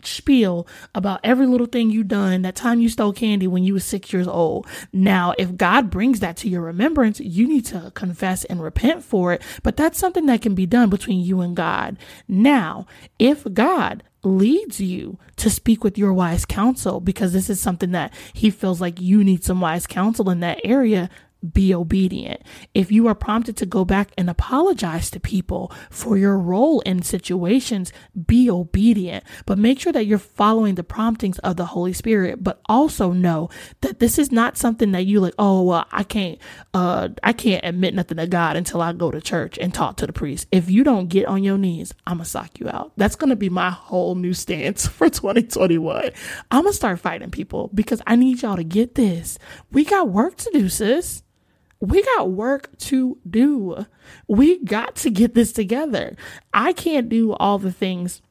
spiel 0.07 0.66
about 0.94 1.20
every 1.24 1.46
little 1.46 1.66
thing 1.66 1.90
you 1.90 2.05
done 2.05 2.42
that 2.42 2.55
time 2.55 2.80
you 2.80 2.88
stole 2.88 3.12
candy 3.12 3.46
when 3.46 3.64
you 3.64 3.74
were 3.74 3.80
six 3.80 4.12
years 4.12 4.28
old. 4.28 4.66
Now, 4.92 5.34
if 5.38 5.57
God 5.57 5.90
brings 5.90 6.20
that 6.20 6.36
to 6.38 6.48
your 6.48 6.62
remembrance, 6.62 7.20
you 7.20 7.46
need 7.46 7.66
to 7.66 7.92
confess 7.94 8.44
and 8.44 8.62
repent 8.62 9.05
for 9.05 9.32
it. 9.32 9.42
But 9.62 9.76
that's 9.76 9.98
something 9.98 10.26
that 10.26 10.42
can 10.42 10.55
be 10.55 10.66
done 10.66 10.90
between 10.90 11.20
you 11.20 11.40
and 11.40 11.57
God. 11.57 11.96
Now, 12.28 12.86
if 13.18 13.44
God 13.52 14.02
leads 14.22 14.80
you 14.80 15.18
to 15.36 15.50
speak 15.50 15.84
with 15.84 15.98
your 15.98 16.12
wise 16.12 16.44
counsel 16.44 17.00
because 17.00 17.32
this 17.32 17.50
is 17.50 17.61
something 17.61 17.90
that 17.92 18.12
he 18.32 18.50
feels 18.50 18.80
like 18.80 19.00
you 19.00 19.22
need 19.22 19.44
some 19.44 19.61
wise 19.61 19.86
counsel 19.86 20.30
in 20.30 20.40
that 20.40 20.61
area 20.64 21.11
be 21.53 21.74
obedient. 21.74 22.42
If 22.72 22.90
you 22.90 23.07
are 23.09 23.14
prompted 23.14 23.57
to 23.59 23.66
go 23.66 23.84
back 23.84 24.11
and 24.16 24.30
apologize 24.30 25.11
to 25.11 25.20
people 25.20 25.72
for 25.90 26.16
your 26.16 26.38
role 26.38 26.80
in 26.80 27.03
situations, 27.03 27.92
be 28.26 28.51
obedient. 28.51 29.24
But 29.47 29.59
make 29.59 29.80
sure 29.80 29.92
that 29.92 30.07
you're 30.07 30.18
following 30.18 30.76
the 30.76 30.84
promptings 30.84 31.38
of 31.40 31.57
the 31.57 31.66
Holy 31.66 31.92
Spirit. 31.92 32.42
But 32.42 32.61
also 32.66 33.12
know 33.12 33.51
that 33.82 33.99
this 33.99 34.18
is 34.18 34.32
not 34.32 34.57
something 34.57 34.92
that 34.92 35.07
you 35.07 35.20
like, 35.20 35.34
oh 35.38 35.62
well, 35.62 35.86
I 35.92 36.03
can't 36.03 36.38
uh 36.72 37.09
I 37.22 37.32
can't 37.32 37.64
admit 37.64 37.95
nothing 37.95 38.16
to 38.18 38.26
God 38.26 38.57
until 38.57 38.80
I 38.80 38.92
go 38.92 39.11
to 39.11 39.20
church 39.20 39.59
and 39.59 39.74
talk 39.74 39.97
to 39.99 40.07
the 40.07 40.12
priest. 40.12 40.47
If 40.51 40.70
you 40.70 40.84
don't 40.84 41.09
get 41.09 41.26
on 41.26 41.42
your 41.42 41.59
knees, 41.59 41.92
I'ma 42.07 42.24
sock 42.24 42.59
you 42.61 42.68
out. 42.68 42.92
That's 42.97 43.16
gonna 43.16 43.36
be 43.36 43.51
my 43.51 43.70
whole 43.70 44.14
new 44.14 44.34
stance 44.34 44.86
for 44.95 45.09
2021. 45.11 46.11
I'ma 46.51 46.70
start 46.70 47.01
fighting 47.01 47.30
people 47.30 47.70
because 47.74 48.01
I 48.07 48.16
need 48.16 48.42
y'all 48.42 48.57
to 48.57 48.64
get 48.64 48.95
this. 48.95 49.38
We 49.70 49.84
got 49.84 50.09
work 50.09 50.36
to 50.36 50.51
do, 50.53 50.68
sis 50.68 51.24
we 51.85 52.03
got 52.03 52.30
work 52.30 52.76
to 52.78 53.18
do. 53.28 53.87
We 54.26 54.59
got 54.64 54.97
to 54.97 55.11
get 55.11 55.35
this 55.35 55.53
together. 55.53 56.16
I 56.53 56.72
can't 56.72 57.09
do 57.09 57.32
all 57.35 57.59
the 57.59 57.72
things 57.72 58.22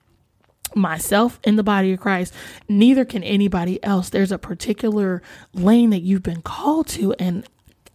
myself 0.76 1.40
in 1.44 1.56
the 1.56 1.64
body 1.64 1.94
of 1.94 2.00
Christ, 2.00 2.34
neither 2.68 3.06
can 3.06 3.24
anybody 3.24 3.84
else. 3.84 4.10
There's 4.10 4.32
a 4.32 4.38
particular 4.38 5.22
lane 5.54 5.92
that 5.92 6.02
you've 6.02 6.24
been 6.24 6.42
called 6.42 6.88
to, 6.90 7.14
and 7.14 7.48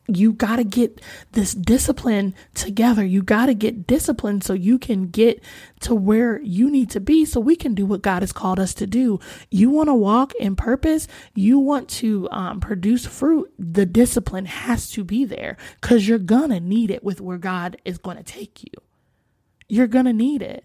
you 0.08 0.32
got 0.32 0.56
to 0.56 0.64
get 0.64 1.00
this 1.32 1.52
discipline 1.52 2.34
together. 2.54 3.04
You 3.04 3.22
got 3.22 3.46
to 3.46 3.54
get 3.54 3.86
discipline 3.86 4.40
so 4.40 4.54
you 4.54 4.78
can 4.78 5.08
get 5.08 5.42
to 5.80 5.94
where 5.94 6.40
you 6.40 6.70
need 6.70 6.90
to 6.90 7.00
be 7.00 7.26
so 7.26 7.40
we 7.40 7.54
can 7.54 7.74
do 7.74 7.84
what 7.84 8.02
God 8.02 8.22
has 8.22 8.32
called 8.32 8.58
us 8.58 8.72
to 8.74 8.86
do. 8.86 9.20
You 9.50 9.68
want 9.68 9.88
to 9.88 9.94
walk 9.94 10.34
in 10.36 10.56
purpose, 10.56 11.06
you 11.34 11.58
want 11.58 11.88
to 11.90 12.28
um, 12.30 12.58
produce 12.60 13.04
fruit, 13.04 13.52
the 13.58 13.84
discipline 13.84 14.46
has 14.46 14.90
to 14.92 15.04
be 15.04 15.26
there 15.26 15.58
because 15.80 16.08
you're 16.08 16.18
going 16.18 16.50
to 16.50 16.60
need 16.60 16.90
it 16.90 17.04
with 17.04 17.20
where 17.20 17.38
God 17.38 17.76
is 17.84 17.98
going 17.98 18.16
to 18.16 18.22
take 18.22 18.64
you. 18.64 18.72
You're 19.68 19.86
going 19.86 20.06
to 20.06 20.14
need 20.14 20.40
it. 20.40 20.64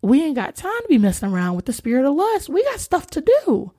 We 0.00 0.22
ain't 0.22 0.36
got 0.36 0.54
time 0.54 0.72
to 0.82 0.88
be 0.88 0.98
messing 0.98 1.30
around 1.30 1.56
with 1.56 1.66
the 1.66 1.72
spirit 1.72 2.06
of 2.06 2.14
lust. 2.14 2.48
We 2.48 2.64
got 2.64 2.80
stuff 2.80 3.06
to 3.08 3.20
do. 3.20 3.72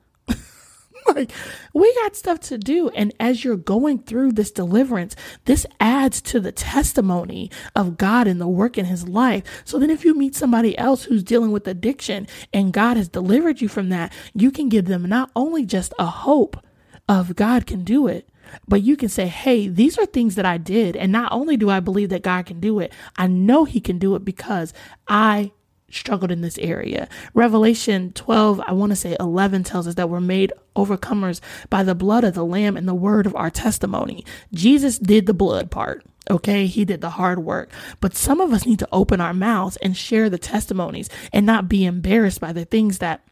like, 1.14 1.32
we 1.72 1.94
got 2.02 2.16
stuff 2.16 2.40
to 2.40 2.58
do. 2.58 2.88
And 2.90 3.14
as 3.20 3.44
you're 3.44 3.56
going 3.56 4.00
through 4.00 4.32
this 4.32 4.50
deliverance, 4.50 5.16
this 5.44 5.66
adds 5.80 6.20
to 6.22 6.40
the 6.40 6.52
testimony 6.52 7.50
of 7.74 7.96
God 7.96 8.26
and 8.26 8.40
the 8.40 8.48
work 8.48 8.78
in 8.78 8.86
his 8.86 9.08
life. 9.08 9.42
So 9.64 9.78
then 9.78 9.90
if 9.90 10.04
you 10.04 10.14
meet 10.14 10.34
somebody 10.34 10.76
else 10.78 11.04
who's 11.04 11.22
dealing 11.22 11.52
with 11.52 11.66
addiction 11.68 12.26
and 12.52 12.72
God 12.72 12.96
has 12.96 13.08
delivered 13.08 13.60
you 13.60 13.68
from 13.68 13.88
that, 13.90 14.12
you 14.34 14.50
can 14.50 14.68
give 14.68 14.86
them 14.86 15.08
not 15.08 15.30
only 15.36 15.64
just 15.64 15.92
a 15.98 16.06
hope 16.06 16.64
of 17.08 17.36
God 17.36 17.66
can 17.66 17.84
do 17.84 18.06
it, 18.06 18.28
but 18.68 18.82
you 18.82 18.96
can 18.96 19.08
say, 19.08 19.26
hey, 19.26 19.68
these 19.68 19.98
are 19.98 20.06
things 20.06 20.34
that 20.36 20.46
I 20.46 20.58
did. 20.58 20.96
And 20.96 21.12
not 21.12 21.32
only 21.32 21.56
do 21.56 21.70
I 21.70 21.80
believe 21.80 22.10
that 22.10 22.22
God 22.22 22.46
can 22.46 22.60
do 22.60 22.78
it, 22.78 22.92
I 23.16 23.26
know 23.26 23.64
He 23.64 23.80
can 23.80 23.98
do 23.98 24.14
it 24.14 24.24
because 24.24 24.72
I 25.08 25.52
struggled 25.90 26.30
in 26.30 26.40
this 26.40 26.58
area. 26.58 27.08
Revelation 27.34 28.12
12, 28.12 28.60
I 28.66 28.72
want 28.72 28.90
to 28.90 28.96
say 28.96 29.16
11 29.18 29.64
tells 29.64 29.86
us 29.86 29.94
that 29.94 30.10
we're 30.10 30.20
made 30.20 30.52
overcomers 30.74 31.40
by 31.70 31.82
the 31.82 31.94
blood 31.94 32.24
of 32.24 32.34
the 32.34 32.44
lamb 32.44 32.76
and 32.76 32.88
the 32.88 32.94
word 32.94 33.26
of 33.26 33.34
our 33.36 33.50
testimony. 33.50 34.24
Jesus 34.52 34.98
did 34.98 35.26
the 35.26 35.34
blood 35.34 35.70
part. 35.70 36.04
Okay, 36.28 36.66
he 36.66 36.84
did 36.84 37.00
the 37.00 37.10
hard 37.10 37.38
work. 37.38 37.70
But 38.00 38.16
some 38.16 38.40
of 38.40 38.52
us 38.52 38.66
need 38.66 38.80
to 38.80 38.88
open 38.90 39.20
our 39.20 39.34
mouths 39.34 39.76
and 39.76 39.96
share 39.96 40.28
the 40.28 40.38
testimonies 40.38 41.08
and 41.32 41.46
not 41.46 41.68
be 41.68 41.84
embarrassed 41.84 42.40
by 42.40 42.52
the 42.52 42.64
things 42.64 42.98
that 42.98 43.22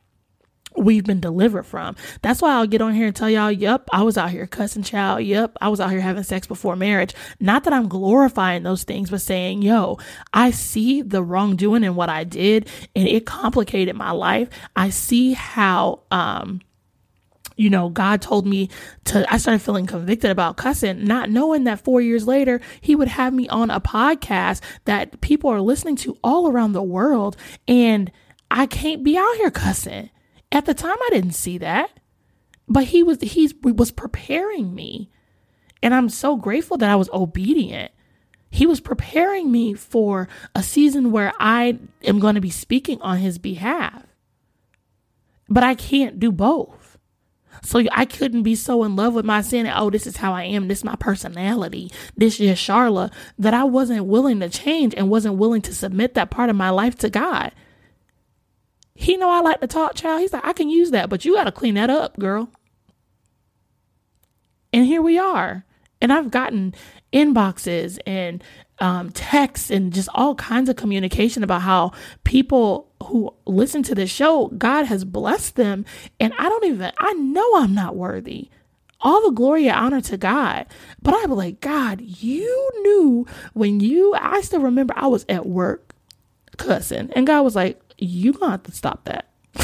we've 0.76 1.04
been 1.04 1.20
delivered 1.20 1.64
from. 1.64 1.96
That's 2.22 2.42
why 2.42 2.54
I'll 2.54 2.66
get 2.66 2.80
on 2.80 2.94
here 2.94 3.06
and 3.06 3.16
tell 3.16 3.30
y'all, 3.30 3.50
yep, 3.50 3.88
I 3.92 4.02
was 4.02 4.18
out 4.18 4.30
here 4.30 4.46
cussing 4.46 4.82
child. 4.82 5.22
Yep, 5.22 5.56
I 5.60 5.68
was 5.68 5.80
out 5.80 5.90
here 5.90 6.00
having 6.00 6.22
sex 6.24 6.46
before 6.46 6.76
marriage. 6.76 7.14
Not 7.40 7.64
that 7.64 7.72
I'm 7.72 7.88
glorifying 7.88 8.62
those 8.62 8.84
things, 8.84 9.10
but 9.10 9.20
saying, 9.20 9.62
yo, 9.62 9.98
I 10.32 10.50
see 10.50 11.02
the 11.02 11.22
wrongdoing 11.22 11.84
and 11.84 11.96
what 11.96 12.08
I 12.08 12.24
did 12.24 12.68
and 12.94 13.08
it 13.08 13.26
complicated 13.26 13.94
my 13.96 14.10
life. 14.10 14.48
I 14.74 14.90
see 14.90 15.32
how, 15.32 16.02
um, 16.10 16.60
you 17.56 17.70
know, 17.70 17.88
God 17.88 18.20
told 18.20 18.46
me 18.46 18.68
to, 19.04 19.32
I 19.32 19.38
started 19.38 19.62
feeling 19.62 19.86
convicted 19.86 20.30
about 20.30 20.56
cussing, 20.56 21.04
not 21.04 21.30
knowing 21.30 21.64
that 21.64 21.80
four 21.80 22.00
years 22.00 22.26
later, 22.26 22.60
He 22.80 22.96
would 22.96 23.08
have 23.08 23.32
me 23.32 23.48
on 23.48 23.70
a 23.70 23.80
podcast 23.80 24.60
that 24.86 25.20
people 25.20 25.50
are 25.50 25.60
listening 25.60 25.96
to 25.96 26.18
all 26.24 26.48
around 26.48 26.72
the 26.72 26.82
world. 26.82 27.36
And 27.68 28.10
I 28.50 28.66
can't 28.66 29.04
be 29.04 29.16
out 29.16 29.36
here 29.36 29.50
cussing. 29.52 30.10
At 30.54 30.66
the 30.66 30.72
time, 30.72 30.96
I 30.98 31.08
didn't 31.10 31.32
see 31.32 31.58
that, 31.58 31.90
but 32.68 32.84
he 32.84 33.02
was 33.02 33.20
he 33.20 33.52
was 33.60 33.90
preparing 33.90 34.72
me, 34.72 35.10
and 35.82 35.92
I'm 35.92 36.08
so 36.08 36.36
grateful 36.36 36.76
that 36.78 36.88
I 36.88 36.96
was 36.96 37.10
obedient. 37.12 37.90
He 38.50 38.64
was 38.64 38.80
preparing 38.80 39.50
me 39.50 39.74
for 39.74 40.28
a 40.54 40.62
season 40.62 41.10
where 41.10 41.32
I 41.40 41.80
am 42.04 42.20
going 42.20 42.36
to 42.36 42.40
be 42.40 42.50
speaking 42.50 43.02
on 43.02 43.18
his 43.18 43.36
behalf. 43.36 44.04
But 45.48 45.64
I 45.64 45.74
can't 45.74 46.20
do 46.20 46.30
both. 46.30 46.98
So 47.64 47.82
I 47.90 48.04
couldn't 48.04 48.44
be 48.44 48.54
so 48.54 48.84
in 48.84 48.94
love 48.94 49.14
with 49.14 49.24
my 49.24 49.40
sin. 49.40 49.66
And, 49.66 49.76
oh, 49.76 49.90
this 49.90 50.06
is 50.06 50.18
how 50.18 50.32
I 50.32 50.44
am. 50.44 50.68
This 50.68 50.78
is 50.78 50.84
my 50.84 50.94
personality. 50.94 51.90
This 52.16 52.38
is 52.38 52.56
Charla 52.56 53.12
that 53.40 53.54
I 53.54 53.64
wasn't 53.64 54.06
willing 54.06 54.38
to 54.38 54.48
change 54.48 54.94
and 54.96 55.10
wasn't 55.10 55.36
willing 55.36 55.62
to 55.62 55.74
submit 55.74 56.14
that 56.14 56.30
part 56.30 56.48
of 56.48 56.54
my 56.54 56.70
life 56.70 56.96
to 56.98 57.10
God. 57.10 57.50
He 58.94 59.16
know 59.16 59.28
I 59.28 59.40
like 59.40 59.60
to 59.60 59.66
talk, 59.66 59.94
child. 59.94 60.20
He's 60.20 60.32
like, 60.32 60.44
I 60.44 60.52
can 60.52 60.68
use 60.68 60.90
that, 60.92 61.10
but 61.10 61.24
you 61.24 61.34
got 61.34 61.44
to 61.44 61.52
clean 61.52 61.74
that 61.74 61.90
up, 61.90 62.18
girl. 62.18 62.48
And 64.72 64.86
here 64.86 65.02
we 65.02 65.18
are. 65.18 65.64
And 66.00 66.12
I've 66.12 66.30
gotten 66.30 66.74
inboxes 67.12 67.98
and 68.06 68.42
um, 68.78 69.10
texts 69.10 69.70
and 69.70 69.92
just 69.92 70.08
all 70.14 70.34
kinds 70.34 70.68
of 70.68 70.76
communication 70.76 71.42
about 71.42 71.62
how 71.62 71.92
people 72.24 72.90
who 73.04 73.32
listen 73.46 73.82
to 73.84 73.94
this 73.94 74.10
show, 74.10 74.48
God 74.58 74.86
has 74.86 75.04
blessed 75.04 75.56
them. 75.56 75.84
And 76.18 76.32
I 76.38 76.48
don't 76.48 76.64
even, 76.64 76.92
I 76.98 77.12
know 77.14 77.56
I'm 77.56 77.74
not 77.74 77.96
worthy. 77.96 78.48
All 79.00 79.22
the 79.22 79.30
glory 79.30 79.68
and 79.68 79.76
honor 79.76 80.00
to 80.02 80.16
God. 80.16 80.66
But 81.02 81.14
I'm 81.14 81.30
like, 81.30 81.60
God, 81.60 82.00
you 82.00 82.70
knew 82.82 83.26
when 83.52 83.80
you, 83.80 84.14
I 84.14 84.40
still 84.40 84.60
remember 84.60 84.94
I 84.96 85.06
was 85.06 85.24
at 85.28 85.46
work 85.46 85.94
cussing. 86.56 87.10
And 87.12 87.26
God 87.26 87.42
was 87.42 87.54
like, 87.54 87.80
you 87.98 88.32
gonna 88.32 88.52
have 88.52 88.62
to 88.64 88.72
stop 88.72 89.04
that. 89.04 89.30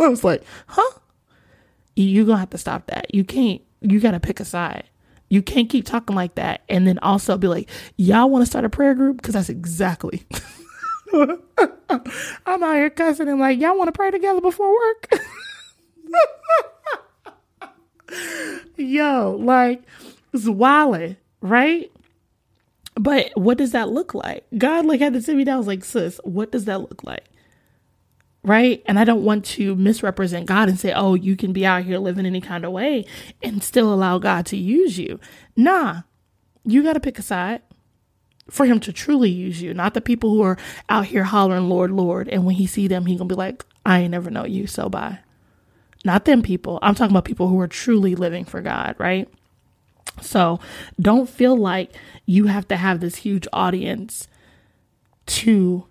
I 0.00 0.08
was 0.08 0.24
like, 0.24 0.42
huh? 0.66 0.98
You 1.96 2.24
gonna 2.24 2.38
have 2.38 2.50
to 2.50 2.58
stop 2.58 2.86
that. 2.86 3.14
You 3.14 3.24
can't, 3.24 3.60
you 3.80 4.00
gotta 4.00 4.20
pick 4.20 4.40
a 4.40 4.44
side. 4.44 4.84
You 5.30 5.42
can't 5.42 5.68
keep 5.68 5.84
talking 5.84 6.16
like 6.16 6.36
that 6.36 6.62
and 6.68 6.86
then 6.86 6.98
also 7.00 7.36
be 7.36 7.48
like, 7.48 7.68
y'all 7.96 8.30
want 8.30 8.42
to 8.42 8.46
start 8.46 8.64
a 8.64 8.70
prayer 8.70 8.94
group? 8.94 9.18
Because 9.18 9.34
that's 9.34 9.50
exactly. 9.50 10.26
I'm 11.12 12.62
out 12.62 12.76
here 12.76 12.90
cussing 12.90 13.28
and 13.28 13.38
like, 13.38 13.60
y'all 13.60 13.76
want 13.76 13.88
to 13.88 13.92
pray 13.92 14.10
together 14.10 14.40
before 14.40 14.72
work? 14.72 15.10
Yo, 18.76 19.36
like, 19.38 19.82
it's 20.32 20.48
wild, 20.48 21.16
right? 21.42 21.90
But 22.94 23.30
what 23.34 23.58
does 23.58 23.72
that 23.72 23.90
look 23.90 24.14
like? 24.14 24.46
God 24.56 24.86
like 24.86 25.00
had 25.00 25.12
to 25.12 25.22
sit 25.22 25.36
me 25.36 25.44
down. 25.44 25.54
I 25.54 25.58
was 25.58 25.66
like, 25.66 25.84
sis, 25.84 26.20
what 26.24 26.50
does 26.50 26.64
that 26.64 26.80
look 26.80 27.04
like? 27.04 27.24
Right? 28.48 28.82
And 28.86 28.98
I 28.98 29.04
don't 29.04 29.24
want 29.24 29.44
to 29.46 29.76
misrepresent 29.76 30.46
God 30.46 30.68
and 30.68 30.80
say, 30.80 30.92
oh, 30.92 31.14
you 31.14 31.36
can 31.36 31.52
be 31.52 31.66
out 31.66 31.84
here 31.84 31.98
living 31.98 32.26
any 32.26 32.40
kind 32.40 32.64
of 32.64 32.72
way 32.72 33.04
and 33.42 33.62
still 33.62 33.92
allow 33.92 34.18
God 34.18 34.46
to 34.46 34.56
use 34.56 34.98
you. 34.98 35.20
Nah, 35.54 36.02
you 36.64 36.82
got 36.82 36.94
to 36.94 37.00
pick 37.00 37.18
a 37.18 37.22
side 37.22 37.60
for 38.50 38.64
him 38.64 38.80
to 38.80 38.92
truly 38.92 39.28
use 39.28 39.60
you, 39.60 39.74
not 39.74 39.92
the 39.92 40.00
people 40.00 40.30
who 40.30 40.40
are 40.42 40.56
out 40.88 41.06
here 41.06 41.24
hollering, 41.24 41.68
Lord, 41.68 41.90
Lord. 41.90 42.28
And 42.28 42.46
when 42.46 42.54
he 42.54 42.66
see 42.66 42.88
them, 42.88 43.04
he 43.04 43.16
going 43.16 43.28
to 43.28 43.34
be 43.34 43.38
like, 43.38 43.64
I 43.84 44.00
ain't 44.00 44.12
never 44.12 44.30
know 44.30 44.46
you, 44.46 44.66
so 44.66 44.88
bye. 44.88 45.18
Not 46.04 46.24
them 46.24 46.42
people. 46.42 46.78
I'm 46.80 46.94
talking 46.94 47.12
about 47.12 47.26
people 47.26 47.48
who 47.48 47.60
are 47.60 47.68
truly 47.68 48.14
living 48.14 48.46
for 48.46 48.62
God, 48.62 48.94
right? 48.98 49.28
So 50.22 50.58
don't 50.98 51.28
feel 51.28 51.56
like 51.56 51.92
you 52.24 52.46
have 52.46 52.66
to 52.68 52.76
have 52.76 53.00
this 53.00 53.16
huge 53.16 53.46
audience 53.52 54.26
to 55.26 55.87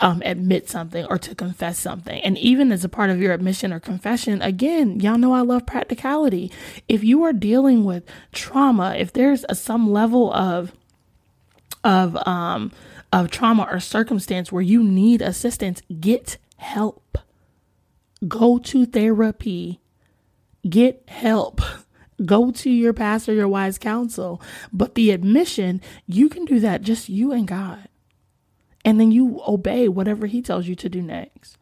um, 0.00 0.22
admit 0.24 0.68
something 0.68 1.04
or 1.06 1.18
to 1.18 1.34
confess 1.34 1.78
something. 1.78 2.20
And 2.22 2.38
even 2.38 2.72
as 2.72 2.84
a 2.84 2.88
part 2.88 3.10
of 3.10 3.20
your 3.20 3.32
admission 3.32 3.72
or 3.72 3.80
confession, 3.80 4.42
again, 4.42 5.00
y'all 5.00 5.18
know 5.18 5.32
I 5.32 5.40
love 5.40 5.66
practicality. 5.66 6.50
If 6.88 7.04
you 7.04 7.22
are 7.24 7.32
dealing 7.32 7.84
with 7.84 8.04
trauma, 8.32 8.94
if 8.96 9.12
there's 9.12 9.44
a, 9.48 9.54
some 9.54 9.90
level 9.90 10.32
of 10.32 10.72
of 11.84 12.16
um 12.28 12.70
of 13.12 13.30
trauma 13.30 13.66
or 13.70 13.80
circumstance 13.80 14.52
where 14.52 14.62
you 14.62 14.82
need 14.82 15.20
assistance, 15.20 15.82
get 16.00 16.38
help. 16.56 17.18
Go 18.26 18.58
to 18.58 18.86
therapy. 18.86 19.80
Get 20.68 21.04
help. 21.08 21.60
Go 22.24 22.52
to 22.52 22.70
your 22.70 22.92
pastor, 22.92 23.32
your 23.32 23.48
wise 23.48 23.78
counsel. 23.78 24.40
But 24.72 24.94
the 24.94 25.10
admission, 25.10 25.80
you 26.06 26.28
can 26.28 26.44
do 26.44 26.60
that 26.60 26.82
just 26.82 27.08
you 27.08 27.32
and 27.32 27.48
God 27.48 27.88
and 28.84 28.98
then 28.98 29.10
you 29.10 29.40
obey 29.46 29.88
whatever 29.88 30.26
he 30.26 30.42
tells 30.42 30.66
you 30.66 30.74
to 30.76 30.88
do 30.88 31.02
next. 31.02 31.56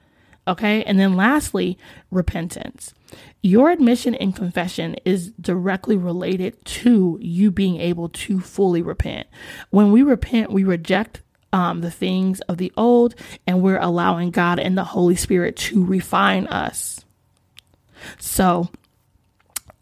Okay. 0.49 0.83
And 0.85 0.99
then 0.99 1.17
lastly, 1.17 1.79
repentance. 2.11 2.95
Your 3.43 3.71
admission 3.71 4.15
and 4.15 4.35
confession 4.35 4.97
is 5.05 5.33
directly 5.33 5.97
related 5.97 6.65
to 6.65 7.19
you 7.21 7.51
being 7.51 7.81
able 7.81 8.09
to 8.09 8.41
fully 8.41 8.83
repent. 8.83 9.29
When 9.71 9.93
we 9.93 10.03
repent, 10.03 10.51
we 10.51 10.65
reject 10.65 11.23
um, 11.53 11.81
the 11.81 11.91
things 11.91 12.41
of 12.43 12.59
the 12.59 12.73
old 12.77 13.15
and 13.47 13.63
we're 13.63 13.79
allowing 13.79 14.31
God 14.31 14.59
and 14.59 14.77
the 14.77 14.85
Holy 14.85 15.17
Spirit 15.17 15.57
to 15.57 15.85
refine 15.85 16.47
us. 16.47 17.05
So, 18.19 18.71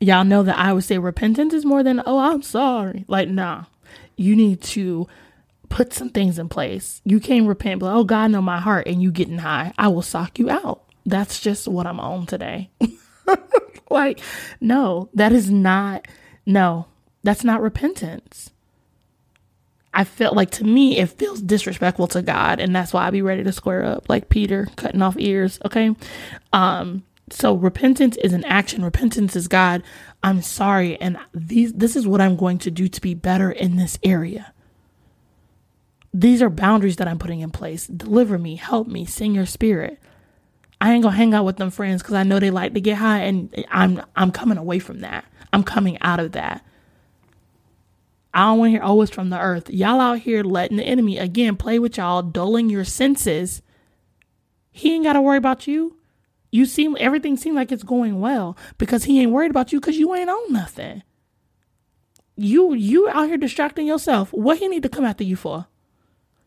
y'all 0.00 0.24
know 0.24 0.42
that 0.42 0.58
I 0.58 0.72
would 0.72 0.84
say 0.84 0.98
repentance 0.98 1.54
is 1.54 1.64
more 1.64 1.82
than, 1.82 2.02
oh, 2.04 2.18
I'm 2.18 2.42
sorry. 2.42 3.04
Like, 3.06 3.28
nah, 3.28 3.64
you 4.16 4.34
need 4.34 4.60
to 4.62 5.06
put 5.68 5.92
some 5.92 6.10
things 6.10 6.38
in 6.38 6.48
place. 6.48 7.00
You 7.04 7.20
can't 7.20 7.46
repent, 7.46 7.80
but 7.80 7.92
oh 7.92 8.04
God 8.04 8.30
know 8.30 8.42
my 8.42 8.60
heart 8.60 8.86
and 8.86 9.02
you 9.02 9.10
getting 9.10 9.38
high. 9.38 9.72
I 9.78 9.88
will 9.88 10.02
sock 10.02 10.38
you 10.38 10.50
out. 10.50 10.84
That's 11.06 11.40
just 11.40 11.68
what 11.68 11.86
I'm 11.86 12.00
on 12.00 12.26
today. 12.26 12.70
like, 13.90 14.20
no, 14.60 15.08
that 15.14 15.32
is 15.32 15.50
not 15.50 16.06
no, 16.46 16.86
that's 17.22 17.44
not 17.44 17.60
repentance. 17.60 18.50
I 19.92 20.04
felt 20.04 20.36
like 20.36 20.50
to 20.52 20.64
me 20.64 20.98
it 20.98 21.10
feels 21.10 21.42
disrespectful 21.42 22.06
to 22.08 22.22
God, 22.22 22.60
and 22.60 22.74
that's 22.74 22.92
why 22.92 23.06
I 23.06 23.10
be 23.10 23.22
ready 23.22 23.44
to 23.44 23.52
square 23.52 23.84
up 23.84 24.08
like 24.08 24.28
Peter 24.28 24.68
cutting 24.76 25.02
off 25.02 25.16
ears. 25.18 25.58
Okay. 25.64 25.94
Um, 26.52 27.04
so 27.30 27.54
repentance 27.54 28.16
is 28.18 28.32
an 28.32 28.44
action. 28.44 28.82
Repentance 28.82 29.36
is 29.36 29.48
God, 29.48 29.82
I'm 30.22 30.40
sorry, 30.40 30.98
and 31.00 31.18
these 31.34 31.72
this 31.74 31.96
is 31.96 32.06
what 32.06 32.20
I'm 32.20 32.36
going 32.36 32.58
to 32.58 32.70
do 32.70 32.88
to 32.88 33.00
be 33.00 33.14
better 33.14 33.50
in 33.50 33.76
this 33.76 33.98
area. 34.02 34.52
These 36.18 36.42
are 36.42 36.50
boundaries 36.50 36.96
that 36.96 37.06
I'm 37.06 37.20
putting 37.20 37.42
in 37.42 37.50
place. 37.50 37.86
Deliver 37.86 38.38
me, 38.38 38.56
help 38.56 38.88
me, 38.88 39.04
sing 39.04 39.36
your 39.36 39.46
spirit. 39.46 40.00
I 40.80 40.92
ain't 40.92 41.04
gonna 41.04 41.14
hang 41.14 41.32
out 41.32 41.44
with 41.44 41.58
them 41.58 41.70
friends 41.70 42.02
because 42.02 42.16
I 42.16 42.24
know 42.24 42.40
they 42.40 42.50
like 42.50 42.74
to 42.74 42.80
get 42.80 42.96
high, 42.96 43.20
and 43.20 43.54
I'm 43.70 44.02
I'm 44.16 44.32
coming 44.32 44.58
away 44.58 44.80
from 44.80 44.98
that. 45.00 45.24
I'm 45.52 45.62
coming 45.62 45.96
out 46.00 46.18
of 46.18 46.32
that. 46.32 46.64
I 48.34 48.46
don't 48.46 48.58
want 48.58 48.68
to 48.68 48.72
hear 48.72 48.82
always 48.82 49.10
from 49.10 49.30
the 49.30 49.38
earth. 49.38 49.70
Y'all 49.70 50.00
out 50.00 50.18
here 50.18 50.42
letting 50.42 50.78
the 50.78 50.82
enemy 50.82 51.18
again 51.18 51.54
play 51.54 51.78
with 51.78 51.96
y'all, 51.96 52.22
dulling 52.22 52.68
your 52.68 52.84
senses. 52.84 53.62
He 54.72 54.94
ain't 54.94 55.04
gotta 55.04 55.20
worry 55.20 55.38
about 55.38 55.68
you. 55.68 55.98
You 56.50 56.66
seem 56.66 56.96
everything 56.98 57.36
seems 57.36 57.54
like 57.54 57.70
it's 57.70 57.84
going 57.84 58.18
well 58.18 58.56
because 58.76 59.04
he 59.04 59.20
ain't 59.22 59.30
worried 59.30 59.52
about 59.52 59.72
you 59.72 59.78
because 59.78 59.98
you 59.98 60.12
ain't 60.16 60.30
on 60.30 60.52
nothing. 60.52 61.04
You 62.34 62.74
you 62.74 63.08
out 63.08 63.28
here 63.28 63.36
distracting 63.36 63.86
yourself. 63.86 64.32
What 64.32 64.58
he 64.58 64.66
need 64.66 64.82
to 64.82 64.88
come 64.88 65.04
after 65.04 65.22
you 65.22 65.36
for? 65.36 65.68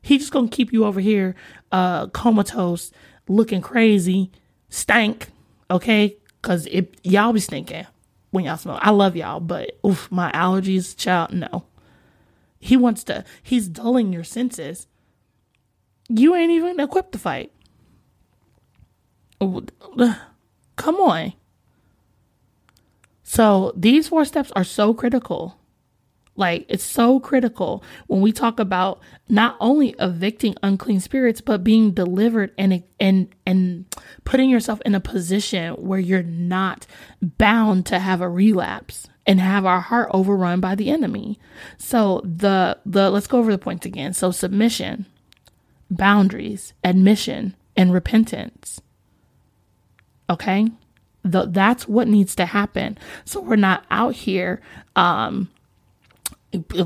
He 0.01 0.17
just 0.17 0.31
gonna 0.31 0.47
keep 0.47 0.73
you 0.73 0.85
over 0.85 0.99
here, 0.99 1.35
uh, 1.71 2.07
comatose, 2.07 2.91
looking 3.27 3.61
crazy, 3.61 4.31
stank. 4.69 5.29
Okay, 5.69 6.17
cause 6.41 6.67
it 6.71 6.97
y'all 7.03 7.33
be 7.33 7.39
stinking 7.39 7.85
when 8.31 8.45
y'all 8.45 8.57
smoke. 8.57 8.79
I 8.81 8.89
love 8.91 9.15
y'all, 9.15 9.39
but 9.39 9.77
oof, 9.85 10.11
my 10.11 10.31
allergies, 10.31 10.97
child, 10.97 11.33
no. 11.33 11.65
He 12.59 12.77
wants 12.77 13.03
to. 13.05 13.23
He's 13.41 13.67
dulling 13.67 14.13
your 14.13 14.23
senses. 14.23 14.87
You 16.09 16.35
ain't 16.35 16.51
even 16.51 16.79
equipped 16.79 17.13
to 17.13 17.19
fight. 17.19 17.51
Come 19.39 20.95
on. 20.97 21.33
So 23.23 23.71
these 23.75 24.09
four 24.09 24.25
steps 24.25 24.51
are 24.55 24.63
so 24.63 24.93
critical. 24.93 25.57
Like 26.35 26.65
it's 26.69 26.83
so 26.83 27.19
critical 27.19 27.83
when 28.07 28.21
we 28.21 28.31
talk 28.31 28.59
about 28.59 29.01
not 29.27 29.57
only 29.59 29.95
evicting 29.99 30.55
unclean 30.63 31.01
spirits, 31.01 31.41
but 31.41 31.63
being 31.63 31.91
delivered 31.91 32.51
and 32.57 32.83
and 32.99 33.35
and 33.45 33.85
putting 34.23 34.49
yourself 34.49 34.81
in 34.85 34.95
a 34.95 35.01
position 35.01 35.73
where 35.73 35.99
you're 35.99 36.23
not 36.23 36.87
bound 37.21 37.85
to 37.87 37.99
have 37.99 38.21
a 38.21 38.29
relapse 38.29 39.09
and 39.27 39.39
have 39.39 39.65
our 39.65 39.81
heart 39.81 40.09
overrun 40.13 40.61
by 40.61 40.73
the 40.73 40.89
enemy. 40.89 41.37
So 41.77 42.21
the 42.23 42.79
the 42.85 43.09
let's 43.09 43.27
go 43.27 43.39
over 43.39 43.51
the 43.51 43.57
points 43.57 43.85
again. 43.85 44.13
So 44.13 44.31
submission, 44.31 45.05
boundaries, 45.89 46.73
admission, 46.83 47.55
and 47.75 47.93
repentance. 47.93 48.81
Okay? 50.29 50.67
The, 51.23 51.45
that's 51.45 51.87
what 51.87 52.07
needs 52.07 52.33
to 52.35 52.45
happen. 52.47 52.97
So 53.25 53.41
we're 53.41 53.57
not 53.57 53.85
out 53.91 54.15
here 54.15 54.61
um 54.95 55.49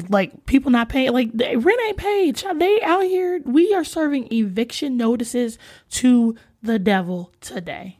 like 0.10 0.46
people 0.46 0.72
not 0.72 0.90
paying 0.90 1.12
like 1.12 1.32
rent 1.34 1.80
ain't 1.88 1.98
paid. 1.98 2.44
They 2.56 2.82
out 2.82 3.04
here 3.04 3.42
we 3.46 3.74
are 3.74 3.84
serving 3.84 4.32
eviction 4.32 4.98
notices 4.98 5.58
to 5.92 6.36
the 6.62 6.80
devil 6.80 7.32
today 7.42 8.00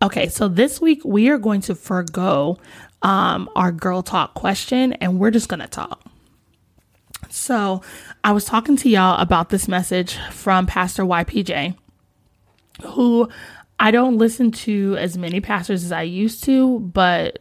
Okay, 0.00 0.28
so 0.28 0.46
this 0.46 0.80
week 0.80 1.04
we 1.04 1.28
are 1.28 1.38
going 1.38 1.60
to 1.62 1.74
forego 1.74 2.58
um, 3.02 3.50
our 3.56 3.72
girl 3.72 4.02
talk 4.02 4.34
question 4.34 4.92
and 4.94 5.18
we're 5.18 5.32
just 5.32 5.48
going 5.48 5.60
to 5.60 5.66
talk. 5.66 6.04
So, 7.30 7.82
I 8.22 8.32
was 8.32 8.44
talking 8.44 8.76
to 8.76 8.88
y'all 8.88 9.20
about 9.20 9.50
this 9.50 9.66
message 9.66 10.16
from 10.30 10.66
Pastor 10.66 11.02
YPJ, 11.04 11.76
who 12.84 13.28
I 13.80 13.90
don't 13.90 14.16
listen 14.16 14.52
to 14.52 14.96
as 14.98 15.18
many 15.18 15.40
pastors 15.40 15.84
as 15.84 15.92
I 15.92 16.02
used 16.02 16.44
to, 16.44 16.78
but 16.78 17.40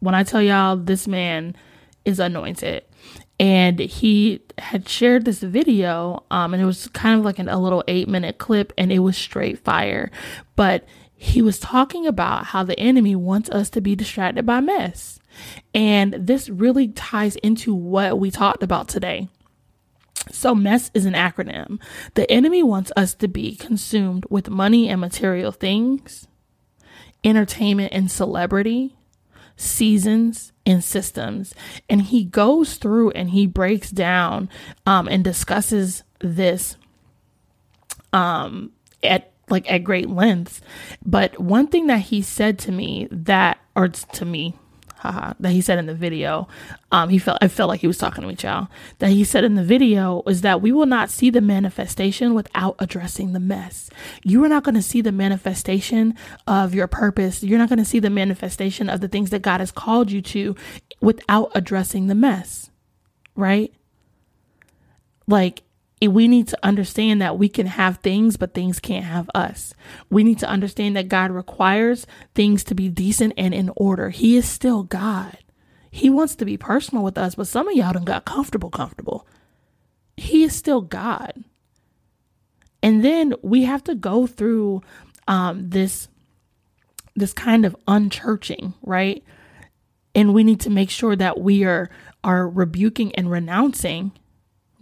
when 0.00 0.14
I 0.14 0.22
tell 0.22 0.42
y'all 0.42 0.76
this 0.76 1.08
man 1.08 1.56
is 2.04 2.20
anointed, 2.20 2.84
and 3.40 3.78
he 3.78 4.42
had 4.58 4.88
shared 4.88 5.24
this 5.24 5.40
video, 5.40 6.24
um, 6.30 6.54
and 6.54 6.62
it 6.62 6.66
was 6.66 6.86
kind 6.88 7.18
of 7.18 7.24
like 7.24 7.38
an, 7.38 7.48
a 7.48 7.58
little 7.58 7.82
eight 7.88 8.08
minute 8.08 8.38
clip, 8.38 8.72
and 8.78 8.92
it 8.92 9.00
was 9.00 9.16
straight 9.16 9.58
fire. 9.58 10.10
But 10.54 10.84
he 11.16 11.40
was 11.40 11.58
talking 11.58 12.06
about 12.06 12.46
how 12.46 12.62
the 12.62 12.78
enemy 12.78 13.16
wants 13.16 13.48
us 13.50 13.70
to 13.70 13.80
be 13.80 13.96
distracted 13.96 14.44
by 14.44 14.60
mess. 14.60 15.18
And 15.74 16.14
this 16.14 16.48
really 16.48 16.88
ties 16.88 17.36
into 17.36 17.74
what 17.74 18.18
we 18.18 18.30
talked 18.30 18.62
about 18.62 18.88
today. 18.88 19.28
So, 20.30 20.54
MESS 20.54 20.90
is 20.92 21.06
an 21.06 21.14
acronym. 21.14 21.78
The 22.14 22.30
enemy 22.30 22.62
wants 22.62 22.90
us 22.96 23.14
to 23.14 23.28
be 23.28 23.54
consumed 23.54 24.26
with 24.28 24.50
money 24.50 24.88
and 24.88 25.00
material 25.00 25.52
things, 25.52 26.26
entertainment 27.22 27.92
and 27.92 28.10
celebrity, 28.10 28.96
seasons 29.56 30.52
and 30.66 30.82
systems. 30.82 31.54
And 31.88 32.02
he 32.02 32.24
goes 32.24 32.76
through 32.76 33.12
and 33.12 33.30
he 33.30 33.46
breaks 33.46 33.90
down 33.90 34.48
um, 34.84 35.06
and 35.08 35.22
discusses 35.22 36.02
this 36.20 36.76
um, 38.12 38.72
at 39.02 39.32
like 39.48 39.70
at 39.70 39.84
great 39.84 40.10
lengths. 40.10 40.60
But 41.04 41.40
one 41.40 41.68
thing 41.68 41.86
that 41.86 42.00
he 42.00 42.22
said 42.22 42.58
to 42.60 42.72
me 42.72 43.08
that, 43.10 43.58
or 43.74 43.88
to 43.88 44.24
me, 44.24 44.54
haha, 44.98 45.34
that 45.38 45.52
he 45.52 45.60
said 45.60 45.78
in 45.78 45.86
the 45.86 45.94
video, 45.94 46.48
um, 46.90 47.08
he 47.08 47.18
felt 47.18 47.38
I 47.40 47.48
felt 47.48 47.68
like 47.68 47.80
he 47.80 47.86
was 47.86 47.98
talking 47.98 48.22
to 48.22 48.28
me, 48.28 48.34
child. 48.34 48.68
That 48.98 49.10
he 49.10 49.24
said 49.24 49.44
in 49.44 49.54
the 49.54 49.62
video 49.62 50.22
is 50.26 50.40
that 50.40 50.60
we 50.60 50.72
will 50.72 50.86
not 50.86 51.10
see 51.10 51.30
the 51.30 51.40
manifestation 51.40 52.34
without 52.34 52.76
addressing 52.78 53.32
the 53.32 53.40
mess. 53.40 53.90
You 54.24 54.42
are 54.44 54.48
not 54.48 54.64
going 54.64 54.74
to 54.74 54.82
see 54.82 55.00
the 55.00 55.12
manifestation 55.12 56.14
of 56.46 56.74
your 56.74 56.86
purpose. 56.86 57.42
You're 57.42 57.58
not 57.58 57.68
going 57.68 57.78
to 57.78 57.84
see 57.84 58.00
the 58.00 58.10
manifestation 58.10 58.88
of 58.88 59.00
the 59.00 59.08
things 59.08 59.30
that 59.30 59.42
God 59.42 59.60
has 59.60 59.70
called 59.70 60.10
you 60.10 60.22
to 60.22 60.56
without 61.00 61.52
addressing 61.54 62.06
the 62.06 62.14
mess, 62.14 62.70
right? 63.34 63.72
Like 65.28 65.62
we 66.02 66.28
need 66.28 66.48
to 66.48 66.58
understand 66.62 67.22
that 67.22 67.38
we 67.38 67.48
can 67.48 67.66
have 67.66 67.98
things, 67.98 68.36
but 68.36 68.52
things 68.52 68.80
can't 68.80 69.04
have 69.04 69.30
us. 69.34 69.72
We 70.10 70.24
need 70.24 70.38
to 70.40 70.48
understand 70.48 70.94
that 70.96 71.08
God 71.08 71.30
requires 71.30 72.06
things 72.34 72.64
to 72.64 72.74
be 72.74 72.90
decent 72.90 73.32
and 73.38 73.54
in 73.54 73.70
order. 73.76 74.10
He 74.10 74.36
is 74.36 74.46
still 74.46 74.82
God. 74.82 75.38
He 75.90 76.10
wants 76.10 76.36
to 76.36 76.44
be 76.44 76.58
personal 76.58 77.02
with 77.02 77.16
us, 77.16 77.34
but 77.34 77.46
some 77.46 77.66
of 77.66 77.74
y'all 77.74 77.94
done 77.94 78.04
got 78.04 78.26
comfortable, 78.26 78.68
comfortable. 78.68 79.26
He 80.18 80.44
is 80.44 80.54
still 80.54 80.82
God. 80.82 81.44
And 82.82 83.02
then 83.02 83.34
we 83.42 83.62
have 83.62 83.82
to 83.84 83.94
go 83.94 84.26
through 84.26 84.82
um, 85.26 85.70
this 85.70 86.08
this 87.18 87.32
kind 87.32 87.64
of 87.64 87.74
unchurching, 87.88 88.74
right? 88.82 89.24
And 90.14 90.34
we 90.34 90.44
need 90.44 90.60
to 90.60 90.70
make 90.70 90.90
sure 90.90 91.16
that 91.16 91.40
we 91.40 91.64
are 91.64 91.88
are 92.22 92.46
rebuking 92.46 93.14
and 93.14 93.30
renouncing 93.30 94.12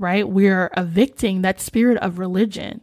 right? 0.05 0.29
We're 0.29 0.71
evicting 0.77 1.41
that 1.41 1.63
spirit 1.63 1.97
of 1.99 2.19
religion 2.19 2.83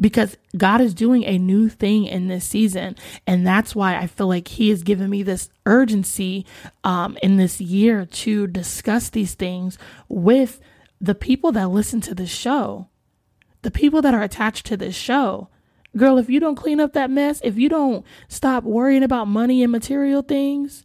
because 0.00 0.36
God 0.56 0.80
is 0.80 0.92
doing 0.92 1.22
a 1.24 1.38
new 1.38 1.68
thing 1.68 2.06
in 2.06 2.26
this 2.26 2.44
season. 2.44 2.96
And 3.24 3.46
that's 3.46 3.72
why 3.72 3.96
I 3.96 4.08
feel 4.08 4.26
like 4.26 4.48
He 4.48 4.70
has 4.70 4.82
given 4.82 5.08
me 5.10 5.22
this 5.22 5.48
urgency 5.64 6.44
um, 6.82 7.16
in 7.22 7.36
this 7.36 7.60
year 7.60 8.04
to 8.04 8.48
discuss 8.48 9.10
these 9.10 9.34
things 9.34 9.78
with 10.08 10.60
the 11.00 11.14
people 11.14 11.52
that 11.52 11.68
listen 11.68 12.00
to 12.00 12.16
this 12.16 12.30
show, 12.30 12.88
the 13.62 13.70
people 13.70 14.02
that 14.02 14.14
are 14.14 14.22
attached 14.22 14.66
to 14.66 14.76
this 14.76 14.96
show. 14.96 15.48
Girl, 15.96 16.18
if 16.18 16.28
you 16.28 16.40
don't 16.40 16.56
clean 16.56 16.80
up 16.80 16.94
that 16.94 17.10
mess, 17.10 17.40
if 17.44 17.56
you 17.56 17.68
don't 17.68 18.04
stop 18.26 18.64
worrying 18.64 19.04
about 19.04 19.28
money 19.28 19.62
and 19.62 19.70
material 19.70 20.22
things, 20.22 20.84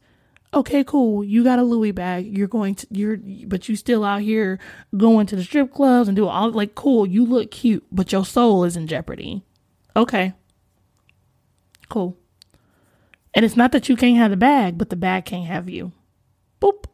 okay, 0.54 0.84
cool. 0.84 1.24
You 1.24 1.43
got 1.43 1.60
a 1.60 1.64
Louis 1.64 1.91
bag. 1.91 2.38
You're 2.38 2.47
going 2.47 2.76
to 2.76 2.88
you're 2.91 3.18
but 3.47 3.68
you 3.68 3.76
still 3.76 4.04
out 4.04 4.22
here 4.22 4.60
going 4.95 5.26
to 5.28 5.36
the 5.36 5.43
strip 5.43 5.74
clubs 5.74 6.08
and 6.08 6.16
doing 6.16 6.30
all 6.30 6.51
like 6.51 6.76
cool. 6.76 7.06
You 7.06 7.26
look 7.26 7.51
cute, 7.51 7.86
but 7.91 8.12
your 8.12 8.26
soul 8.26 8.64
is 8.64 8.76
in 8.76 8.88
jeopardy. 8.88 9.43
Okay. 9.95 10.34
Cool. 11.89 12.18
And 13.34 13.43
it's 13.43 13.58
not 13.58 13.72
that 13.72 13.89
you 13.89 13.95
can't 13.95 14.18
have 14.18 14.32
the 14.32 14.38
bag, 14.38 14.78
but 14.78 14.89
the 14.89 14.95
bag 14.95 15.26
can't 15.26 15.47
have 15.47 15.70
you. 15.70 15.91
Boop. 16.62 16.86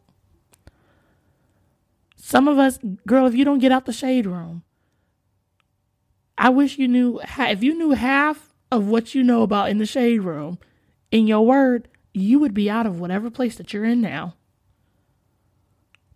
Some 2.16 2.48
of 2.48 2.58
us, 2.58 2.78
girl, 3.06 3.26
if 3.26 3.34
you 3.34 3.44
don't 3.44 3.58
get 3.58 3.72
out 3.72 3.86
the 3.86 3.92
shade 3.92 4.26
room, 4.26 4.62
I 6.38 6.48
wish 6.48 6.78
you 6.78 6.88
knew 6.88 7.20
if 7.38 7.62
you 7.62 7.74
knew 7.74 7.90
half 7.90 8.54
of 8.72 8.86
what 8.86 9.14
you 9.14 9.22
know 9.22 9.42
about 9.42 9.68
in 9.68 9.78
the 9.78 9.86
shade 9.86 10.20
room 10.20 10.58
in 11.10 11.26
your 11.26 11.44
word, 11.44 11.88
you 12.12 12.38
would 12.38 12.54
be 12.54 12.68
out 12.68 12.86
of 12.86 13.00
whatever 13.00 13.30
place 13.30 13.56
that 13.56 13.72
you're 13.72 13.84
in 13.84 14.00
now. 14.00 14.34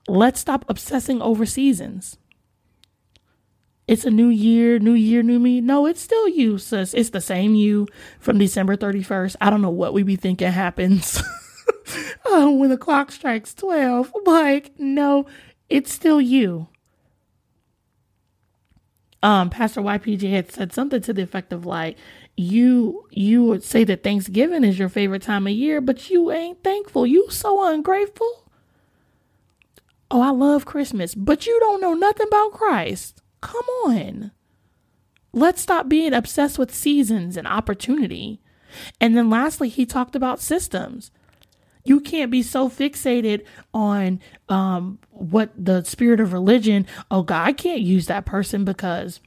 Let's 0.06 0.40
stop 0.40 0.64
obsessing 0.68 1.22
over 1.22 1.46
seasons. 1.46 2.18
It's 3.86 4.04
a 4.04 4.10
new 4.10 4.28
year, 4.28 4.78
new 4.78 4.94
year, 4.94 5.22
new 5.22 5.38
me. 5.38 5.60
No, 5.60 5.86
it's 5.86 6.00
still 6.00 6.28
you, 6.28 6.56
sis. 6.56 6.94
It's 6.94 7.10
the 7.10 7.20
same 7.20 7.54
you 7.54 7.86
from 8.18 8.38
December 8.38 8.76
31st. 8.76 9.36
I 9.40 9.50
don't 9.50 9.62
know 9.62 9.70
what 9.70 9.92
we 9.92 10.02
be 10.02 10.16
thinking 10.16 10.50
happens 10.50 11.22
oh, 12.24 12.50
when 12.52 12.70
the 12.70 12.78
clock 12.78 13.12
strikes 13.12 13.52
12. 13.54 14.12
Like, 14.24 14.72
no, 14.78 15.26
it's 15.68 15.92
still 15.92 16.20
you. 16.20 16.68
Um, 19.22 19.50
Pastor 19.50 19.80
YPJ 19.80 20.30
had 20.30 20.52
said 20.52 20.72
something 20.72 21.00
to 21.02 21.12
the 21.12 21.22
effect 21.22 21.52
of 21.52 21.66
like, 21.66 21.96
you 22.36 23.06
you 23.10 23.44
would 23.44 23.62
say 23.62 23.84
that 23.84 24.02
Thanksgiving 24.02 24.64
is 24.64 24.78
your 24.78 24.88
favorite 24.88 25.22
time 25.22 25.46
of 25.46 25.52
year, 25.52 25.80
but 25.80 26.10
you 26.10 26.30
ain't 26.30 26.62
thankful. 26.64 27.06
You 27.06 27.30
so 27.30 27.66
ungrateful. 27.66 28.44
Oh, 30.10 30.20
I 30.20 30.30
love 30.30 30.64
Christmas, 30.64 31.14
but 31.14 31.46
you 31.46 31.58
don't 31.60 31.80
know 31.80 31.94
nothing 31.94 32.26
about 32.26 32.52
Christ. 32.52 33.22
Come 33.40 33.64
on. 33.86 34.32
Let's 35.32 35.60
stop 35.60 35.88
being 35.88 36.12
obsessed 36.12 36.58
with 36.58 36.74
seasons 36.74 37.36
and 37.36 37.46
opportunity. 37.46 38.40
And 39.00 39.16
then 39.16 39.30
lastly, 39.30 39.68
he 39.68 39.86
talked 39.86 40.14
about 40.14 40.40
systems. 40.40 41.10
You 41.84 42.00
can't 42.00 42.30
be 42.30 42.42
so 42.42 42.68
fixated 42.68 43.44
on 43.72 44.20
um, 44.48 44.98
what 45.10 45.50
the 45.56 45.82
spirit 45.82 46.20
of 46.20 46.32
religion, 46.32 46.86
oh 47.10 47.22
God, 47.22 47.46
I 47.46 47.52
can't 47.52 47.80
use 47.80 48.06
that 48.06 48.24
person 48.24 48.64
because 48.64 49.20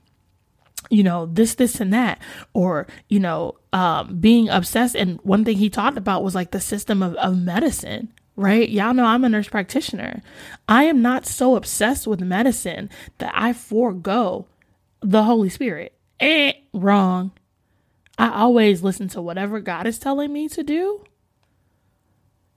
you 0.89 1.03
know, 1.03 1.25
this, 1.27 1.55
this, 1.55 1.79
and 1.79 1.93
that, 1.93 2.19
or, 2.53 2.87
you 3.09 3.19
know, 3.19 3.55
um, 3.73 4.19
being 4.19 4.49
obsessed. 4.49 4.95
And 4.95 5.19
one 5.23 5.45
thing 5.45 5.57
he 5.57 5.69
talked 5.69 5.97
about 5.97 6.23
was 6.23 6.35
like 6.35 6.51
the 6.51 6.59
system 6.59 7.01
of, 7.03 7.15
of 7.15 7.37
medicine, 7.37 8.13
right? 8.35 8.69
Y'all 8.69 8.93
know 8.93 9.05
I'm 9.05 9.23
a 9.23 9.29
nurse 9.29 9.49
practitioner. 9.49 10.21
I 10.67 10.83
am 10.83 11.01
not 11.01 11.25
so 11.25 11.55
obsessed 11.55 12.07
with 12.07 12.21
medicine 12.21 12.89
that 13.17 13.31
I 13.33 13.53
forego 13.53 14.47
the 15.01 15.23
Holy 15.23 15.49
Spirit. 15.49 15.93
Eh, 16.19 16.53
wrong. 16.73 17.31
I 18.17 18.29
always 18.29 18.81
listen 18.81 19.07
to 19.09 19.21
whatever 19.21 19.59
God 19.59 19.85
is 19.85 19.99
telling 19.99 20.33
me 20.33 20.49
to 20.49 20.63
do. 20.63 21.03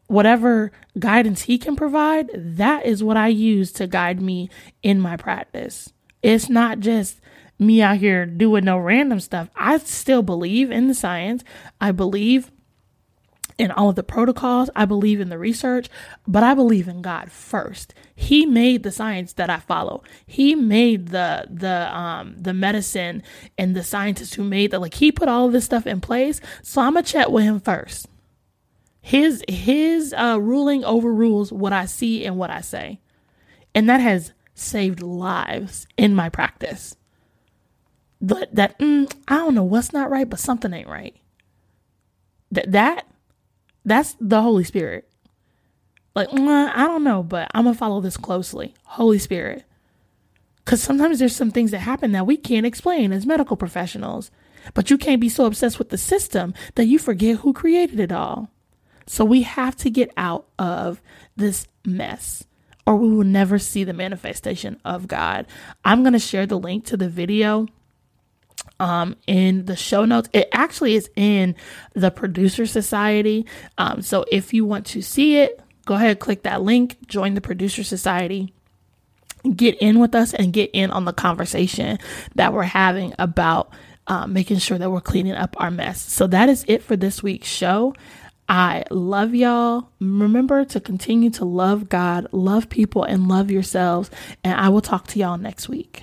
Whatever 0.07 0.72
guidance 0.99 1.43
He 1.43 1.59
can 1.59 1.76
provide, 1.76 2.31
that 2.35 2.87
is 2.87 3.05
what 3.05 3.16
I 3.16 3.28
use 3.28 3.70
to 3.72 3.87
guide 3.87 4.20
me 4.20 4.51
in 4.83 5.01
my 5.01 5.16
practice. 5.16 5.93
It's 6.22 6.49
not 6.49 6.81
just 6.81 7.20
me 7.61 7.82
out 7.82 7.98
here 7.98 8.26
doing 8.26 8.64
no 8.64 8.78
random 8.78 9.20
stuff. 9.20 9.48
I 9.54 9.78
still 9.78 10.22
believe 10.22 10.70
in 10.70 10.88
the 10.88 10.94
science. 10.94 11.44
I 11.80 11.92
believe 11.92 12.50
in 13.61 13.70
all 13.70 13.90
of 13.90 13.94
the 13.94 14.02
protocols. 14.02 14.70
I 14.74 14.86
believe 14.86 15.20
in 15.20 15.28
the 15.28 15.38
research, 15.38 15.90
but 16.26 16.42
I 16.42 16.54
believe 16.54 16.88
in 16.88 17.02
God 17.02 17.30
first. 17.30 17.92
He 18.14 18.46
made 18.46 18.82
the 18.82 18.90
science 18.90 19.34
that 19.34 19.50
I 19.50 19.58
follow. 19.58 20.02
He 20.26 20.54
made 20.54 21.08
the 21.08 21.46
the 21.50 21.94
um 21.94 22.36
the 22.38 22.54
medicine 22.54 23.22
and 23.58 23.76
the 23.76 23.84
scientists 23.84 24.32
who 24.34 24.44
made 24.44 24.70
that 24.70 24.80
like 24.80 24.94
he 24.94 25.12
put 25.12 25.28
all 25.28 25.50
this 25.50 25.66
stuff 25.66 25.86
in 25.86 26.00
place. 26.00 26.40
So 26.62 26.80
I'm 26.80 26.94
gonna 26.94 27.04
chat 27.04 27.30
with 27.30 27.44
him 27.44 27.61
first. 27.61 28.08
His 29.02 29.44
his 29.46 30.14
uh 30.14 30.38
ruling 30.40 30.82
overrules 30.82 31.52
what 31.52 31.74
I 31.74 31.84
see 31.84 32.24
and 32.24 32.38
what 32.38 32.50
I 32.50 32.62
say. 32.62 33.00
And 33.74 33.90
that 33.90 34.00
has 34.00 34.32
saved 34.54 35.02
lives 35.02 35.86
in 35.98 36.14
my 36.14 36.30
practice 36.30 36.96
that 38.22 38.54
that 38.54 38.78
mm, 38.78 39.12
I 39.28 39.36
don't 39.36 39.54
know 39.54 39.64
what's 39.64 39.92
not 39.92 40.10
right, 40.10 40.28
but 40.28 40.40
something 40.40 40.72
ain't 40.72 40.88
right. 40.88 41.16
That 42.52 42.72
that 42.72 43.06
That's 43.84 44.16
the 44.20 44.42
Holy 44.42 44.64
Spirit. 44.64 45.08
Like, 46.14 46.28
mm, 46.30 46.72
I 46.74 46.86
don't 46.86 47.04
know, 47.04 47.22
but 47.22 47.50
I'm 47.54 47.64
to 47.64 47.74
follow 47.74 48.00
this 48.00 48.16
closely. 48.16 48.74
Holy 48.84 49.18
Spirit. 49.18 49.64
Because 50.64 50.82
sometimes 50.82 51.18
there's 51.18 51.34
some 51.34 51.50
things 51.50 51.70
that 51.70 51.78
happen 51.80 52.12
that 52.12 52.26
we 52.26 52.36
can't 52.36 52.66
explain 52.66 53.12
as 53.12 53.26
medical 53.26 53.56
professionals. 53.56 54.30
But 54.74 54.90
you 54.90 54.98
can't 54.98 55.20
be 55.20 55.28
so 55.28 55.46
obsessed 55.46 55.78
with 55.78 55.88
the 55.88 55.98
system 55.98 56.52
that 56.74 56.86
you 56.86 56.98
forget 56.98 57.38
who 57.38 57.52
created 57.52 57.98
it 57.98 58.12
all. 58.12 58.50
So 59.06 59.24
we 59.24 59.42
have 59.42 59.76
to 59.76 59.90
get 59.90 60.12
out 60.16 60.46
of 60.58 61.00
this 61.36 61.66
mess 61.84 62.44
or 62.86 62.96
we 62.96 63.08
will 63.08 63.24
never 63.24 63.58
see 63.58 63.84
the 63.84 63.92
manifestation 63.92 64.80
of 64.84 65.08
God. 65.08 65.46
I'm 65.84 66.02
going 66.02 66.12
to 66.12 66.18
share 66.18 66.46
the 66.46 66.58
link 66.58 66.84
to 66.86 66.96
the 66.96 67.08
video 67.08 67.66
um, 68.78 69.16
in 69.26 69.66
the 69.66 69.76
show 69.76 70.04
notes. 70.04 70.28
It 70.32 70.48
actually 70.52 70.94
is 70.94 71.11
in 71.16 71.54
the 71.94 72.11
Producer 72.11 72.66
Society. 72.66 73.46
Um, 73.78 74.02
so 74.02 74.24
if 74.30 74.52
you 74.54 74.64
want 74.64 74.86
to 74.86 75.02
see 75.02 75.36
it, 75.36 75.61
go 75.84 75.94
ahead, 75.94 76.18
click 76.18 76.42
that 76.44 76.62
link, 76.62 76.96
join 77.06 77.34
the 77.34 77.40
Producer 77.40 77.84
Society. 77.84 78.52
Get 79.56 79.78
in 79.78 79.98
with 79.98 80.14
us 80.14 80.34
and 80.34 80.52
get 80.52 80.70
in 80.74 80.90
on 80.90 81.06
the 81.06 81.14
conversation 81.14 81.98
that 82.34 82.52
we're 82.52 82.62
having 82.62 83.14
about 83.18 83.72
um, 84.06 84.32
making 84.32 84.58
sure 84.58 84.76
that 84.76 84.90
we're 84.90 85.00
cleaning 85.00 85.34
up 85.34 85.54
our 85.58 85.70
mess. 85.70 86.00
So 86.00 86.26
that 86.26 86.48
is 86.48 86.64
it 86.68 86.82
for 86.82 86.96
this 86.96 87.22
week's 87.22 87.48
show. 87.48 87.94
I 88.48 88.82
love 88.90 89.34
y'all. 89.34 89.88
Remember 90.00 90.64
to 90.64 90.80
continue 90.80 91.30
to 91.30 91.44
love 91.44 91.88
God, 91.88 92.26
love 92.32 92.68
people, 92.68 93.04
and 93.04 93.28
love 93.28 93.50
yourselves. 93.50 94.11
And 94.42 94.58
I 94.61 94.68
will 94.68 94.80
talk 94.80 95.06
to 95.08 95.20
y'all 95.20 95.38
next 95.38 95.68
week. 95.68 96.02